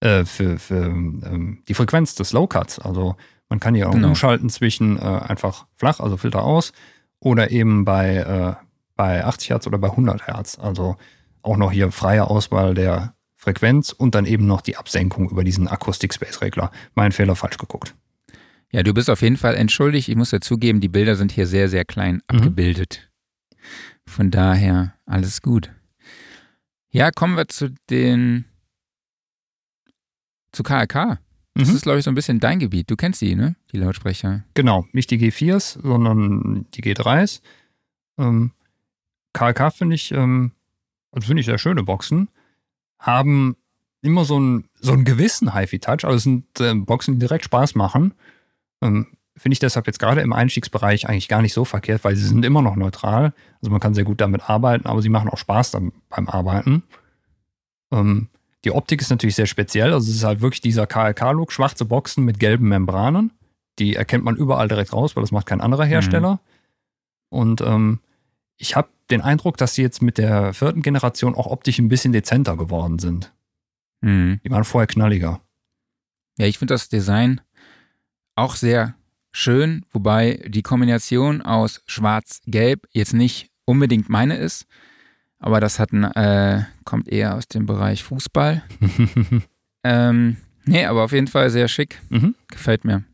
äh, 0.00 0.24
für, 0.24 0.58
für 0.58 0.84
ähm, 0.86 1.62
die 1.68 1.74
Frequenz 1.74 2.14
des 2.14 2.32
Low 2.32 2.46
Cuts. 2.46 2.78
Also 2.78 3.16
man 3.48 3.60
kann 3.60 3.74
hier 3.74 3.88
auch 3.88 3.92
Genau. 3.94 4.08
umschalten 4.08 4.48
zwischen 4.50 4.98
äh, 4.98 5.02
einfach 5.02 5.66
flach, 5.76 6.00
also 6.00 6.16
Filter 6.16 6.42
aus, 6.42 6.72
oder 7.20 7.50
eben 7.50 7.84
bei, 7.84 8.16
äh, 8.16 8.54
bei 8.96 9.24
80 9.24 9.50
Hertz 9.50 9.66
oder 9.66 9.78
bei 9.78 9.88
100 9.90 10.26
Hertz. 10.26 10.58
Also 10.58 10.96
auch 11.42 11.56
noch 11.56 11.72
hier 11.72 11.92
freie 11.92 12.28
Auswahl 12.28 12.74
der 12.74 13.14
Frequenz 13.36 13.92
und 13.92 14.14
dann 14.14 14.26
eben 14.26 14.46
noch 14.46 14.60
die 14.60 14.76
Absenkung 14.76 15.30
über 15.30 15.44
diesen 15.44 15.68
Acoustic 15.68 16.12
Space 16.12 16.40
Regler. 16.40 16.72
Mein 16.94 17.12
Fehler, 17.12 17.36
falsch 17.36 17.58
geguckt. 17.58 17.94
Ja, 18.72 18.82
du 18.82 18.92
bist 18.92 19.08
auf 19.10 19.22
jeden 19.22 19.36
Fall 19.36 19.54
entschuldigt. 19.54 20.08
Ich 20.08 20.16
muss 20.16 20.32
ja 20.32 20.40
zugeben, 20.40 20.80
die 20.80 20.88
Bilder 20.88 21.16
sind 21.16 21.32
hier 21.32 21.46
sehr, 21.46 21.68
sehr 21.68 21.84
klein 21.84 22.16
Mhm. 22.16 22.22
abgebildet. 22.38 23.10
Von 24.06 24.30
daher 24.30 24.94
alles 25.06 25.42
gut. 25.42 25.70
Ja, 26.90 27.10
kommen 27.10 27.36
wir 27.36 27.48
zu 27.48 27.70
den 27.90 28.44
zu 30.52 30.62
KRK. 30.62 31.18
Das 31.54 31.68
Mhm. 31.68 31.74
ist, 31.76 31.82
glaube 31.82 31.98
ich, 31.98 32.04
so 32.04 32.10
ein 32.10 32.14
bisschen 32.14 32.40
dein 32.40 32.58
Gebiet. 32.58 32.90
Du 32.90 32.96
kennst 32.96 33.20
die, 33.20 33.34
ne? 33.34 33.56
Die 33.72 33.78
Lautsprecher. 33.78 34.44
Genau, 34.54 34.86
nicht 34.92 35.10
die 35.10 35.18
G4s, 35.18 35.78
sondern 35.82 36.66
die 36.74 36.82
G3s. 36.82 37.40
Ähm, 38.18 38.52
KLK 39.32 39.70
finde 39.70 39.94
ich, 39.94 40.12
ähm, 40.12 40.52
also 41.12 41.26
finde 41.26 41.40
ich 41.40 41.46
sehr 41.46 41.58
schöne 41.58 41.82
Boxen, 41.82 42.28
haben 42.98 43.56
immer 44.02 44.24
so 44.24 44.36
einen, 44.36 44.68
so 44.80 44.92
einen 44.92 45.04
gewissen 45.04 45.54
HiFi-Touch, 45.54 46.04
also 46.04 46.16
es 46.16 46.22
sind 46.22 46.44
äh, 46.60 46.74
Boxen, 46.74 47.14
die 47.14 47.20
direkt 47.20 47.44
Spaß 47.44 47.74
machen. 47.74 48.14
Ähm, 48.82 49.06
finde 49.36 49.52
ich 49.52 49.58
deshalb 49.58 49.86
jetzt 49.86 49.98
gerade 49.98 50.22
im 50.22 50.32
Einstiegsbereich 50.32 51.08
eigentlich 51.08 51.28
gar 51.28 51.42
nicht 51.42 51.52
so 51.52 51.64
verkehrt, 51.64 52.04
weil 52.04 52.16
sie 52.16 52.26
sind 52.26 52.44
immer 52.44 52.62
noch 52.62 52.76
neutral. 52.76 53.34
Also 53.60 53.70
man 53.70 53.80
kann 53.80 53.94
sehr 53.94 54.04
gut 54.04 54.20
damit 54.20 54.48
arbeiten, 54.48 54.86
aber 54.86 55.02
sie 55.02 55.08
machen 55.08 55.28
auch 55.28 55.38
Spaß 55.38 55.72
dann 55.72 55.92
beim 56.08 56.28
Arbeiten. 56.28 56.82
Ähm, 57.92 58.28
die 58.64 58.72
Optik 58.72 59.00
ist 59.00 59.10
natürlich 59.10 59.36
sehr 59.36 59.46
speziell, 59.46 59.92
also 59.92 60.10
es 60.10 60.16
ist 60.16 60.24
halt 60.24 60.40
wirklich 60.40 60.60
dieser 60.60 60.86
KLK-Look, 60.86 61.52
schwarze 61.52 61.84
Boxen 61.84 62.24
mit 62.24 62.40
gelben 62.40 62.68
Membranen. 62.68 63.30
Die 63.78 63.94
erkennt 63.94 64.24
man 64.24 64.36
überall 64.36 64.68
direkt 64.68 64.92
raus, 64.92 65.14
weil 65.14 65.22
das 65.22 65.32
macht 65.32 65.46
kein 65.46 65.60
anderer 65.60 65.84
Hersteller. 65.84 66.40
Und 67.28 67.60
ähm, 67.60 68.00
ich 68.56 68.74
habe 68.74 68.88
den 69.10 69.20
Eindruck, 69.20 69.56
dass 69.58 69.74
sie 69.74 69.82
jetzt 69.82 70.02
mit 70.02 70.18
der 70.18 70.54
vierten 70.54 70.82
Generation 70.82 71.34
auch 71.34 71.46
optisch 71.46 71.78
ein 71.78 71.88
bisschen 71.88 72.12
dezenter 72.12 72.56
geworden 72.56 72.98
sind. 72.98 73.32
Mhm. 74.00 74.40
Die 74.42 74.50
waren 74.50 74.64
vorher 74.64 74.86
knalliger. 74.86 75.40
Ja, 76.38 76.46
ich 76.46 76.58
finde 76.58 76.74
das 76.74 76.88
Design 76.88 77.40
auch 78.36 78.54
sehr 78.54 78.94
schön, 79.32 79.84
wobei 79.92 80.40
die 80.46 80.62
Kombination 80.62 81.42
aus 81.42 81.82
Schwarz-Gelb 81.86 82.86
jetzt 82.92 83.12
nicht 83.14 83.50
unbedingt 83.64 84.08
meine 84.08 84.36
ist. 84.36 84.66
Aber 85.38 85.60
das 85.60 85.78
hat 85.78 85.92
äh, 85.92 86.62
kommt 86.84 87.08
eher 87.08 87.34
aus 87.34 87.46
dem 87.48 87.66
Bereich 87.66 88.02
Fußball. 88.04 88.62
Ähm, 89.88 90.36
nee, 90.64 90.84
aber 90.84 91.04
auf 91.04 91.12
jeden 91.12 91.28
Fall 91.28 91.48
sehr 91.48 91.68
schick. 91.68 92.00
Mhm. 92.08 92.34
Gefällt 92.48 92.84
mir. 92.84 93.04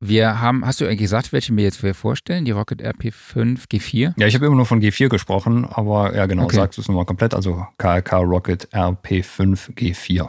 wir 0.00 0.40
haben, 0.40 0.66
hast 0.66 0.80
du 0.80 0.84
eigentlich 0.86 0.98
gesagt, 1.00 1.32
welche 1.32 1.56
wir 1.56 1.64
jetzt 1.64 1.82
vorstellen? 1.96 2.44
Die 2.44 2.50
Rocket 2.50 2.82
RP5 2.82 3.68
G4? 3.70 4.14
Ja, 4.18 4.26
ich 4.26 4.34
habe 4.34 4.46
immer 4.46 4.56
nur 4.56 4.66
von 4.66 4.80
G4 4.82 5.08
gesprochen, 5.08 5.64
aber 5.64 6.14
ja 6.14 6.26
genau, 6.26 6.44
Okay. 6.44 6.56
sagst 6.56 6.76
du 6.76 6.82
es 6.82 6.88
nochmal 6.88 7.06
komplett. 7.06 7.32
Also 7.32 7.66
KRK 7.78 8.18
Rocket 8.18 8.68
RP5 8.74 9.74
G4. 9.74 10.28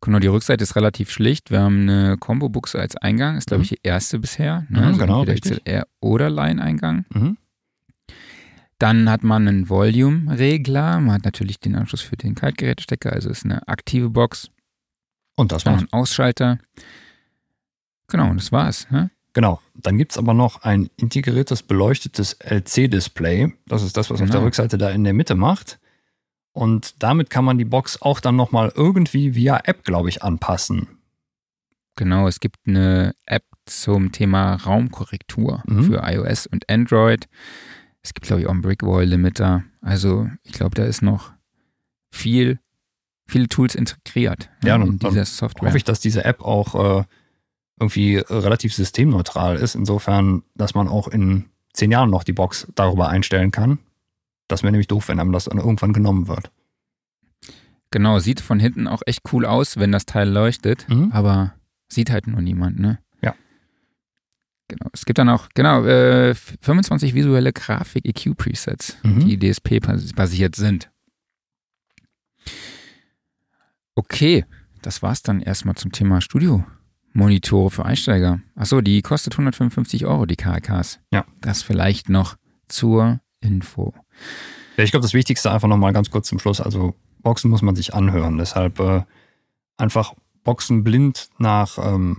Genau, 0.00 0.18
die 0.20 0.28
Rückseite 0.28 0.62
ist 0.62 0.76
relativ 0.76 1.10
schlicht. 1.10 1.50
Wir 1.50 1.60
haben 1.60 1.82
eine 1.88 2.16
Combo-Buchse 2.18 2.78
als 2.78 2.96
Eingang, 2.96 3.36
ist 3.36 3.48
glaube 3.48 3.64
ich 3.64 3.70
die 3.70 3.80
erste 3.82 4.18
bisher. 4.20 4.64
Ne? 4.68 4.92
Mhm, 4.92 4.98
genau, 4.98 5.20
entweder 5.20 5.32
richtig. 5.34 5.64
XLR 5.64 5.86
oder 6.00 6.30
Line-Eingang. 6.30 7.04
Mhm. 7.12 7.36
Dann 8.78 9.10
hat 9.10 9.24
man 9.24 9.48
einen 9.48 9.68
Volume-Regler. 9.68 11.00
Man 11.00 11.14
hat 11.14 11.24
natürlich 11.24 11.58
den 11.58 11.74
Anschluss 11.74 12.00
für 12.00 12.16
den 12.16 12.36
Kaltgerätestecker, 12.36 13.12
also 13.12 13.28
ist 13.28 13.44
eine 13.44 13.66
aktive 13.66 14.08
Box. 14.08 14.50
Und 15.34 15.50
das 15.50 15.64
Dann 15.64 15.74
war's. 15.74 15.82
einen 15.82 15.92
Ausschalter. 15.92 16.58
Genau, 18.06 18.30
und 18.30 18.36
das 18.36 18.52
war's. 18.52 18.88
Ne? 18.90 19.10
Genau. 19.32 19.60
Dann 19.74 19.98
gibt 19.98 20.12
es 20.12 20.18
aber 20.18 20.32
noch 20.32 20.62
ein 20.62 20.88
integriertes, 20.96 21.62
beleuchtetes 21.64 22.34
LC-Display. 22.40 23.52
Das 23.66 23.82
ist 23.82 23.96
das, 23.96 24.10
was 24.10 24.20
auf 24.20 24.26
der 24.28 24.34
Genau. 24.36 24.44
Rückseite 24.46 24.78
da 24.78 24.90
in 24.90 25.02
der 25.04 25.12
Mitte 25.12 25.34
macht. 25.34 25.78
Und 26.58 27.02
damit 27.02 27.30
kann 27.30 27.44
man 27.44 27.56
die 27.56 27.64
Box 27.64 28.02
auch 28.02 28.18
dann 28.18 28.34
nochmal 28.34 28.72
irgendwie 28.74 29.36
via 29.36 29.60
App, 29.62 29.84
glaube 29.84 30.08
ich, 30.08 30.24
anpassen. 30.24 30.88
Genau, 31.94 32.26
es 32.26 32.40
gibt 32.40 32.56
eine 32.66 33.14
App 33.26 33.44
zum 33.66 34.10
Thema 34.10 34.54
Raumkorrektur 34.56 35.62
Mhm. 35.66 35.84
für 35.84 36.02
iOS 36.04 36.46
und 36.48 36.68
Android. 36.68 37.28
Es 38.02 38.12
gibt, 38.12 38.26
glaube 38.26 38.40
ich, 38.42 38.46
auch 38.48 38.52
einen 38.52 38.62
Brickwall-Limiter. 38.62 39.62
Also 39.82 40.28
ich 40.42 40.52
glaube, 40.52 40.74
da 40.74 40.84
ist 40.84 41.00
noch 41.00 41.32
viel, 42.10 42.58
viele 43.28 43.48
Tools 43.48 43.76
integriert 43.76 44.50
Ja, 44.64 44.74
in 44.76 44.98
dann 44.98 45.10
dieser 45.10 45.26
Software. 45.26 45.68
Hoffe 45.68 45.76
ich, 45.76 45.84
dass 45.84 46.00
diese 46.00 46.24
App 46.24 46.40
auch 46.42 46.74
äh, 47.00 47.04
irgendwie 47.78 48.16
relativ 48.16 48.74
systemneutral 48.74 49.56
ist, 49.58 49.76
insofern, 49.76 50.42
dass 50.56 50.74
man 50.74 50.88
auch 50.88 51.06
in 51.06 51.44
zehn 51.72 51.92
Jahren 51.92 52.10
noch 52.10 52.24
die 52.24 52.32
Box 52.32 52.66
darüber 52.74 53.08
einstellen 53.10 53.52
kann. 53.52 53.78
Das 54.48 54.62
wäre 54.62 54.72
nämlich 54.72 54.88
doof, 54.88 55.08
wenn 55.08 55.20
einem 55.20 55.32
das 55.32 55.44
dann 55.44 55.58
irgendwann 55.58 55.92
genommen 55.92 56.26
wird. 56.28 56.50
Genau, 57.90 58.18
sieht 58.18 58.40
von 58.40 58.58
hinten 58.60 58.86
auch 58.86 59.02
echt 59.06 59.20
cool 59.32 59.46
aus, 59.46 59.76
wenn 59.78 59.92
das 59.92 60.04
Teil 60.06 60.28
leuchtet, 60.28 60.86
Mhm. 60.88 61.10
aber 61.12 61.54
sieht 61.88 62.10
halt 62.10 62.26
nur 62.26 62.40
niemand, 62.42 62.78
ne? 62.78 62.98
Ja. 63.22 63.34
Genau. 64.68 64.88
Es 64.92 65.06
gibt 65.06 65.18
dann 65.18 65.30
auch, 65.30 65.48
genau, 65.54 65.84
äh, 65.84 66.34
25 66.34 67.14
visuelle 67.14 67.52
Grafik-EQ-Presets, 67.52 68.98
Mhm. 69.02 69.20
die 69.20 69.38
DSP-basiert 69.38 70.54
sind. 70.56 70.90
Okay, 73.94 74.44
das 74.82 75.02
war's 75.02 75.22
dann 75.22 75.40
erstmal 75.40 75.74
zum 75.74 75.92
Thema 75.92 76.20
Studio-Monitore 76.20 77.70
für 77.70 77.84
Einsteiger. 77.84 78.40
Achso, 78.54 78.80
die 78.80 79.02
kostet 79.02 79.34
155 79.34 80.06
Euro, 80.06 80.26
die 80.26 80.36
KRKs. 80.36 81.00
Ja. 81.12 81.24
Das 81.40 81.62
vielleicht 81.62 82.08
noch 82.08 82.36
zur 82.68 83.20
Info. 83.40 83.94
Ja, 84.76 84.84
ich 84.84 84.90
glaube, 84.90 85.02
das 85.02 85.14
Wichtigste 85.14 85.50
einfach 85.50 85.68
nochmal 85.68 85.92
ganz 85.92 86.10
kurz 86.10 86.28
zum 86.28 86.38
Schluss. 86.38 86.60
Also 86.60 86.94
Boxen 87.20 87.50
muss 87.50 87.62
man 87.62 87.74
sich 87.74 87.94
anhören. 87.94 88.38
Deshalb 88.38 88.78
äh, 88.80 89.02
einfach 89.76 90.14
Boxen 90.44 90.84
blind 90.84 91.30
nach 91.38 91.78
ähm, 91.78 92.18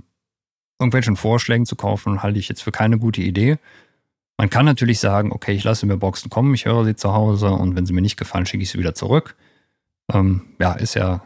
irgendwelchen 0.80 1.16
Vorschlägen 1.16 1.66
zu 1.66 1.76
kaufen, 1.76 2.24
halte 2.24 2.40
ich 2.40 2.50
jetzt 2.50 2.64
für 2.64 2.72
keine 2.72 2.98
gute 2.98 3.22
Idee. 3.22 3.58
Man 4.38 4.50
kann 4.50 4.66
natürlich 4.66 5.00
sagen, 5.00 5.32
okay, 5.32 5.52
ich 5.52 5.64
lasse 5.66 5.86
mir 5.86 5.98
Boxen 5.98 6.30
kommen, 6.30 6.54
ich 6.54 6.66
höre 6.66 6.86
sie 6.86 6.96
zu 6.96 7.14
Hause 7.14 7.50
und 7.52 7.76
wenn 7.76 7.86
sie 7.86 7.94
mir 7.94 8.02
nicht 8.02 8.18
gefallen, 8.18 8.46
schicke 8.46 8.64
ich 8.64 8.70
sie 8.70 8.80
wieder 8.80 8.96
zurück. 8.96 9.36
Ähm, 10.12 10.54
ja, 10.60 10.74
ist 10.74 10.96
ja 10.96 11.24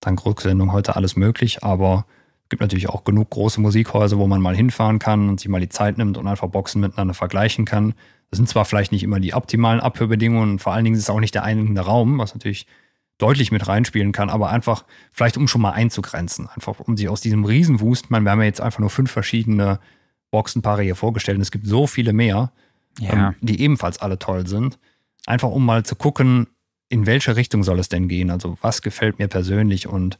dank 0.00 0.24
Rücksendung 0.24 0.72
heute 0.72 0.94
alles 0.94 1.16
möglich, 1.16 1.64
aber 1.64 2.06
gibt 2.52 2.60
natürlich 2.60 2.90
auch 2.90 3.04
genug 3.04 3.30
große 3.30 3.62
Musikhäuser, 3.62 4.18
wo 4.18 4.26
man 4.26 4.42
mal 4.42 4.54
hinfahren 4.54 4.98
kann 4.98 5.30
und 5.30 5.40
sich 5.40 5.48
mal 5.48 5.58
die 5.58 5.70
Zeit 5.70 5.96
nimmt 5.96 6.18
und 6.18 6.26
einfach 6.26 6.48
Boxen 6.48 6.82
miteinander 6.82 7.14
vergleichen 7.14 7.64
kann. 7.64 7.94
Das 8.28 8.36
sind 8.36 8.46
zwar 8.46 8.66
vielleicht 8.66 8.92
nicht 8.92 9.02
immer 9.02 9.20
die 9.20 9.32
optimalen 9.32 9.80
Abhörbedingungen, 9.80 10.58
vor 10.58 10.74
allen 10.74 10.84
Dingen 10.84 10.94
ist 10.96 11.04
es 11.04 11.08
auch 11.08 11.18
nicht 11.18 11.34
der 11.34 11.44
einigende 11.44 11.80
Raum, 11.80 12.18
was 12.18 12.34
natürlich 12.34 12.66
deutlich 13.16 13.52
mit 13.52 13.66
reinspielen 13.68 14.12
kann, 14.12 14.28
aber 14.28 14.50
einfach 14.50 14.84
vielleicht 15.12 15.38
um 15.38 15.48
schon 15.48 15.62
mal 15.62 15.70
einzugrenzen, 15.70 16.50
einfach 16.54 16.78
um 16.80 16.94
sich 16.98 17.08
aus 17.08 17.22
diesem 17.22 17.46
Riesenwust, 17.46 18.10
man, 18.10 18.22
wir 18.24 18.32
haben 18.32 18.40
ja 18.40 18.46
jetzt 18.46 18.60
einfach 18.60 18.80
nur 18.80 18.90
fünf 18.90 19.10
verschiedene 19.10 19.80
Boxenpaare 20.30 20.82
hier 20.82 20.96
vorgestellt 20.96 21.36
und 21.36 21.42
es 21.42 21.50
gibt 21.52 21.66
so 21.66 21.86
viele 21.86 22.12
mehr, 22.12 22.52
Ja. 22.98 23.28
ähm, 23.28 23.34
die 23.40 23.62
ebenfalls 23.62 23.98
alle 24.02 24.18
toll 24.18 24.46
sind, 24.46 24.78
einfach 25.24 25.48
um 25.48 25.64
mal 25.64 25.84
zu 25.84 25.96
gucken, 25.96 26.48
in 26.90 27.06
welche 27.06 27.34
Richtung 27.36 27.62
soll 27.64 27.78
es 27.78 27.88
denn 27.88 28.08
gehen, 28.08 28.30
also 28.30 28.58
was 28.60 28.82
gefällt 28.82 29.18
mir 29.18 29.28
persönlich 29.28 29.86
und 29.86 30.18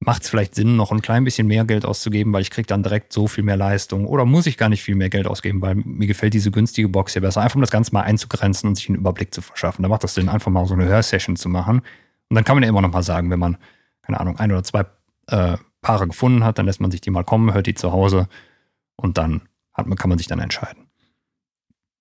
macht 0.00 0.22
es 0.22 0.30
vielleicht 0.30 0.54
Sinn, 0.54 0.76
noch 0.76 0.92
ein 0.92 1.02
klein 1.02 1.24
bisschen 1.24 1.46
mehr 1.48 1.64
Geld 1.64 1.84
auszugeben, 1.84 2.32
weil 2.32 2.42
ich 2.42 2.50
kriege 2.50 2.66
dann 2.66 2.82
direkt 2.82 3.12
so 3.12 3.26
viel 3.26 3.42
mehr 3.44 3.56
Leistung 3.56 4.06
oder 4.06 4.24
muss 4.24 4.46
ich 4.46 4.56
gar 4.56 4.68
nicht 4.68 4.82
viel 4.82 4.94
mehr 4.94 5.10
Geld 5.10 5.26
ausgeben, 5.26 5.60
weil 5.60 5.74
mir 5.74 6.06
gefällt 6.06 6.34
diese 6.34 6.50
günstige 6.50 6.88
Box 6.88 7.14
hier 7.14 7.22
besser, 7.22 7.42
einfach 7.42 7.56
um 7.56 7.62
das 7.62 7.70
Ganze 7.70 7.92
mal 7.92 8.02
einzugrenzen 8.02 8.68
und 8.68 8.76
sich 8.76 8.88
einen 8.88 8.98
Überblick 8.98 9.34
zu 9.34 9.42
verschaffen. 9.42 9.82
Da 9.82 9.88
macht 9.88 10.04
das 10.04 10.14
Sinn, 10.14 10.28
einfach 10.28 10.50
mal 10.50 10.66
so 10.66 10.74
eine 10.74 10.86
Hörsession 10.86 11.36
zu 11.36 11.48
machen 11.48 11.82
und 12.28 12.34
dann 12.34 12.44
kann 12.44 12.56
man 12.56 12.62
ja 12.62 12.68
immer 12.68 12.82
noch 12.82 12.92
mal 12.92 13.02
sagen, 13.02 13.30
wenn 13.30 13.38
man, 13.38 13.56
keine 14.02 14.20
Ahnung, 14.20 14.38
ein 14.38 14.52
oder 14.52 14.62
zwei 14.62 14.84
äh, 15.26 15.56
Paare 15.80 16.06
gefunden 16.06 16.44
hat, 16.44 16.58
dann 16.58 16.66
lässt 16.66 16.80
man 16.80 16.90
sich 16.90 17.00
die 17.00 17.10
mal 17.10 17.24
kommen, 17.24 17.54
hört 17.54 17.66
die 17.66 17.74
zu 17.74 17.92
Hause 17.92 18.28
und 18.96 19.18
dann 19.18 19.42
man, 19.76 19.96
kann 19.96 20.08
man 20.08 20.18
sich 20.18 20.26
dann 20.26 20.40
entscheiden. 20.40 20.88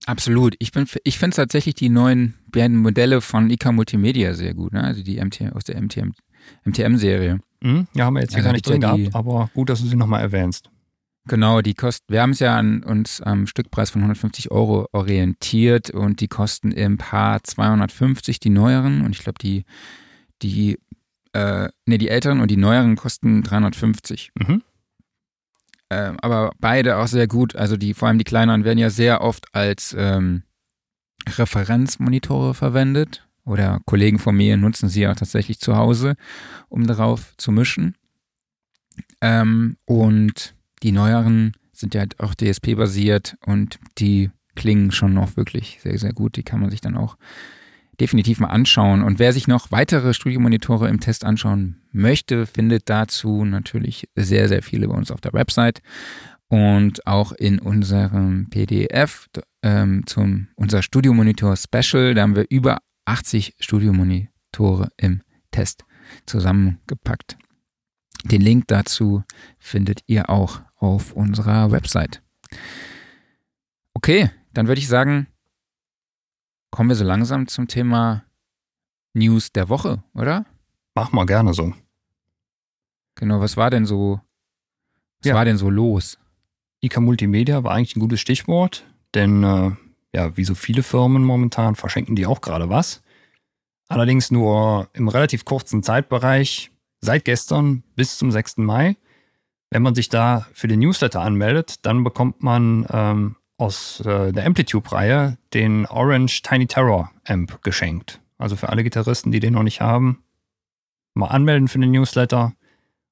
Absolut. 0.05 0.55
Ich, 0.59 0.71
bin, 0.71 0.87
ich 1.03 1.19
finde 1.19 1.35
tatsächlich 1.35 1.75
die 1.75 1.89
neuen 1.89 2.35
Modelle 2.53 3.21
von 3.21 3.49
IK 3.49 3.71
Multimedia 3.71 4.33
sehr 4.33 4.53
gut, 4.53 4.73
ne? 4.73 4.83
also 4.83 5.03
die 5.03 5.23
MT, 5.23 5.53
aus 5.53 5.63
der 5.63 5.81
MTM, 5.81 6.13
MTM-Serie. 6.63 7.39
Mhm, 7.61 7.87
ja, 7.93 8.05
haben 8.05 8.15
wir 8.15 8.21
jetzt 8.21 8.33
hier 8.33 8.39
Ja, 8.39 8.45
gar 8.45 8.53
nicht 8.53 8.67
drin 8.67 8.81
gehabt, 8.81 9.15
aber 9.15 9.49
gut, 9.53 9.69
dass 9.69 9.81
du 9.81 9.87
sie 9.87 9.95
nochmal 9.95 10.21
erwähnst. 10.21 10.69
Genau, 11.27 11.61
die 11.61 11.73
kosten, 11.73 12.05
wir 12.07 12.21
haben 12.21 12.29
es 12.29 12.39
ja 12.39 12.55
an 12.55 12.83
uns 12.83 13.21
am 13.21 13.47
Stückpreis 13.47 13.89
von 13.89 14.01
150 14.01 14.49
Euro 14.49 14.87
orientiert 14.93 15.89
und 15.89 16.21
die 16.21 16.29
kosten 16.29 16.71
im 16.71 16.97
Paar 16.97 17.43
250, 17.43 18.39
die 18.39 18.49
neueren 18.49 19.01
und 19.01 19.11
ich 19.11 19.23
glaube 19.23 19.39
die, 19.41 19.65
die, 20.41 20.79
äh, 21.33 21.67
nee, 21.85 21.97
die 21.97 22.07
älteren 22.07 22.39
und 22.39 22.49
die 22.49 22.55
neueren 22.57 22.95
kosten 22.95 23.43
350. 23.43 24.31
Mhm. 24.39 24.61
Ähm, 25.89 26.17
aber 26.21 26.51
beide 26.59 26.97
auch 26.97 27.07
sehr 27.07 27.27
gut. 27.27 27.55
Also 27.55 27.75
die, 27.75 27.93
vor 27.93 28.07
allem 28.07 28.17
die 28.17 28.23
kleineren 28.23 28.63
werden 28.63 28.79
ja 28.79 28.89
sehr 28.89 29.21
oft 29.21 29.53
als 29.53 29.95
ähm, 29.97 30.43
Referenzmonitore 31.27 32.53
verwendet. 32.53 33.26
Oder 33.47 33.79
Kollegen 33.85 34.19
von 34.19 34.35
mir 34.35 34.57
nutzen 34.57 34.89
sie 34.89 35.07
auch 35.07 35.15
tatsächlich 35.15 35.59
zu 35.59 35.77
Hause, 35.77 36.15
um 36.67 36.85
darauf 36.85 37.33
zu 37.37 37.51
mischen. 37.51 37.95
Ähm, 39.21 39.77
und 39.85 40.53
die 40.83 40.91
neueren 40.91 41.53
sind 41.71 41.93
ja 41.93 42.01
halt 42.01 42.19
auch 42.19 42.35
DSP-basiert 42.35 43.37
und 43.45 43.79
die 43.97 44.31
klingen 44.55 44.91
schon 44.91 45.13
noch 45.13 45.37
wirklich 45.37 45.79
sehr, 45.81 45.97
sehr 45.97 46.13
gut. 46.13 46.35
Die 46.35 46.43
kann 46.43 46.59
man 46.59 46.71
sich 46.71 46.81
dann 46.81 46.97
auch 46.97 47.15
definitiv 48.01 48.39
mal 48.39 48.47
anschauen. 48.47 49.01
Und 49.01 49.17
wer 49.19 49.31
sich 49.31 49.47
noch 49.47 49.71
weitere 49.71 50.13
Studiomonitore 50.13 50.89
im 50.89 50.99
Test 50.99 51.23
anschauen 51.23 51.77
möchte, 51.91 52.45
findet 52.45 52.89
dazu 52.89 53.45
natürlich 53.45 54.09
sehr, 54.15 54.49
sehr 54.49 54.61
viele 54.61 54.87
bei 54.87 54.95
uns 54.95 55.11
auf 55.11 55.21
der 55.21 55.33
Website 55.33 55.81
und 56.49 57.05
auch 57.07 57.31
in 57.33 57.59
unserem 57.59 58.49
PDF 58.49 59.27
ähm, 59.61 60.03
zum 60.05 60.47
unser 60.55 60.81
Studiomonitor 60.81 61.55
Special. 61.55 62.13
Da 62.13 62.21
haben 62.21 62.35
wir 62.35 62.45
über 62.49 62.79
80 63.07 63.55
Studiomonitore 63.59 64.91
im 64.97 65.21
Test 65.51 65.85
zusammengepackt. 66.25 67.37
Den 68.25 68.41
Link 68.41 68.67
dazu 68.67 69.23
findet 69.59 70.01
ihr 70.07 70.29
auch 70.29 70.61
auf 70.75 71.13
unserer 71.13 71.71
Website. 71.71 72.21
Okay, 73.93 74.29
dann 74.53 74.67
würde 74.67 74.79
ich 74.79 74.87
sagen, 74.87 75.27
kommen 76.71 76.89
wir 76.89 76.95
so 76.95 77.03
langsam 77.05 77.47
zum 77.47 77.67
Thema 77.67 78.23
News 79.13 79.51
der 79.51 79.69
Woche, 79.69 80.03
oder? 80.13 80.45
Mach 80.95 81.11
mal 81.11 81.25
gerne 81.25 81.53
so. 81.53 81.73
Genau, 83.15 83.39
was 83.39 83.57
war 83.57 83.69
denn 83.69 83.85
so, 83.85 84.19
was 85.19 85.29
Ja. 85.29 85.35
war 85.35 85.45
denn 85.45 85.57
so 85.57 85.69
los? 85.69 86.19
IK 86.81 86.97
Multimedia 86.99 87.63
war 87.63 87.73
eigentlich 87.73 87.95
ein 87.95 87.99
gutes 88.01 88.19
Stichwort, 88.19 88.85
denn 89.15 89.43
äh, 89.43 89.71
ja, 90.13 90.35
wie 90.37 90.43
so 90.43 90.55
viele 90.55 90.83
Firmen 90.83 91.23
momentan 91.23 91.75
verschenken 91.75 92.15
die 92.15 92.25
auch 92.25 92.41
gerade 92.41 92.69
was. 92.69 93.01
Allerdings 93.89 94.31
nur 94.31 94.89
im 94.93 95.07
relativ 95.07 95.45
kurzen 95.45 95.83
Zeitbereich, 95.83 96.71
seit 96.99 97.25
gestern 97.25 97.83
bis 97.95 98.17
zum 98.17 98.31
6. 98.31 98.57
Mai. 98.57 98.97
Wenn 99.69 99.81
man 99.81 99.95
sich 99.95 100.09
da 100.09 100.47
für 100.53 100.67
den 100.67 100.79
Newsletter 100.79 101.21
anmeldet, 101.21 101.85
dann 101.85 102.03
bekommt 102.03 102.41
man 102.41 102.85
ähm, 102.89 103.35
aus 103.57 103.99
äh, 104.01 104.31
der 104.31 104.45
Amplitude-Reihe 104.45 105.37
den 105.53 105.85
Orange 105.87 106.41
Tiny 106.41 106.67
Terror 106.67 107.11
Amp 107.25 107.61
geschenkt. 107.63 108.21
Also 108.37 108.55
für 108.55 108.69
alle 108.69 108.83
Gitarristen, 108.83 109.31
die 109.31 109.39
den 109.39 109.53
noch 109.53 109.63
nicht 109.63 109.81
haben, 109.81 110.23
mal 111.13 111.27
anmelden 111.27 111.67
für 111.67 111.79
den 111.79 111.91
Newsletter 111.91 112.53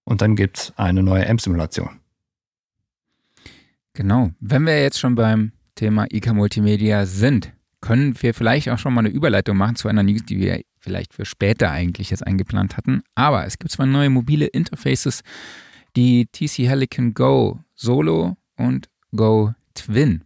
und 0.04 0.22
dann 0.22 0.36
gibt 0.36 0.58
es 0.58 0.74
eine 0.78 1.04
neue 1.04 1.28
Amp-Simulation. 1.28 2.00
Genau. 3.94 4.32
Wenn 4.40 4.66
wir 4.66 4.82
jetzt 4.82 5.00
schon 5.00 5.16
beim 5.16 5.52
Thema 5.76 6.08
IK 6.10 6.34
Multimedia 6.34 7.06
sind, 7.06 7.54
können 7.82 8.20
wir 8.22 8.34
vielleicht 8.34 8.70
auch 8.70 8.80
schon 8.80 8.94
mal 8.94 9.02
eine 9.02 9.10
Überleitung 9.10 9.58
machen 9.58 9.76
zu 9.76 9.88
einer 9.88 10.04
News, 10.04 10.24
die 10.26 10.40
wir 10.40 10.62
vielleicht 10.80 11.14
für 11.14 11.26
später 11.26 11.72
eigentlich 11.72 12.10
jetzt 12.10 12.26
eingeplant 12.26 12.78
hatten. 12.78 13.04
Aber 13.14 13.46
es 13.46 13.60
gibt 13.60 13.72
zwei 13.72 13.86
neue 13.86 14.10
mobile 14.10 14.46
Interfaces, 14.48 15.22
die 15.96 16.26
TC 16.26 16.68
Helicon 16.68 17.14
Go 17.14 17.60
Solo 17.76 18.38
und 18.58 18.90
Go 19.16 19.54
Twin. 19.74 20.24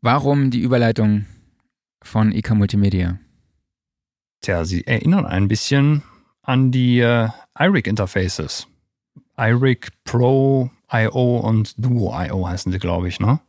Warum 0.00 0.50
die 0.50 0.60
Überleitung 0.60 1.26
von 2.02 2.32
IK 2.32 2.50
Multimedia? 2.50 3.18
Tja, 4.40 4.64
sie 4.64 4.86
erinnern 4.86 5.26
ein 5.26 5.48
bisschen 5.48 6.02
an 6.42 6.72
die 6.72 6.98
äh, 7.00 7.28
iRig 7.58 7.86
Interfaces. 7.86 8.66
iRig 9.36 9.88
Pro 10.04 10.70
IO 10.92 11.38
und 11.38 11.74
Duo 11.82 12.14
IO 12.14 12.46
heißen 12.46 12.72
sie, 12.72 12.78
glaube 12.78 13.08
ich, 13.08 13.20
ne? 13.20 13.40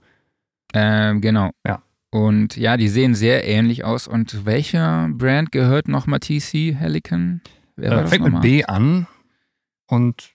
Ähm, 0.74 1.22
genau. 1.22 1.52
Ja. 1.66 1.82
Und 2.10 2.58
ja, 2.58 2.78
die 2.78 2.89
sehen 2.89 3.16
sehr 3.16 3.48
ähnlich 3.48 3.84
aus. 3.84 4.08
Und 4.08 4.46
welcher 4.46 5.10
Brand 5.12 5.52
gehört 5.52 5.88
nochmal 5.88 6.20
TC 6.20 6.76
Helicon? 6.76 7.41
Wer 7.76 7.91
äh, 7.91 8.08
fängt 8.08 8.32
mit 8.32 8.41
B 8.41 8.64
an 8.64 9.08
und 9.88 10.32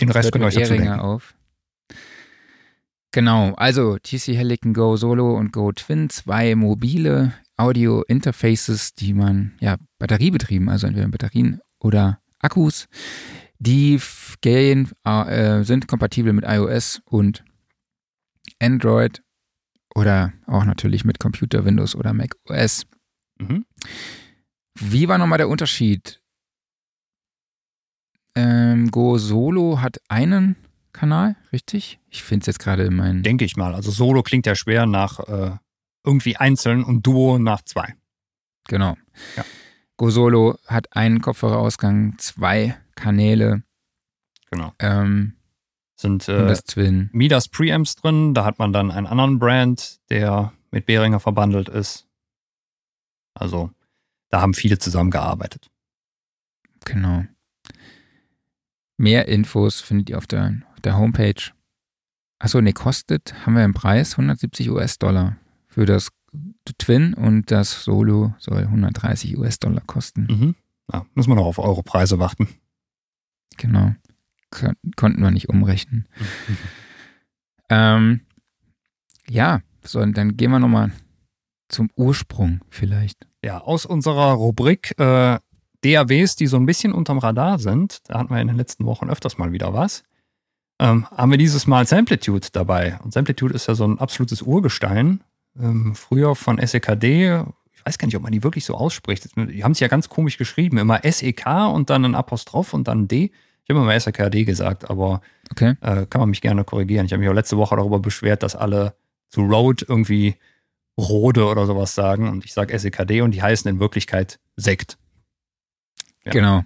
den 0.00 0.10
Rest 0.10 0.32
könnt 0.32 0.44
ihr 0.44 0.48
euch 0.48 0.54
dazu 0.54 0.74
denken. 0.74 1.00
auf. 1.00 1.34
Genau, 3.10 3.52
also 3.54 3.98
TC 3.98 4.34
Helicon 4.34 4.72
Go 4.72 4.96
Solo 4.96 5.36
und 5.36 5.52
Go 5.52 5.72
Twin, 5.72 6.08
zwei 6.08 6.54
mobile 6.54 7.34
Audio-Interfaces, 7.58 8.94
die 8.94 9.12
man 9.12 9.52
ja 9.60 9.76
batteriebetrieben, 9.98 10.68
also 10.70 10.86
entweder 10.86 11.08
Batterien 11.08 11.60
oder 11.78 12.20
Akkus, 12.40 12.88
die 13.62 14.00
gehen, 14.40 14.90
äh, 15.04 15.62
sind 15.62 15.86
kompatibel 15.86 16.32
mit 16.32 16.44
iOS 16.46 17.00
und 17.04 17.44
Android 18.60 19.22
oder 19.94 20.32
auch 20.46 20.64
natürlich 20.64 21.04
mit 21.04 21.20
Computer, 21.20 21.64
Windows 21.64 21.94
oder 21.94 22.12
Mac 22.12 22.34
OS. 22.48 22.86
Mhm. 23.38 23.64
Wie 24.78 25.08
war 25.08 25.18
nochmal 25.18 25.38
der 25.38 25.48
Unterschied? 25.48 26.20
Ähm, 28.34 28.90
Go 28.90 29.18
Solo 29.18 29.80
hat 29.80 29.98
einen 30.08 30.56
Kanal, 30.92 31.36
richtig? 31.52 32.00
Ich 32.08 32.22
finde 32.22 32.42
es 32.44 32.46
jetzt 32.46 32.58
gerade 32.58 32.84
in 32.84 32.96
meinen. 32.96 33.22
Denke 33.22 33.44
ich 33.44 33.56
mal. 33.56 33.74
Also 33.74 33.90
Solo 33.90 34.22
klingt 34.22 34.46
ja 34.46 34.54
schwer 34.54 34.86
nach 34.86 35.20
äh, 35.20 35.56
irgendwie 36.04 36.36
einzeln 36.36 36.82
und 36.82 37.06
Duo 37.06 37.38
nach 37.38 37.62
zwei. 37.62 37.94
Genau. 38.68 38.96
Ja. 39.36 39.44
Go 39.96 40.10
Solo 40.10 40.58
hat 40.66 40.96
einen 40.96 41.20
Kopfhörerausgang, 41.20 42.16
zwei 42.18 42.76
Kanäle. 42.94 43.62
Genau. 44.50 44.72
Ähm, 44.78 45.34
sind 45.96 46.28
äh. 46.28 47.08
Midas 47.12 47.48
Preamps 47.48 47.96
drin. 47.96 48.34
Da 48.34 48.44
hat 48.44 48.58
man 48.58 48.72
dann 48.72 48.90
einen 48.90 49.06
anderen 49.06 49.38
Brand, 49.38 50.00
der 50.10 50.52
mit 50.70 50.86
Behringer 50.86 51.20
verbandelt 51.20 51.68
ist. 51.68 52.06
Also 53.34 53.70
da 54.30 54.40
haben 54.40 54.54
viele 54.54 54.78
zusammengearbeitet. 54.78 55.70
Genau. 56.84 57.24
Mehr 58.98 59.28
Infos 59.28 59.80
findet 59.80 60.10
ihr 60.10 60.18
auf 60.18 60.26
der, 60.26 60.62
auf 60.72 60.80
der 60.80 60.96
Homepage. 60.96 61.52
Achso, 62.38 62.60
ne, 62.60 62.72
kostet, 62.72 63.34
haben 63.46 63.54
wir 63.54 63.64
im 63.64 63.74
Preis 63.74 64.12
170 64.12 64.70
US-Dollar 64.70 65.36
für 65.66 65.86
das 65.86 66.08
Twin 66.78 67.14
und 67.14 67.50
das 67.50 67.84
Solo 67.84 68.34
soll 68.38 68.62
130 68.62 69.38
US-Dollar 69.38 69.82
kosten. 69.86 70.26
Mhm. 70.28 70.54
Ja, 70.92 71.06
muss 71.14 71.26
man 71.26 71.36
noch 71.36 71.46
auf 71.46 71.58
eure 71.58 71.82
Preise 71.82 72.18
warten. 72.18 72.48
Genau 73.56 73.92
konnten 74.96 75.22
wir 75.22 75.30
nicht 75.30 75.48
umrechnen. 75.48 76.06
Mhm. 76.18 76.56
Ähm, 77.74 78.20
ja, 79.30 79.62
so, 79.82 80.04
dann 80.04 80.36
gehen 80.36 80.50
wir 80.50 80.58
nochmal 80.58 80.92
zum 81.68 81.88
Ursprung 81.96 82.60
vielleicht. 82.68 83.26
Ja, 83.42 83.62
aus 83.62 83.86
unserer 83.86 84.32
Rubrik 84.32 84.92
äh, 84.98 85.38
DAWs, 85.80 86.36
die 86.36 86.48
so 86.48 86.58
ein 86.58 86.66
bisschen 86.66 86.92
unterm 86.92 87.16
Radar 87.16 87.58
sind, 87.58 88.00
da 88.08 88.18
hatten 88.18 88.28
wir 88.28 88.42
in 88.42 88.48
den 88.48 88.58
letzten 88.58 88.84
Wochen 88.84 89.08
öfters 89.08 89.38
mal 89.38 89.52
wieder 89.52 89.72
was, 89.72 90.02
ähm, 90.80 91.06
haben 91.06 91.30
wir 91.30 91.38
dieses 91.38 91.66
Mal 91.66 91.86
Samplitude 91.86 92.48
dabei. 92.52 92.98
Und 93.04 93.14
Samplitude 93.14 93.54
ist 93.54 93.68
ja 93.68 93.74
so 93.74 93.86
ein 93.86 93.98
absolutes 93.98 94.42
Urgestein. 94.42 95.24
Ähm, 95.58 95.94
früher 95.94 96.34
von 96.34 96.58
SEKD, 96.58 97.42
ich 97.82 97.86
weiß 97.86 97.98
gar 97.98 98.06
nicht, 98.06 98.16
ob 98.16 98.22
man 98.22 98.32
die 98.32 98.44
wirklich 98.44 98.64
so 98.64 98.74
ausspricht. 98.74 99.28
Die 99.36 99.64
haben 99.64 99.72
es 99.72 99.80
ja 99.80 99.88
ganz 99.88 100.08
komisch 100.08 100.38
geschrieben, 100.38 100.78
immer 100.78 101.00
SEK 101.02 101.46
und 101.72 101.90
dann 101.90 102.04
ein 102.04 102.14
Apostroph 102.14 102.74
und 102.74 102.86
dann 102.86 103.08
D. 103.08 103.32
Ich 103.64 103.70
habe 103.70 103.80
immer 103.80 103.98
SRKD 103.98 104.44
gesagt, 104.44 104.88
aber 104.88 105.20
okay. 105.50 105.74
äh, 105.80 106.06
kann 106.06 106.20
man 106.20 106.30
mich 106.30 106.40
gerne 106.40 106.64
korrigieren. 106.64 107.06
Ich 107.06 107.12
habe 107.12 107.20
mich 107.20 107.28
auch 107.28 107.34
letzte 107.34 107.56
Woche 107.56 107.76
darüber 107.76 107.98
beschwert, 107.98 108.42
dass 108.42 108.54
alle 108.54 108.94
zu 109.28 109.42
Road 109.42 109.84
irgendwie 109.88 110.36
Rode 110.98 111.46
oder 111.46 111.66
sowas 111.66 111.94
sagen 111.94 112.28
und 112.28 112.44
ich 112.44 112.52
sage 112.52 112.78
SEKD 112.78 113.22
und 113.22 113.32
die 113.32 113.42
heißen 113.42 113.68
in 113.68 113.80
Wirklichkeit 113.80 114.38
Sekt. 114.56 114.98
Ja. 116.24 116.32
Genau. 116.32 116.64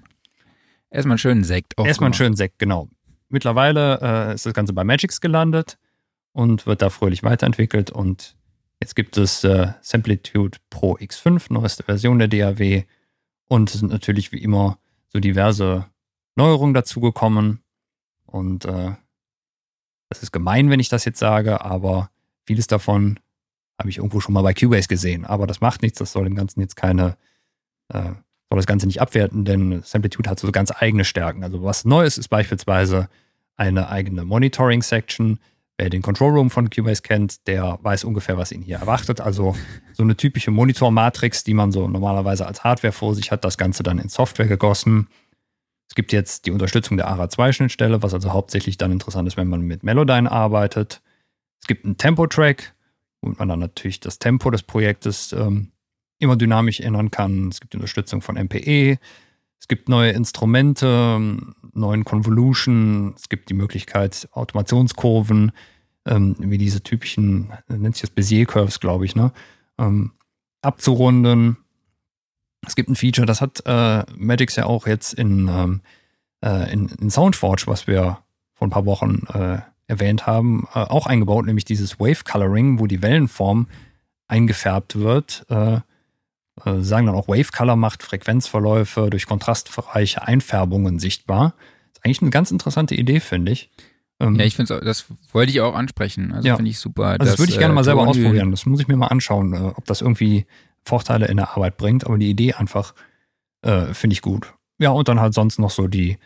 Erstmal 0.91 1.13
einen 1.13 1.19
schönen 1.19 1.45
Sekt. 1.45 1.75
Erstmal 1.79 2.09
einen 2.09 2.15
schönen 2.15 2.37
Sekt, 2.37 2.59
genau. 2.59 2.89
Mittlerweile 3.29 4.01
äh, 4.03 4.35
ist 4.35 4.47
das 4.47 4.55
Ganze 4.55 4.73
bei 4.73 4.85
Magix 4.85 5.21
gelandet 5.21 5.79
und 6.33 6.67
wird 6.67 6.83
da 6.83 6.91
fröhlich 6.91 7.23
weiterentwickelt 7.23 7.91
und 7.91 8.37
jetzt 8.81 8.97
gibt 8.97 9.17
es 9.17 9.45
äh, 9.45 9.73
Samplitude 9.81 10.59
Pro 10.71 10.97
X5, 10.97 11.53
neueste 11.53 11.83
Version 11.83 12.19
der 12.19 12.29
DAW 12.29 12.85
und 13.49 13.71
es 13.71 13.81
sind 13.81 13.93
natürlich 13.93 14.33
wie 14.33 14.43
immer 14.43 14.79
so 15.09 15.21
diverse 15.21 15.87
Neuerungen 16.37 16.75
dazugekommen. 16.75 17.63
Und 18.27 18.65
äh, 18.65 18.93
das 20.09 20.23
ist 20.23 20.33
gemein, 20.33 20.71
wenn 20.71 20.81
ich 20.81 20.89
das 20.89 21.05
jetzt 21.05 21.19
sage, 21.19 21.63
aber 21.63 22.11
vieles 22.45 22.67
davon 22.67 23.19
habe 23.79 23.91
ich 23.91 23.99
irgendwo 23.99 24.21
schon 24.21 24.35
mal 24.35 24.43
bei 24.43 24.55
Cubase 24.55 24.89
gesehen. 24.89 25.25
Aber 25.25 25.47
das 25.47 25.61
macht 25.61 25.83
nichts, 25.83 25.99
das 25.99 26.13
soll 26.13 26.25
dem 26.25 26.35
Ganzen 26.35 26.61
jetzt 26.61 26.77
keine, 26.77 27.17
äh, 27.89 28.13
soll 28.49 28.57
das 28.57 28.67
Ganze 28.67 28.87
nicht 28.87 29.01
abwerten, 29.01 29.45
denn 29.45 29.83
Samplitude 29.83 30.29
hat 30.31 30.41
so 30.41 30.51
ganz 30.53 30.73
eigene 30.75 31.05
Stärken. 31.05 31.45
Also 31.45 31.63
was 31.63 31.85
Neues 31.85 32.19
ist 32.19 32.29
beispielsweise 32.29 33.09
eine 33.57 33.89
eigene 33.89 34.25
Monitoring-Section. 34.25 35.39
Wer 35.79 35.91
den 35.91 36.01
Control 36.01 36.33
Room 36.33 36.51
von 36.51 36.71
Cubase 36.71 37.03
kennt, 37.03 37.47
der 37.47 37.79
weiß 37.83 38.05
ungefähr, 38.05 38.39
was 38.39 38.51
ihn 38.51 38.63
hier 38.63 38.79
erwartet. 38.79 39.21
Also 39.21 39.55
so 39.93 40.03
eine 40.03 40.17
typische 40.17 40.51
Monitor-Matrix, 40.51 41.45
die 41.45 41.53
man 41.53 41.71
so 41.71 41.87
normalerweise 41.87 42.47
als 42.47 42.65
Hardware 42.65 42.93
vor 42.93 43.15
sich 43.15 43.31
hat, 43.31 43.45
das 43.45 43.59
Ganze 43.59 43.83
dann 43.83 43.99
in 43.99 44.09
Software 44.09 44.47
gegossen. 44.47 45.09
Es 45.89 45.95
gibt 45.95 46.13
jetzt 46.13 46.47
die 46.47 46.51
Unterstützung 46.51 46.97
der 46.97 47.09
ARA2-Schnittstelle, 47.11 48.03
was 48.03 48.15
also 48.15 48.33
hauptsächlich 48.33 48.79
dann 48.79 48.91
interessant 48.91 49.29
ist, 49.29 49.37
wenn 49.37 49.49
man 49.49 49.61
mit 49.61 49.83
Melodyne 49.83 50.31
arbeitet. 50.31 51.03
Es 51.61 51.67
gibt 51.67 51.85
einen 51.85 51.99
Tempo-Track, 51.99 52.75
womit 53.21 53.39
man 53.39 53.49
dann 53.49 53.61
natürlich 53.61 54.01
das 54.01 54.19
Tempo 54.19 54.51
des 54.51 54.63
Projektes 54.63 55.33
ähm, 55.33 55.73
immer 56.19 56.37
dynamisch 56.37 56.81
ändern 56.81 57.11
kann. 57.11 57.49
Es 57.49 57.61
gibt 57.61 57.75
Unterstützung 57.75 58.23
von 58.23 58.37
MPE. 58.37 58.99
Es 59.67 59.69
gibt 59.69 59.89
neue 59.89 60.13
Instrumente, 60.13 61.19
neuen 61.73 62.05
Convolution. 62.05 63.15
Es 63.17 63.29
gibt 63.29 63.51
die 63.51 63.55
Möglichkeit, 63.55 64.29
Automationskurven, 64.31 65.51
ähm, 66.07 66.37
wie 66.39 66.57
diese 66.57 66.85
typischen, 66.85 67.53
nennt 67.67 67.97
sich 67.97 68.03
das 68.03 68.11
Bezier-Curves, 68.11 68.79
glaube 68.79 69.07
ich, 69.07 69.17
ne? 69.17 69.33
Ähm, 69.77 70.13
abzurunden. 70.63 71.57
Es 72.65 72.77
gibt 72.77 72.89
ein 72.89 72.95
Feature, 72.95 73.27
das 73.27 73.41
hat 73.41 73.61
äh, 73.67 74.05
Magix 74.17 74.55
ja 74.55 74.67
auch 74.67 74.87
jetzt 74.87 75.15
in, 75.15 75.49
ähm, 75.49 75.81
äh, 76.45 76.73
in, 76.73 76.87
in, 77.01 77.11
Soundforge, 77.11 77.65
was 77.67 77.89
wir 77.89 78.19
vor 78.55 78.69
ein 78.69 78.71
paar 78.71 78.87
Wochen 78.87 79.27
äh, 79.35 79.59
erwähnt 79.89 80.29
haben, 80.29 80.69
äh, 80.75 80.79
auch 80.79 81.09
eingebaut, 81.09 81.45
nämlich 81.45 81.65
dieses 81.65 81.99
Wave 81.99 82.23
Coloring, 82.23 82.79
wo 82.79 82.87
die 82.87 83.03
Wellenform 83.03 83.67
eingefärbt 84.29 84.95
wird. 84.95 85.45
Äh, 85.49 85.81
sagen 86.65 87.07
dann 87.07 87.15
auch 87.15 87.29
Wave 87.29 87.51
Color 87.53 87.77
macht 87.77 88.03
Frequenzverläufe 88.03 89.11
durch 89.11 89.27
kontrastreiche 89.27 90.23
Einfärbungen 90.23 90.99
sichtbar. 90.99 91.55
Ist 91.93 92.05
eigentlich 92.05 92.23
eine 92.23 92.31
ganz 92.31 92.51
interessante 92.51 92.95
Idee, 92.95 93.21
finde 93.21 93.53
ich. 93.53 93.71
Ähm, 94.19 94.37
ja, 94.37 94.47
ich 94.47 94.57
finde 94.57 94.81
das 94.81 95.07
wollte 95.33 95.53
ich 95.53 95.61
auch 95.61 95.75
ansprechen. 95.75 96.33
Also 96.33 96.49
ja. 96.49 96.57
finde 96.57 96.71
ich 96.71 96.79
super. 96.79 97.09
Also 97.09 97.25
das 97.25 97.39
würde 97.39 97.53
ich 97.53 97.59
gerne 97.59 97.75
mal 97.75 97.85
selber 97.85 98.07
ausprobieren. 98.07 98.51
Das 98.51 98.65
muss 98.65 98.81
ich 98.81 98.89
mir 98.89 98.97
mal 98.97 99.09
anschauen, 99.09 99.55
ob 99.55 99.85
das 99.85 100.01
irgendwie 100.01 100.47
Vorteile 100.83 101.27
in 101.27 101.37
der 101.37 101.51
Arbeit 101.51 101.77
bringt, 101.77 102.07
aber 102.07 102.17
die 102.17 102.31
Idee 102.31 102.55
einfach 102.55 102.95
äh, 103.63 103.93
finde 103.93 104.15
ich 104.15 104.23
gut. 104.23 104.55
Ja, 104.79 104.91
und 104.91 105.09
dann 105.09 105.21
halt 105.21 105.35
sonst 105.35 105.59
noch 105.59 105.71
so 105.71 105.89
die 105.89 106.19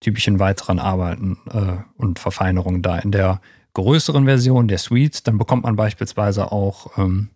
typischen 0.00 0.38
weiteren 0.38 0.78
Arbeiten 0.78 1.38
äh, 1.50 1.82
und 1.96 2.18
Verfeinerungen 2.18 2.82
da. 2.82 2.98
In 2.98 3.10
der 3.10 3.40
größeren 3.74 4.24
Version 4.24 4.68
der 4.68 4.78
Suite, 4.78 5.26
dann 5.26 5.38
bekommt 5.38 5.64
man 5.64 5.76
beispielsweise 5.76 6.52
auch 6.52 6.96
ähm, 6.98 7.30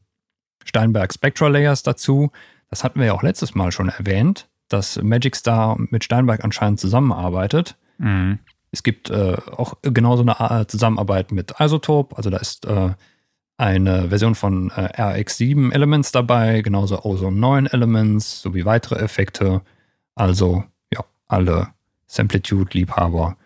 Steinberg 0.64 1.12
Spectral 1.12 1.52
Layers 1.52 1.82
dazu. 1.82 2.30
Das 2.68 2.84
hatten 2.84 3.00
wir 3.00 3.06
ja 3.06 3.12
auch 3.12 3.22
letztes 3.22 3.54
Mal 3.54 3.72
schon 3.72 3.88
erwähnt, 3.88 4.48
dass 4.68 5.00
Magic 5.02 5.36
Star 5.36 5.76
mit 5.78 6.04
Steinberg 6.04 6.44
anscheinend 6.44 6.80
zusammenarbeitet. 6.80 7.76
Mhm. 7.98 8.38
Es 8.72 8.82
gibt 8.82 9.10
äh, 9.10 9.36
auch 9.56 9.74
genauso 9.82 10.24
eine 10.24 10.66
Zusammenarbeit 10.66 11.32
mit 11.32 11.54
Isotope, 11.58 12.16
also 12.16 12.30
da 12.30 12.36
ist 12.36 12.66
äh, 12.66 12.90
eine 13.56 14.08
Version 14.08 14.34
von 14.34 14.70
äh, 14.70 14.88
RX7 14.96 15.72
Elements 15.72 16.12
dabei, 16.12 16.62
genauso 16.62 17.04
Ozone 17.04 17.36
9 17.36 17.66
Elements 17.66 18.40
sowie 18.40 18.64
weitere 18.64 19.00
Effekte. 19.00 19.60
Also 20.14 20.64
ja, 20.92 21.04
alle 21.28 21.68
Samplitude-Liebhaber 22.06 23.36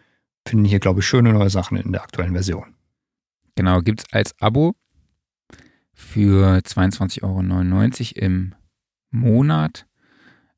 finden 0.47 0.67
hier, 0.67 0.79
glaube 0.79 1.01
ich, 1.01 1.07
schöne 1.07 1.33
neue 1.33 1.51
Sachen 1.51 1.77
in 1.79 1.93
der 1.93 2.03
aktuellen 2.03 2.35
Version. 2.35 2.75
Genau, 3.57 3.81
gibt 3.81 4.01
es 4.01 4.13
als 4.13 4.41
Abo 4.41 4.75
für 5.95 6.59
22,99 6.59 7.23
Euro 8.17 8.25
im 8.25 8.55
Monat. 9.11 9.87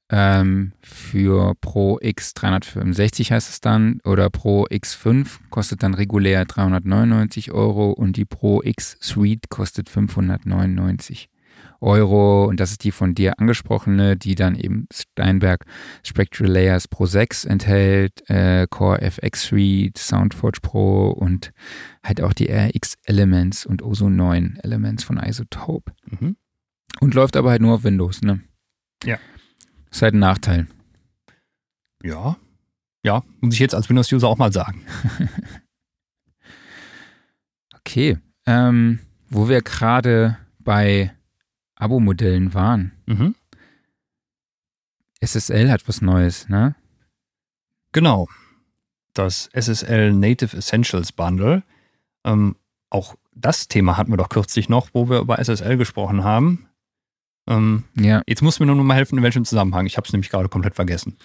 Ähm, 0.08 0.72
für 0.82 1.54
Pro 1.60 1.98
X365 1.98 3.32
heißt 3.32 3.50
es 3.50 3.60
dann 3.60 4.00
oder 4.04 4.30
Pro 4.30 4.66
X5 4.66 5.38
kostet 5.50 5.82
dann 5.82 5.94
regulär 5.94 6.44
399 6.44 7.50
Euro 7.50 7.90
und 7.90 8.16
die 8.16 8.24
Pro 8.24 8.62
X 8.62 8.96
Suite 9.00 9.48
kostet 9.48 9.88
599 9.88 11.28
Euro 11.80 12.46
und 12.46 12.60
das 12.60 12.70
ist 12.70 12.84
die 12.84 12.90
von 12.90 13.14
dir 13.14 13.38
angesprochene, 13.38 14.16
die 14.16 14.34
dann 14.34 14.54
eben 14.54 14.86
Steinberg 14.92 15.64
Spectral 16.02 16.50
Layers 16.50 16.88
Pro 16.88 17.06
6 17.06 17.44
enthält, 17.44 18.28
äh, 18.28 18.66
Core 18.68 19.02
FX 19.02 19.42
Suite, 19.42 19.98
SoundForge 19.98 20.60
Pro 20.62 21.10
und 21.10 21.52
halt 22.02 22.20
auch 22.20 22.32
die 22.32 22.50
RX 22.50 22.94
Elements 23.04 23.66
und 23.66 23.82
OSO 23.82 24.08
9 24.08 24.58
Elements 24.62 25.04
von 25.04 25.18
Isotope. 25.18 25.92
Mhm. 26.06 26.36
Und 27.00 27.14
läuft 27.14 27.36
aber 27.36 27.50
halt 27.50 27.62
nur 27.62 27.74
auf 27.74 27.84
Windows, 27.84 28.22
ne? 28.22 28.40
Ja. 29.04 29.18
Ist 29.90 30.02
halt 30.02 30.14
ein 30.14 30.20
Nachteil. 30.20 30.66
Ja. 32.02 32.36
Ja, 33.02 33.22
muss 33.40 33.54
ich 33.54 33.60
jetzt 33.60 33.74
als 33.74 33.88
Windows-User 33.88 34.26
auch 34.26 34.38
mal 34.38 34.52
sagen. 34.52 34.84
Okay. 37.86 38.18
Ähm, 38.46 38.98
wo 39.28 39.48
wir 39.48 39.62
gerade 39.62 40.36
bei 40.58 41.15
Abo-Modellen 41.76 42.54
waren. 42.54 42.92
Mhm. 43.06 43.34
SSL 45.20 45.70
hat 45.70 45.88
was 45.88 46.02
Neues, 46.02 46.48
ne? 46.48 46.74
Genau. 47.92 48.28
Das 49.14 49.48
SSL 49.52 50.12
Native 50.12 50.56
Essentials 50.56 51.12
Bundle. 51.12 51.62
Ähm, 52.24 52.56
auch 52.90 53.14
das 53.34 53.68
Thema 53.68 53.96
hatten 53.96 54.12
wir 54.12 54.16
doch 54.18 54.28
kürzlich 54.28 54.68
noch, 54.68 54.90
wo 54.92 55.08
wir 55.08 55.20
über 55.20 55.38
SSL 55.38 55.76
gesprochen 55.76 56.22
haben. 56.24 56.68
Ähm, 57.48 57.84
Ja, 57.94 58.22
jetzt 58.26 58.42
muss 58.42 58.60
mir 58.60 58.66
nur 58.66 58.76
noch 58.76 58.84
mal 58.84 58.94
helfen, 58.94 59.16
in 59.18 59.24
welchem 59.24 59.44
Zusammenhang. 59.44 59.86
Ich 59.86 59.96
habe 59.96 60.06
es 60.06 60.12
nämlich 60.12 60.30
gerade 60.30 60.48
komplett 60.48 60.74
vergessen. 60.74 61.16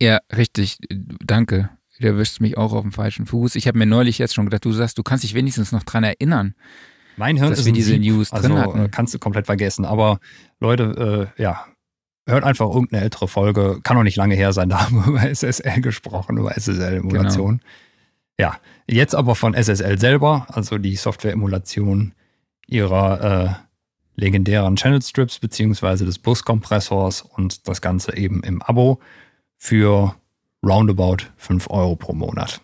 ja, 0.00 0.20
richtig. 0.36 0.78
Danke. 0.90 1.70
Du 1.98 2.06
erwischst 2.06 2.40
mich 2.42 2.58
auch 2.58 2.74
auf 2.74 2.82
dem 2.82 2.92
falschen 2.92 3.24
Fuß. 3.26 3.54
Ich 3.56 3.66
habe 3.66 3.78
mir 3.78 3.86
neulich 3.86 4.18
jetzt 4.18 4.34
schon 4.34 4.44
gedacht, 4.44 4.64
du 4.66 4.72
sagst, 4.72 4.98
du 4.98 5.02
kannst 5.02 5.24
dich 5.24 5.32
wenigstens 5.34 5.72
noch 5.72 5.82
dran 5.82 6.04
erinnern. 6.04 6.54
Mein 7.16 7.36
Hirn 7.36 7.50
Dass 7.50 7.60
ist 7.60 7.66
wir 7.66 7.72
diese 7.72 7.92
Sieb, 7.92 8.02
News 8.02 8.32
also 8.32 8.48
drin 8.48 8.58
hatten. 8.58 8.84
äh, 8.84 8.88
kannst 8.90 9.14
du 9.14 9.18
komplett 9.18 9.46
vergessen. 9.46 9.84
Aber 9.84 10.20
Leute, 10.60 11.30
äh, 11.36 11.42
ja, 11.42 11.64
hört 12.26 12.44
einfach 12.44 12.66
irgendeine 12.66 13.02
ältere 13.02 13.28
Folge. 13.28 13.80
Kann 13.82 13.96
auch 13.96 14.02
nicht 14.02 14.16
lange 14.16 14.34
her 14.34 14.52
sein, 14.52 14.68
da 14.68 14.80
haben 14.84 14.96
wir 15.04 15.06
über 15.12 15.22
SSL 15.30 15.80
gesprochen, 15.80 16.36
über 16.38 16.56
SSL-Emulation. 16.56 17.58
Genau. 17.58 17.70
Ja, 18.38 18.56
jetzt 18.86 19.14
aber 19.14 19.34
von 19.34 19.54
SSL 19.54 19.98
selber, 19.98 20.46
also 20.50 20.76
die 20.78 20.96
Software-Emulation 20.96 22.12
ihrer 22.66 23.22
äh, 24.16 24.20
legendären 24.20 24.76
Channel 24.76 25.00
Strips 25.02 25.38
beziehungsweise 25.38 26.04
des 26.04 26.18
Buskompressors 26.18 27.22
und 27.22 27.66
das 27.68 27.80
Ganze 27.80 28.16
eben 28.16 28.42
im 28.42 28.60
Abo 28.62 29.00
für 29.56 30.14
roundabout 30.64 31.18
5 31.36 31.70
Euro 31.70 31.96
pro 31.96 32.12
Monat. 32.12 32.60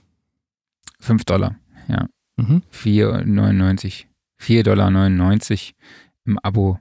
5 1.00 1.24
Dollar. 1.24 1.56
Ja. 1.88 2.06
Mhm. 2.36 2.62
4,99. 2.72 4.04
4,99 4.42 4.62
Dollar 4.62 4.88
im 6.24 6.38
Abo. 6.42 6.78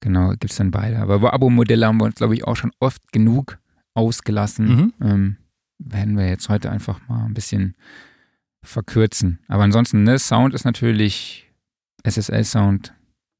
Genau, 0.00 0.30
gibt 0.30 0.50
es 0.50 0.56
dann 0.56 0.70
beide. 0.70 0.98
Aber 0.98 1.14
über 1.14 1.32
Abo-Modelle 1.32 1.86
haben 1.86 1.98
wir 1.98 2.06
uns, 2.06 2.16
glaube 2.16 2.34
ich, 2.34 2.44
auch 2.44 2.56
schon 2.56 2.72
oft 2.80 3.12
genug 3.12 3.58
ausgelassen. 3.94 4.66
Mhm. 4.66 4.92
Ähm, 5.00 5.36
werden 5.78 6.16
wir 6.16 6.28
jetzt 6.28 6.48
heute 6.48 6.70
einfach 6.70 7.00
mal 7.08 7.24
ein 7.24 7.34
bisschen 7.34 7.76
verkürzen. 8.62 9.38
Aber 9.48 9.62
ansonsten, 9.62 10.02
ne, 10.02 10.18
Sound 10.18 10.54
ist 10.54 10.64
natürlich 10.64 11.50
SSL-Sound, 12.04 12.94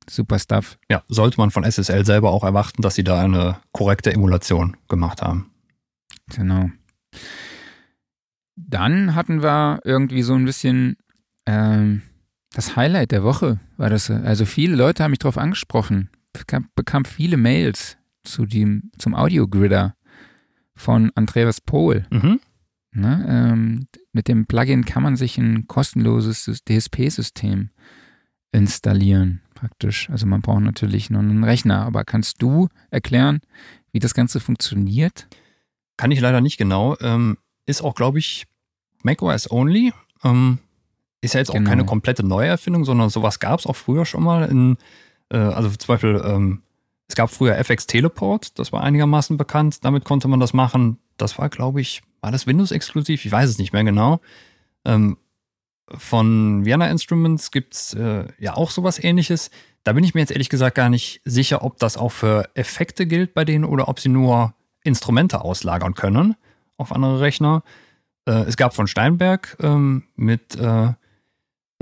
super 0.09 0.38
Stuff. 0.38 0.78
Ja, 0.88 1.03
sollte 1.09 1.38
man 1.38 1.50
von 1.50 1.64
SSL 1.64 2.05
selber 2.05 2.30
auch 2.30 2.44
erwarten, 2.44 2.82
dass 2.82 2.94
sie 2.94 3.05
da 3.05 3.22
eine 3.22 3.59
korrekte 3.72 4.12
Emulation 4.12 4.76
gemacht 4.88 5.22
haben. 5.22 5.50
Genau. 6.34 6.70
Dann 8.57 9.14
hatten 9.14 9.42
wir 9.42 9.80
irgendwie 9.84 10.22
so 10.22 10.34
ein 10.34 10.44
bisschen 10.44 10.96
ähm, 11.46 12.03
das 12.53 12.76
Highlight 12.76 13.12
der 13.12 13.24
Woche, 13.24 13.61
war 13.76 13.90
das. 13.90 14.07
so. 14.07 14.14
Also 14.14 14.44
viele 14.44 14.76
Leute 14.76 15.03
haben 15.03 15.11
mich 15.11 15.18
darauf 15.20 15.38
angesprochen, 15.38 16.11
bekam, 16.32 16.68
bekam 16.74 17.05
viele 17.05 17.36
Mails 17.36 17.96
zu 18.24 18.46
dem, 18.46 18.90
zum 18.98 19.14
Audio-Gridder 19.14 19.96
von 20.74 21.11
Andreas 21.14 21.61
Pohl. 21.61 22.07
Mhm. 22.11 22.40
Ne? 22.94 23.26
Ähm, 23.26 23.86
mit 24.12 24.28
dem 24.28 24.46
Plugin 24.46 24.84
kann 24.84 25.03
man 25.03 25.16
sich 25.16 25.38
ein 25.38 25.66
kostenloses 25.66 26.44
DSP-System 26.68 27.70
installieren, 28.53 29.40
praktisch. 29.55 30.11
Also 30.11 30.26
man 30.26 30.42
braucht 30.42 30.62
natürlich 30.62 31.09
nur 31.09 31.20
einen 31.20 31.44
Rechner, 31.44 31.82
aber 31.82 32.05
kannst 32.05 32.42
du 32.42 32.68
erklären, 32.90 33.40
wie 33.92 33.98
das 33.98 34.12
Ganze 34.12 34.40
funktioniert? 34.40 35.26
Kann 35.96 36.11
ich 36.11 36.20
leider 36.20 36.42
nicht 36.42 36.59
genau. 36.59 36.96
Ähm, 37.00 37.38
ist 37.64 37.82
auch, 37.82 37.94
glaube 37.94 38.18
ich, 38.18 38.44
macOS 39.03 39.50
only. 39.50 39.92
Ähm, 40.22 40.59
ist 41.22 41.34
ja 41.34 41.40
jetzt 41.40 41.50
auch 41.50 41.54
Genau. 41.54 41.70
keine 41.70 41.84
komplette 41.86 42.24
Neuerfindung, 42.26 42.84
sondern 42.84 43.08
sowas 43.08 43.40
gab 43.40 43.60
es 43.60 43.66
auch 43.66 43.76
früher 43.76 44.04
schon 44.04 44.22
mal. 44.22 44.44
In, 44.48 44.76
äh, 45.30 45.38
also 45.38 45.70
zum 45.70 45.86
Beispiel, 45.86 46.20
ähm, 46.24 46.62
es 47.08 47.14
gab 47.14 47.30
früher 47.30 47.56
FX 47.58 47.86
Teleport, 47.86 48.58
das 48.58 48.72
war 48.72 48.82
einigermaßen 48.82 49.36
bekannt. 49.36 49.84
Damit 49.84 50.04
konnte 50.04 50.28
man 50.28 50.40
das 50.40 50.52
machen. 50.52 50.98
Das 51.16 51.38
war, 51.38 51.48
glaube 51.48 51.80
ich, 51.80 52.02
war 52.20 52.32
das 52.32 52.46
Windows-exklusiv? 52.46 53.24
Ich 53.24 53.32
weiß 53.32 53.48
es 53.48 53.58
nicht 53.58 53.72
mehr 53.72 53.84
genau. 53.84 54.20
Ähm, 54.84 55.16
von 55.88 56.64
Vienna 56.64 56.88
Instruments 56.90 57.50
gibt 57.50 57.74
es 57.74 57.94
äh, 57.94 58.26
ja 58.38 58.54
auch 58.56 58.70
sowas 58.70 59.02
ähnliches. 59.02 59.50
Da 59.84 59.92
bin 59.92 60.04
ich 60.04 60.14
mir 60.14 60.20
jetzt 60.20 60.30
ehrlich 60.30 60.48
gesagt 60.48 60.76
gar 60.76 60.88
nicht 60.88 61.20
sicher, 61.24 61.62
ob 61.62 61.78
das 61.78 61.96
auch 61.96 62.12
für 62.12 62.48
Effekte 62.54 63.06
gilt 63.06 63.34
bei 63.34 63.44
denen 63.44 63.64
oder 63.64 63.88
ob 63.88 64.00
sie 64.00 64.08
nur 64.08 64.54
Instrumente 64.84 65.42
auslagern 65.42 65.94
können 65.94 66.34
auf 66.76 66.92
andere 66.92 67.20
Rechner. 67.20 67.62
Äh, 68.26 68.44
es 68.44 68.56
gab 68.56 68.74
von 68.74 68.86
Steinberg 68.86 69.56
ähm, 69.60 70.04
mit, 70.16 70.54
äh, 70.56 70.92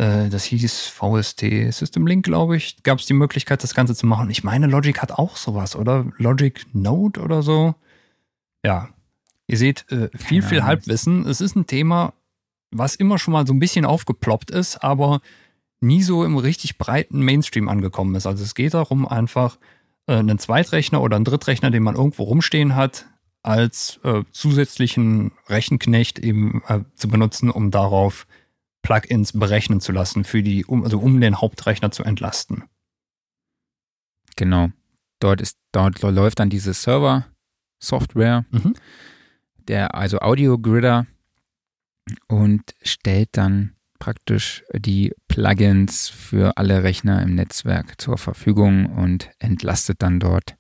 das 0.02 0.44
hieß 0.44 0.86
VST 0.86 1.40
System 1.72 2.06
Link, 2.06 2.24
glaube 2.24 2.56
ich, 2.56 2.82
gab 2.82 3.00
es 3.00 3.06
die 3.06 3.12
Möglichkeit, 3.12 3.62
das 3.62 3.74
Ganze 3.74 3.94
zu 3.94 4.06
machen. 4.06 4.30
Ich 4.30 4.42
meine, 4.42 4.66
Logic 4.66 4.98
hat 5.02 5.12
auch 5.12 5.36
sowas, 5.36 5.76
oder? 5.76 6.06
Logic 6.16 6.64
Node 6.72 7.20
oder 7.20 7.42
so. 7.42 7.74
Ja, 8.64 8.88
ihr 9.46 9.58
seht 9.58 9.84
äh, 9.90 10.08
viel, 10.16 10.42
viel. 10.42 10.62
Halbwissen. 10.64 11.26
Es 11.26 11.42
ist 11.42 11.54
ein 11.54 11.66
Thema, 11.66 12.14
was 12.70 12.94
immer 12.94 13.18
schon 13.18 13.32
mal 13.32 13.46
so 13.46 13.52
ein 13.52 13.58
bisschen 13.58 13.84
aufgeploppt 13.84 14.50
ist, 14.50 14.82
aber 14.82 15.20
nie 15.80 16.02
so 16.02 16.24
im 16.24 16.36
richtig 16.36 16.78
breiten 16.78 17.20
Mainstream 17.20 17.68
angekommen 17.68 18.14
ist. 18.14 18.26
Also 18.26 18.44
es 18.44 18.54
geht 18.54 18.74
darum, 18.74 19.06
einfach 19.06 19.58
äh, 20.06 20.14
einen 20.14 20.38
Zweitrechner 20.38 21.00
oder 21.00 21.16
einen 21.16 21.24
Drittrechner, 21.24 21.70
den 21.70 21.82
man 21.82 21.96
irgendwo 21.96 22.24
rumstehen 22.24 22.76
hat, 22.76 23.06
als 23.42 23.98
äh, 24.04 24.22
zusätzlichen 24.32 25.32
Rechenknecht 25.48 26.18
eben 26.18 26.62
äh, 26.68 26.80
zu 26.94 27.08
benutzen, 27.08 27.50
um 27.50 27.70
darauf 27.70 28.26
Plugins 28.82 29.32
berechnen 29.32 29.80
zu 29.80 29.92
lassen, 29.92 30.24
für 30.24 30.42
die, 30.42 30.64
um, 30.64 30.84
also 30.84 30.98
um 30.98 31.20
den 31.20 31.40
Hauptrechner 31.40 31.90
zu 31.90 32.02
entlasten. 32.02 32.64
Genau. 34.36 34.68
Dort 35.20 35.40
ist, 35.40 35.58
dort 35.72 36.00
läuft 36.02 36.38
dann 36.38 36.50
diese 36.50 36.72
Server-Software, 36.72 38.46
Mhm. 38.50 38.74
der 39.68 39.94
also 39.94 40.20
Audio-Gridder 40.20 41.06
und 42.28 42.62
stellt 42.82 43.28
dann 43.32 43.74
praktisch 43.98 44.64
die 44.74 45.12
Plugins 45.28 46.08
für 46.08 46.56
alle 46.56 46.82
Rechner 46.82 47.22
im 47.22 47.34
Netzwerk 47.34 48.00
zur 48.00 48.16
Verfügung 48.16 48.86
und 48.86 49.30
entlastet 49.38 50.00
dann 50.00 50.18
dort 50.20 50.56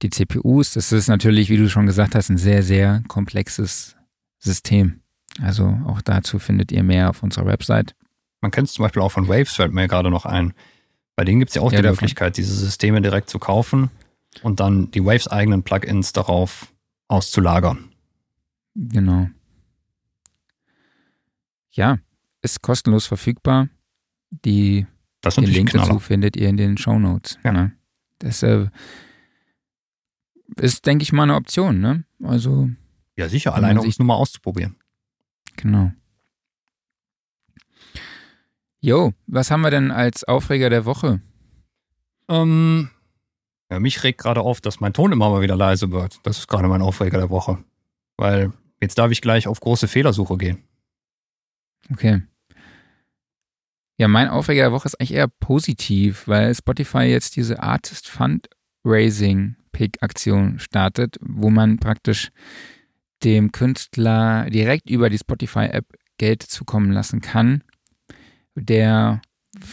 die 0.00 0.08
CPUs. 0.08 0.72
Das 0.72 0.90
ist 0.90 1.08
natürlich, 1.08 1.50
wie 1.50 1.58
du 1.58 1.68
schon 1.68 1.84
gesagt 1.86 2.14
hast, 2.14 2.30
ein 2.30 2.38
sehr, 2.38 2.62
sehr 2.62 3.02
komplexes 3.08 3.94
System. 4.38 5.01
Also 5.40 5.78
auch 5.86 6.02
dazu 6.02 6.38
findet 6.38 6.72
ihr 6.72 6.82
mehr 6.82 7.10
auf 7.10 7.22
unserer 7.22 7.46
Website. 7.46 7.94
Man 8.40 8.50
kennt 8.50 8.68
es 8.68 8.74
zum 8.74 8.82
Beispiel 8.84 9.02
auch 9.02 9.10
von 9.12 9.28
Waves, 9.28 9.52
fällt 9.54 9.72
mir 9.72 9.88
gerade 9.88 10.10
noch 10.10 10.26
ein. 10.26 10.52
Bei 11.16 11.24
denen 11.24 11.38
gibt 11.40 11.50
es 11.50 11.54
ja 11.54 11.62
auch 11.62 11.72
Ja, 11.72 11.78
die 11.78 11.82
davon. 11.84 11.96
Möglichkeit, 11.96 12.36
diese 12.36 12.54
Systeme 12.54 13.00
direkt 13.00 13.30
zu 13.30 13.38
kaufen 13.38 13.90
und 14.42 14.60
dann 14.60 14.90
die 14.90 15.04
Waves 15.04 15.28
eigenen 15.28 15.62
Plugins 15.62 16.12
darauf 16.12 16.72
auszulagern. 17.08 17.90
Genau. 18.74 19.28
Ja, 21.70 21.98
ist 22.42 22.62
kostenlos 22.62 23.06
verfügbar. 23.06 23.68
Die, 24.30 24.86
Das 25.20 25.34
den 25.36 25.44
Link 25.44 25.70
Knaller. 25.70 25.86
dazu 25.88 25.98
findet 26.00 26.36
ihr 26.36 26.48
in 26.48 26.56
den 26.56 26.76
Show 26.78 26.98
Notes. 26.98 27.38
Ja. 27.44 27.52
Ne? 27.52 27.72
Das 28.18 28.42
äh, 28.42 28.66
ist, 30.56 30.86
denke 30.86 31.02
ich, 31.02 31.12
mal 31.12 31.24
eine 31.24 31.34
Option. 31.36 31.80
Ne? 31.80 32.04
Also, 32.22 32.70
Ja, 33.16 33.28
sicher, 33.28 33.54
alleine 33.54 33.80
um 33.80 33.88
es 33.88 33.98
nur 33.98 34.06
mal 34.06 34.14
auszuprobieren. 34.14 34.76
Genau. 35.56 35.92
Jo, 38.80 39.12
was 39.26 39.50
haben 39.50 39.60
wir 39.60 39.70
denn 39.70 39.90
als 39.90 40.24
Aufreger 40.24 40.68
der 40.70 40.84
Woche? 40.84 41.20
Ähm, 42.28 42.90
ja, 43.70 43.78
mich 43.78 44.02
regt 44.02 44.20
gerade 44.20 44.40
auf, 44.40 44.60
dass 44.60 44.80
mein 44.80 44.92
Ton 44.92 45.12
immer 45.12 45.30
mal 45.30 45.42
wieder 45.42 45.56
leise 45.56 45.92
wird. 45.92 46.18
Das 46.24 46.38
ist 46.38 46.48
gerade 46.48 46.68
mein 46.68 46.82
Aufreger 46.82 47.18
der 47.18 47.30
Woche. 47.30 47.62
Weil 48.16 48.52
jetzt 48.80 48.98
darf 48.98 49.10
ich 49.10 49.22
gleich 49.22 49.46
auf 49.46 49.60
große 49.60 49.86
Fehlersuche 49.86 50.36
gehen. 50.36 50.64
Okay. 51.92 52.22
Ja, 53.98 54.08
mein 54.08 54.28
Aufreger 54.28 54.62
der 54.62 54.72
Woche 54.72 54.86
ist 54.86 55.00
eigentlich 55.00 55.14
eher 55.14 55.28
positiv, 55.28 56.26
weil 56.26 56.54
Spotify 56.54 57.02
jetzt 57.02 57.36
diese 57.36 57.62
Artist 57.62 58.08
Fundraising 58.08 59.56
Sneak-Pick-Aktion 59.72 60.58
startet, 60.58 61.16
wo 61.20 61.50
man 61.50 61.78
praktisch 61.78 62.30
dem 63.24 63.52
Künstler 63.52 64.48
direkt 64.50 64.90
über 64.90 65.10
die 65.10 65.18
Spotify-App 65.18 65.86
Geld 66.18 66.42
zukommen 66.42 66.92
lassen 66.92 67.20
kann. 67.20 67.62
Der 68.54 69.20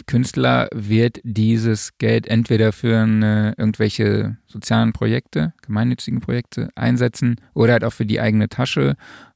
Künstler 0.07 0.67
wird 0.73 1.19
dieses 1.23 1.97
Geld 1.97 2.27
entweder 2.27 2.71
für 2.71 2.99
eine, 2.99 3.53
irgendwelche 3.57 4.37
sozialen 4.47 4.93
Projekte, 4.93 5.53
gemeinnützigen 5.61 6.19
Projekte 6.19 6.69
einsetzen 6.75 7.37
oder 7.53 7.73
halt 7.73 7.83
auch 7.83 7.93
für 7.93 8.05
die 8.05 8.19
eigene 8.19 8.49
Tasche. 8.49 8.95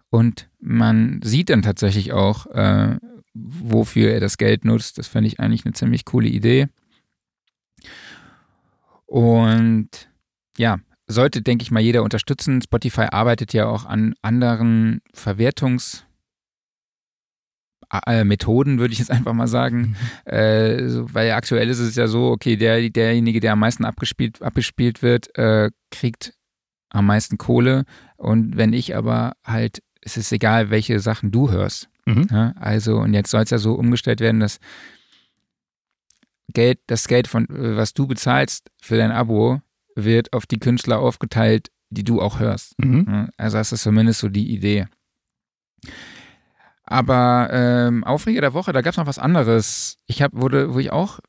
Und 0.09 0.49
man 0.59 1.22
sieht 1.24 1.49
dann 1.49 1.61
tatsächlich 1.61 2.14
auch, 2.14 2.45
äh, 2.47 2.97
wofür 3.34 4.11
er 4.11 4.20
das 4.20 4.38
Geld 4.38 4.66
nutzt. 4.66 4.97
Das 4.97 5.07
fände 5.07 5.28
ich 5.28 5.39
eigentlich 5.39 5.66
eine 5.66 5.74
ziemlich 5.74 6.05
coole 6.05 6.28
Idee. 6.28 6.68
Und 9.05 10.09
ja, 10.57 10.80
sollte, 11.07 11.41
denke 11.41 11.63
ich 11.63 11.71
mal, 11.71 11.81
jeder 11.81 12.03
unterstützen. 12.03 12.61
Spotify 12.61 13.07
arbeitet 13.11 13.53
ja 13.53 13.65
auch 13.67 13.85
an 13.85 14.15
anderen 14.21 15.01
Verwertungs- 15.15 16.03
äh, 18.07 18.23
Methoden, 18.23 18.79
würde 18.79 18.93
ich 18.93 18.99
jetzt 18.99 19.11
einfach 19.11 19.33
mal 19.33 19.47
sagen. 19.47 19.95
Mhm. 20.25 20.31
Äh, 20.31 20.89
so, 20.89 21.13
weil 21.13 21.31
aktuell 21.31 21.69
ist 21.69 21.79
es 21.79 21.95
ja 21.95 22.07
so, 22.07 22.31
okay, 22.31 22.55
der, 22.55 22.89
derjenige, 22.89 23.39
der 23.39 23.53
am 23.53 23.59
meisten 23.59 23.85
abgespielt, 23.85 24.41
abgespielt 24.41 25.01
wird, 25.01 25.37
äh, 25.37 25.69
kriegt 25.91 26.33
am 26.89 27.05
meisten 27.05 27.37
Kohle. 27.37 27.83
Und 28.17 28.57
wenn 28.57 28.73
ich 28.73 28.95
aber 28.95 29.33
halt, 29.43 29.83
es 30.01 30.17
ist 30.17 30.31
egal, 30.31 30.69
welche 30.69 30.99
Sachen 30.99 31.31
du 31.31 31.51
hörst. 31.51 31.89
Mhm. 32.05 32.27
Ja, 32.31 32.53
also, 32.59 32.97
und 32.97 33.13
jetzt 33.13 33.31
soll 33.31 33.43
es 33.43 33.49
ja 33.49 33.57
so 33.57 33.75
umgestellt 33.75 34.19
werden, 34.19 34.39
dass 34.39 34.59
Geld, 36.53 36.79
das 36.87 37.07
Geld 37.07 37.27
von, 37.27 37.45
äh, 37.49 37.77
was 37.77 37.93
du 37.93 38.07
bezahlst 38.07 38.69
für 38.81 38.97
dein 38.97 39.11
Abo, 39.11 39.61
wird 39.95 40.33
auf 40.33 40.45
die 40.45 40.59
Künstler 40.59 40.99
aufgeteilt, 40.99 41.69
die 41.89 42.03
du 42.03 42.21
auch 42.21 42.39
hörst. 42.39 42.73
Mhm. 42.79 43.29
Also 43.37 43.57
das 43.57 43.71
ist 43.71 43.83
zumindest 43.83 44.19
so 44.19 44.29
die 44.29 44.51
Idee. 44.51 44.87
Aber 46.85 47.49
ähm, 47.51 48.03
Aufreger 48.03 48.41
der 48.41 48.53
Woche, 48.53 48.73
da 48.73 48.81
gab 48.81 48.91
es 48.91 48.97
noch 48.97 49.07
was 49.07 49.19
anderes. 49.19 49.97
Ich 50.05 50.21
habe, 50.21 50.39
wurde, 50.39 50.73
wo 50.73 50.79
ich 50.79 50.91
auch 50.91 51.19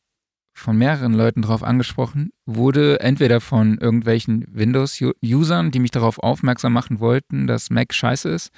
von 0.57 0.77
mehreren 0.77 1.15
Leuten 1.15 1.43
drauf 1.43 1.63
angesprochen, 1.63 2.31
wurde 2.47 3.01
entweder 3.01 3.41
von 3.41 3.79
irgendwelchen 3.79 4.47
Windows-Usern, 4.49 5.71
die 5.71 5.81
mich 5.81 5.91
darauf 5.91 6.19
aufmerksam 6.19 6.73
machen 6.73 7.01
wollten, 7.01 7.47
dass 7.47 7.71
Mac 7.71 7.93
scheiße 7.93 8.29
ist, 8.29 8.51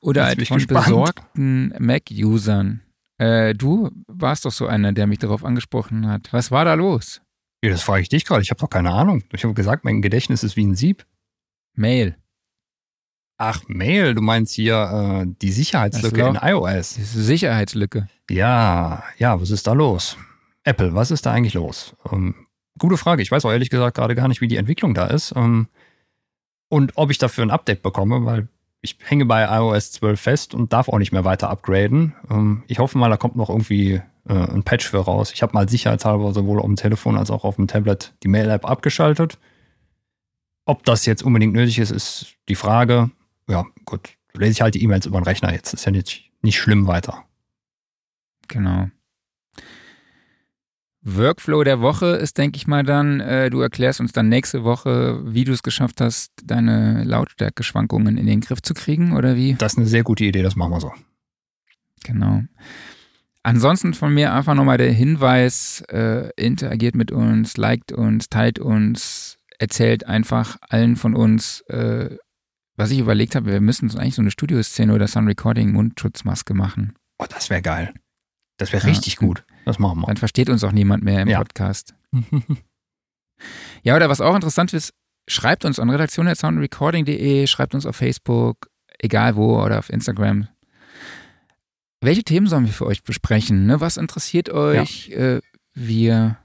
oder 0.00 0.26
halt 0.26 0.46
von 0.46 0.58
gespannt. 0.58 0.86
besorgten 0.86 1.74
Mac-Usern. 1.78 2.82
Äh, 3.18 3.54
du 3.54 3.90
warst 4.06 4.44
doch 4.44 4.52
so 4.52 4.66
einer, 4.66 4.92
der 4.92 5.06
mich 5.06 5.18
darauf 5.18 5.44
angesprochen 5.44 6.06
hat. 6.06 6.32
Was 6.32 6.50
war 6.50 6.64
da 6.64 6.74
los? 6.74 7.20
Ja, 7.66 7.72
das 7.72 7.82
frage 7.82 8.02
ich 8.02 8.08
dich 8.08 8.24
gerade. 8.24 8.42
Ich 8.42 8.50
habe 8.50 8.60
doch 8.60 8.70
keine 8.70 8.92
Ahnung. 8.92 9.24
Ich 9.32 9.42
habe 9.42 9.54
gesagt, 9.54 9.84
mein 9.84 10.02
Gedächtnis 10.02 10.44
ist 10.44 10.56
wie 10.56 10.64
ein 10.64 10.76
Sieb. 10.76 11.04
Mail. 11.74 12.16
Ach, 13.38 13.62
Mail, 13.66 14.14
du 14.14 14.22
meinst 14.22 14.54
hier 14.54 15.24
äh, 15.26 15.34
die 15.42 15.50
Sicherheitslücke 15.50 16.22
in 16.22 16.38
iOS. 16.40 16.94
Sicherheitslücke. 16.94 18.08
Ja, 18.30 19.02
ja, 19.18 19.40
was 19.40 19.50
ist 19.50 19.66
da 19.66 19.72
los? 19.72 20.16
Apple, 20.62 20.94
was 20.94 21.10
ist 21.10 21.26
da 21.26 21.32
eigentlich 21.32 21.54
los? 21.54 21.96
Ähm, 22.12 22.34
gute 22.78 22.96
Frage. 22.96 23.22
Ich 23.22 23.30
weiß 23.30 23.44
auch 23.44 23.50
ehrlich 23.50 23.70
gesagt 23.70 23.96
gerade 23.96 24.14
gar 24.14 24.28
nicht, 24.28 24.40
wie 24.40 24.48
die 24.48 24.56
Entwicklung 24.56 24.94
da 24.94 25.06
ist. 25.06 25.34
Ähm, 25.36 25.66
und 26.68 26.92
ob 26.96 27.10
ich 27.10 27.18
dafür 27.18 27.44
ein 27.44 27.50
Update 27.50 27.82
bekomme, 27.82 28.24
weil 28.24 28.48
ich 28.80 28.96
hänge 29.04 29.26
bei 29.26 29.44
iOS 29.44 29.92
12 29.92 30.20
fest 30.20 30.54
und 30.54 30.72
darf 30.72 30.88
auch 30.88 30.98
nicht 30.98 31.12
mehr 31.12 31.24
weiter 31.24 31.50
upgraden. 31.50 32.14
Ähm, 32.30 32.62
ich 32.68 32.78
hoffe 32.78 32.96
mal, 32.96 33.10
da 33.10 33.16
kommt 33.16 33.36
noch 33.36 33.50
irgendwie 33.50 34.00
äh, 34.28 34.34
ein 34.34 34.62
Patch 34.62 34.88
für 34.88 34.98
raus. 34.98 35.32
Ich 35.32 35.42
habe 35.42 35.52
mal 35.52 35.68
sicherheitshalber 35.68 36.32
sowohl 36.32 36.58
auf 36.58 36.66
dem 36.66 36.76
Telefon 36.76 37.16
als 37.16 37.30
auch 37.30 37.44
auf 37.44 37.56
dem 37.56 37.66
Tablet 37.66 38.14
die 38.22 38.28
Mail-App 38.28 38.64
abgeschaltet. 38.64 39.38
Ob 40.64 40.84
das 40.84 41.06
jetzt 41.06 41.22
unbedingt 41.22 41.52
nötig 41.52 41.78
ist, 41.78 41.90
ist 41.90 42.34
die 42.48 42.56
Frage 42.56 43.10
ja, 43.48 43.64
gut, 43.84 44.16
lese 44.34 44.52
ich 44.52 44.60
halt 44.60 44.74
die 44.74 44.82
E-Mails 44.82 45.06
über 45.06 45.20
den 45.20 45.24
Rechner 45.24 45.52
jetzt. 45.52 45.72
Ist 45.74 45.84
ja 45.84 45.92
nicht, 45.92 46.30
nicht 46.42 46.58
schlimm 46.58 46.86
weiter. 46.86 47.24
Genau. 48.48 48.88
Workflow 51.02 51.62
der 51.62 51.80
Woche 51.80 52.06
ist, 52.16 52.36
denke 52.36 52.56
ich 52.56 52.66
mal, 52.66 52.82
dann, 52.82 53.20
äh, 53.20 53.48
du 53.48 53.60
erklärst 53.60 54.00
uns 54.00 54.10
dann 54.10 54.28
nächste 54.28 54.64
Woche, 54.64 55.20
wie 55.24 55.44
du 55.44 55.52
es 55.52 55.62
geschafft 55.62 56.00
hast, 56.00 56.32
deine 56.44 57.04
Lautstärke-Schwankungen 57.04 58.18
in 58.18 58.26
den 58.26 58.40
Griff 58.40 58.60
zu 58.60 58.74
kriegen, 58.74 59.16
oder 59.16 59.36
wie? 59.36 59.54
Das 59.54 59.74
ist 59.74 59.78
eine 59.78 59.86
sehr 59.86 60.02
gute 60.02 60.24
Idee, 60.24 60.42
das 60.42 60.56
machen 60.56 60.72
wir 60.72 60.80
so. 60.80 60.92
Genau. 62.02 62.42
Ansonsten 63.46 63.94
von 63.94 64.12
mir 64.12 64.34
einfach 64.34 64.54
nochmal 64.54 64.76
der 64.76 64.90
Hinweis, 64.90 65.80
äh, 65.82 66.30
interagiert 66.34 66.96
mit 66.96 67.12
uns, 67.12 67.56
liked 67.56 67.92
uns, 67.92 68.28
teilt 68.28 68.58
uns, 68.58 69.38
erzählt 69.60 70.04
einfach 70.04 70.56
allen 70.62 70.96
von 70.96 71.14
uns, 71.14 71.60
äh, 71.68 72.16
was 72.74 72.90
ich 72.90 72.98
überlegt 72.98 73.36
habe, 73.36 73.52
wir 73.52 73.60
müssen 73.60 73.88
eigentlich 73.96 74.16
so 74.16 74.22
eine 74.22 74.32
Studioszene 74.32 74.92
oder 74.92 75.06
Sound 75.06 75.28
Recording 75.28 75.70
Mundschutzmaske 75.70 76.54
machen. 76.54 76.94
Oh, 77.20 77.26
das 77.28 77.48
wäre 77.48 77.62
geil. 77.62 77.94
Das 78.58 78.72
wäre 78.72 78.82
ja. 78.82 78.88
richtig 78.88 79.14
gut. 79.14 79.44
Das 79.64 79.78
machen 79.78 80.00
wir. 80.00 80.06
Dann 80.08 80.16
versteht 80.16 80.50
uns 80.50 80.64
auch 80.64 80.72
niemand 80.72 81.04
mehr 81.04 81.22
im 81.22 81.28
ja. 81.28 81.38
Podcast. 81.38 81.94
ja, 83.84 83.94
oder 83.94 84.08
was 84.08 84.20
auch 84.20 84.34
interessant 84.34 84.74
ist, 84.74 84.92
schreibt 85.28 85.64
uns 85.64 85.78
an 85.78 85.88
redaktion.soundrecording.de, 85.88 87.46
schreibt 87.46 87.76
uns 87.76 87.86
auf 87.86 87.94
Facebook, 87.94 88.66
egal 88.98 89.36
wo, 89.36 89.62
oder 89.62 89.78
auf 89.78 89.88
Instagram. 89.88 90.48
Welche 92.00 92.22
Themen 92.22 92.46
sollen 92.46 92.66
wir 92.66 92.72
für 92.72 92.86
euch 92.86 93.02
besprechen? 93.02 93.66
Ne? 93.66 93.80
Was 93.80 93.96
interessiert 93.96 94.50
euch? 94.50 95.08
Ja. 95.08 95.16
Äh, 95.16 95.40
wir 95.74 96.38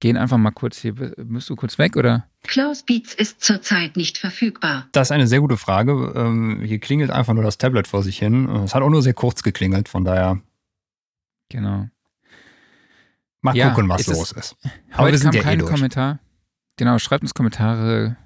gehen 0.00 0.16
einfach 0.16 0.38
mal 0.38 0.50
kurz 0.50 0.78
hier. 0.78 0.94
Müsst 1.16 1.48
du 1.50 1.56
kurz 1.56 1.78
weg 1.78 1.96
oder? 1.96 2.28
Klaus 2.42 2.82
Beats 2.82 3.14
ist 3.14 3.42
zurzeit 3.42 3.96
nicht 3.96 4.18
verfügbar. 4.18 4.88
Das 4.92 5.08
ist 5.08 5.12
eine 5.12 5.26
sehr 5.26 5.40
gute 5.40 5.56
Frage. 5.56 6.12
Ähm, 6.14 6.62
hier 6.62 6.78
klingelt 6.78 7.10
einfach 7.10 7.34
nur 7.34 7.42
das 7.42 7.58
Tablet 7.58 7.86
vor 7.86 8.02
sich 8.02 8.18
hin. 8.18 8.48
Es 8.48 8.74
hat 8.74 8.82
auch 8.82 8.90
nur 8.90 9.02
sehr 9.02 9.14
kurz 9.14 9.42
geklingelt, 9.42 9.88
von 9.88 10.04
daher. 10.04 10.40
Genau. 11.48 11.88
Mal 13.42 13.56
ja, 13.56 13.70
gucken, 13.70 13.88
was 13.88 14.06
los 14.06 14.32
ist. 14.32 14.56
Aber 14.92 15.10
wir 15.10 15.18
sind 15.18 15.30
kam 15.30 15.36
ja 15.36 15.42
kein 15.42 15.60
eh 15.60 15.62
Kommentar. 15.62 16.20
Genau, 16.76 16.98
schreibt 16.98 17.22
uns 17.22 17.34
Kommentare. 17.34 18.16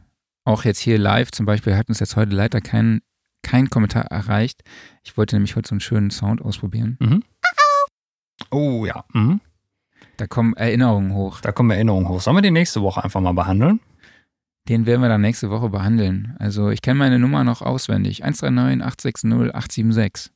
Auch 0.44 0.64
jetzt 0.64 0.80
hier 0.80 0.98
live 0.98 1.30
zum 1.30 1.46
Beispiel 1.46 1.76
hat 1.76 1.88
uns 1.88 2.00
jetzt 2.00 2.16
heute 2.16 2.34
leider 2.34 2.60
kein, 2.60 3.00
kein 3.42 3.70
Kommentar 3.70 4.04
erreicht. 4.06 4.62
Ich 5.04 5.16
wollte 5.16 5.36
nämlich 5.36 5.56
heute 5.56 5.68
so 5.68 5.74
einen 5.74 5.80
schönen 5.80 6.10
Sound 6.10 6.42
ausprobieren. 6.42 6.96
Mhm. 7.00 7.22
Oh 8.50 8.84
ja. 8.86 9.04
Mhm. 9.12 9.40
Da 10.16 10.26
kommen 10.26 10.54
Erinnerungen 10.54 11.14
hoch. 11.14 11.40
Da 11.40 11.52
kommen 11.52 11.70
Erinnerungen 11.70 12.08
hoch. 12.08 12.20
Sollen 12.20 12.36
wir 12.36 12.42
die 12.42 12.50
nächste 12.50 12.82
Woche 12.82 13.02
einfach 13.02 13.20
mal 13.20 13.32
behandeln? 13.32 13.80
Den 14.68 14.86
werden 14.86 15.00
wir 15.00 15.08
dann 15.08 15.22
nächste 15.22 15.50
Woche 15.50 15.68
behandeln. 15.70 16.36
Also 16.38 16.70
ich 16.70 16.82
kenne 16.82 16.98
meine 16.98 17.18
Nummer 17.18 17.44
noch 17.44 17.62
auswendig. 17.62 18.22
139 18.22 18.84
860 18.84 19.54
876. 19.54 20.32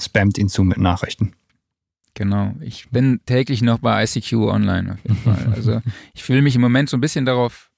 Spammt 0.00 0.38
ihn 0.38 0.48
zu 0.48 0.62
mit 0.62 0.78
Nachrichten. 0.78 1.34
Genau. 2.14 2.54
Ich 2.60 2.88
bin 2.90 3.20
täglich 3.26 3.60
noch 3.62 3.80
bei 3.80 4.02
ICQ 4.04 4.32
online 4.34 4.94
auf 4.94 4.98
jeden 5.02 5.16
Fall. 5.16 5.52
Also 5.54 5.82
ich 6.14 6.22
fühle 6.22 6.42
mich 6.42 6.54
im 6.54 6.62
Moment 6.62 6.88
so 6.88 6.96
ein 6.96 7.00
bisschen 7.00 7.26
darauf, 7.26 7.70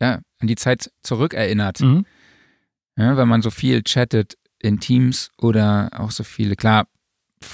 ja, 0.00 0.20
an 0.40 0.48
die 0.48 0.56
Zeit 0.56 0.90
zurückerinnert. 1.02 1.80
Mhm. 1.80 2.04
Ja, 2.96 3.16
weil 3.16 3.26
man 3.26 3.42
so 3.42 3.50
viel 3.50 3.82
chattet 3.82 4.36
in 4.58 4.80
Teams 4.80 5.30
oder 5.38 5.90
auch 5.92 6.10
so 6.10 6.24
viele, 6.24 6.56
klar, 6.56 6.88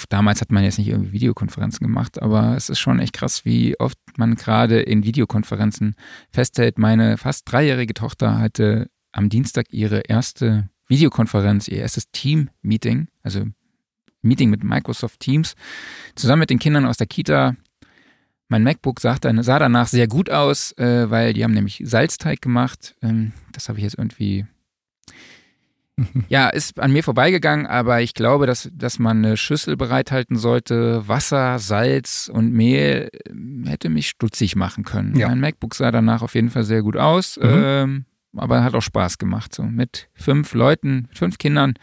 damals 0.08 0.40
hat 0.40 0.52
man 0.52 0.64
jetzt 0.64 0.78
nicht 0.78 0.88
irgendwie 0.88 1.12
Videokonferenzen 1.12 1.84
gemacht, 1.86 2.22
aber 2.22 2.56
es 2.56 2.68
ist 2.68 2.78
schon 2.78 3.00
echt 3.00 3.12
krass, 3.12 3.44
wie 3.44 3.78
oft 3.80 3.98
man 4.16 4.36
gerade 4.36 4.80
in 4.80 5.04
Videokonferenzen 5.04 5.96
festhält. 6.30 6.78
Meine 6.78 7.18
fast 7.18 7.50
dreijährige 7.50 7.94
Tochter 7.94 8.38
hatte 8.38 8.88
am 9.10 9.28
Dienstag 9.28 9.72
ihre 9.72 10.00
erste 10.00 10.68
Videokonferenz, 10.88 11.68
ihr 11.68 11.78
erstes 11.78 12.10
Team-Meeting, 12.10 13.08
also 13.22 13.44
Meeting 14.22 14.50
mit 14.50 14.62
Microsoft 14.62 15.20
Teams, 15.20 15.54
zusammen 16.14 16.40
mit 16.40 16.50
den 16.50 16.58
Kindern 16.58 16.86
aus 16.86 16.96
der 16.96 17.08
Kita. 17.08 17.56
Mein 18.48 18.62
MacBook 18.62 19.00
sah, 19.00 19.18
danach 19.18 19.88
sehr 19.88 20.06
gut 20.06 20.30
aus, 20.30 20.72
äh, 20.78 21.10
weil 21.10 21.32
die 21.32 21.42
haben 21.42 21.54
nämlich 21.54 21.82
Salzteig 21.84 22.40
gemacht. 22.40 22.94
Ähm, 23.02 23.32
das 23.52 23.68
habe 23.68 23.78
ich 23.78 23.84
jetzt 23.84 23.98
irgendwie 23.98 24.46
ja, 26.28 26.48
ist 26.48 26.80
an 26.80 26.92
mir 26.92 27.02
vorbeigegangen, 27.02 27.66
aber 27.66 28.00
ich 28.00 28.14
glaube, 28.14 28.46
dass, 28.46 28.70
dass 28.72 28.98
man 28.98 29.18
eine 29.18 29.36
Schüssel 29.36 29.76
bereithalten 29.76 30.36
sollte. 30.36 31.06
Wasser, 31.06 31.58
Salz 31.58 32.30
und 32.32 32.52
Mehl 32.52 33.10
ähm, 33.28 33.64
hätte 33.66 33.88
mich 33.88 34.08
stutzig 34.08 34.56
machen 34.56 34.84
können. 34.84 35.16
Ja. 35.16 35.28
Mein 35.28 35.40
MacBook 35.40 35.74
sah 35.74 35.90
danach 35.90 36.22
auf 36.22 36.34
jeden 36.34 36.50
Fall 36.50 36.64
sehr 36.64 36.82
gut 36.82 36.96
aus, 36.96 37.36
mhm. 37.36 37.62
ähm, 37.64 38.04
aber 38.34 38.64
hat 38.64 38.74
auch 38.74 38.82
Spaß 38.82 39.18
gemacht. 39.18 39.54
So 39.54 39.64
mit 39.64 40.08
fünf 40.14 40.54
Leuten, 40.54 41.08
fünf 41.12 41.38
Kindern. 41.38 41.74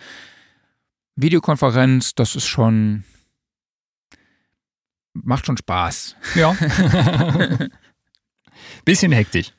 Videokonferenz, 1.16 2.16
das 2.16 2.36
ist 2.36 2.48
schon. 2.48 3.04
Macht 5.14 5.46
schon 5.46 5.58
Spaß. 5.58 6.16
Ja. 6.36 6.56
Bisschen 8.86 9.12
hektisch. 9.12 9.54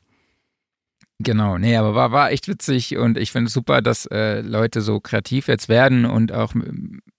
Genau, 1.22 1.58
nee, 1.58 1.76
aber 1.76 1.94
war, 1.94 2.12
war 2.12 2.30
echt 2.30 2.48
witzig 2.48 2.96
und 2.96 3.18
ich 3.18 3.30
finde 3.30 3.48
es 3.48 3.52
super, 3.52 3.82
dass 3.82 4.06
äh, 4.06 4.40
Leute 4.40 4.80
so 4.80 5.00
kreativ 5.00 5.48
jetzt 5.48 5.68
werden 5.68 6.06
und 6.06 6.32
auch 6.32 6.54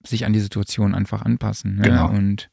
sich 0.04 0.26
an 0.26 0.32
die 0.32 0.40
Situation 0.40 0.94
einfach 0.94 1.22
anpassen. 1.22 1.76
Ne? 1.76 1.82
Genau. 1.82 2.10
Und 2.10 2.50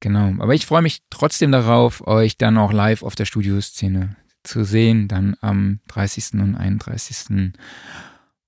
Genau. 0.00 0.34
Aber 0.38 0.54
ich 0.54 0.66
freue 0.66 0.82
mich 0.82 1.02
trotzdem 1.10 1.52
darauf, 1.52 2.06
euch 2.06 2.36
dann 2.36 2.56
auch 2.58 2.72
live 2.72 3.02
auf 3.02 3.14
der 3.14 3.24
Studioszene 3.24 4.16
zu 4.44 4.64
sehen, 4.64 5.08
dann 5.08 5.36
am 5.40 5.80
30. 5.88 6.34
und 6.34 6.54
31. 6.54 7.52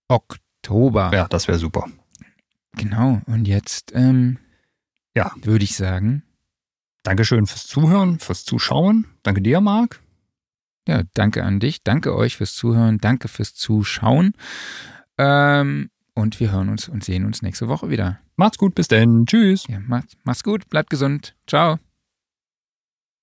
Oktober. 0.09 1.11
Ja, 1.12 1.26
das 1.28 1.49
wäre 1.49 1.59
super. 1.59 1.87
Genau. 2.76 3.20
Und 3.26 3.49
jetzt, 3.49 3.93
ähm, 3.95 4.39
ja, 5.14 5.33
würde 5.43 5.64
ich 5.64 5.74
sagen. 5.74 6.22
Dankeschön 7.03 7.47
fürs 7.47 7.66
Zuhören, 7.66 8.20
fürs 8.20 8.45
Zuschauen. 8.45 9.07
Danke 9.22 9.43
dir, 9.43 9.61
Marc. 9.61 10.01
Ja, 10.91 11.03
danke 11.14 11.45
an 11.45 11.61
dich. 11.61 11.84
Danke 11.84 12.16
euch 12.16 12.36
fürs 12.36 12.57
Zuhören. 12.57 12.99
Danke 12.99 13.28
fürs 13.28 13.55
Zuschauen. 13.55 14.32
Ähm, 15.18 15.91
und 16.14 16.41
wir 16.41 16.51
hören 16.51 16.68
uns 16.68 16.88
und 16.88 17.05
sehen 17.05 17.24
uns 17.24 17.43
nächste 17.43 17.68
Woche 17.68 17.91
wieder. 17.91 18.18
Macht's 18.34 18.59
gut, 18.59 18.74
bis 18.74 18.88
denn. 18.88 19.24
Tschüss. 19.24 19.68
Ja, 19.68 19.78
macht's, 19.78 20.16
macht's 20.24 20.43
gut, 20.43 20.68
bleibt 20.68 20.91
gesund. 20.91 21.36
Ciao. 21.47 21.78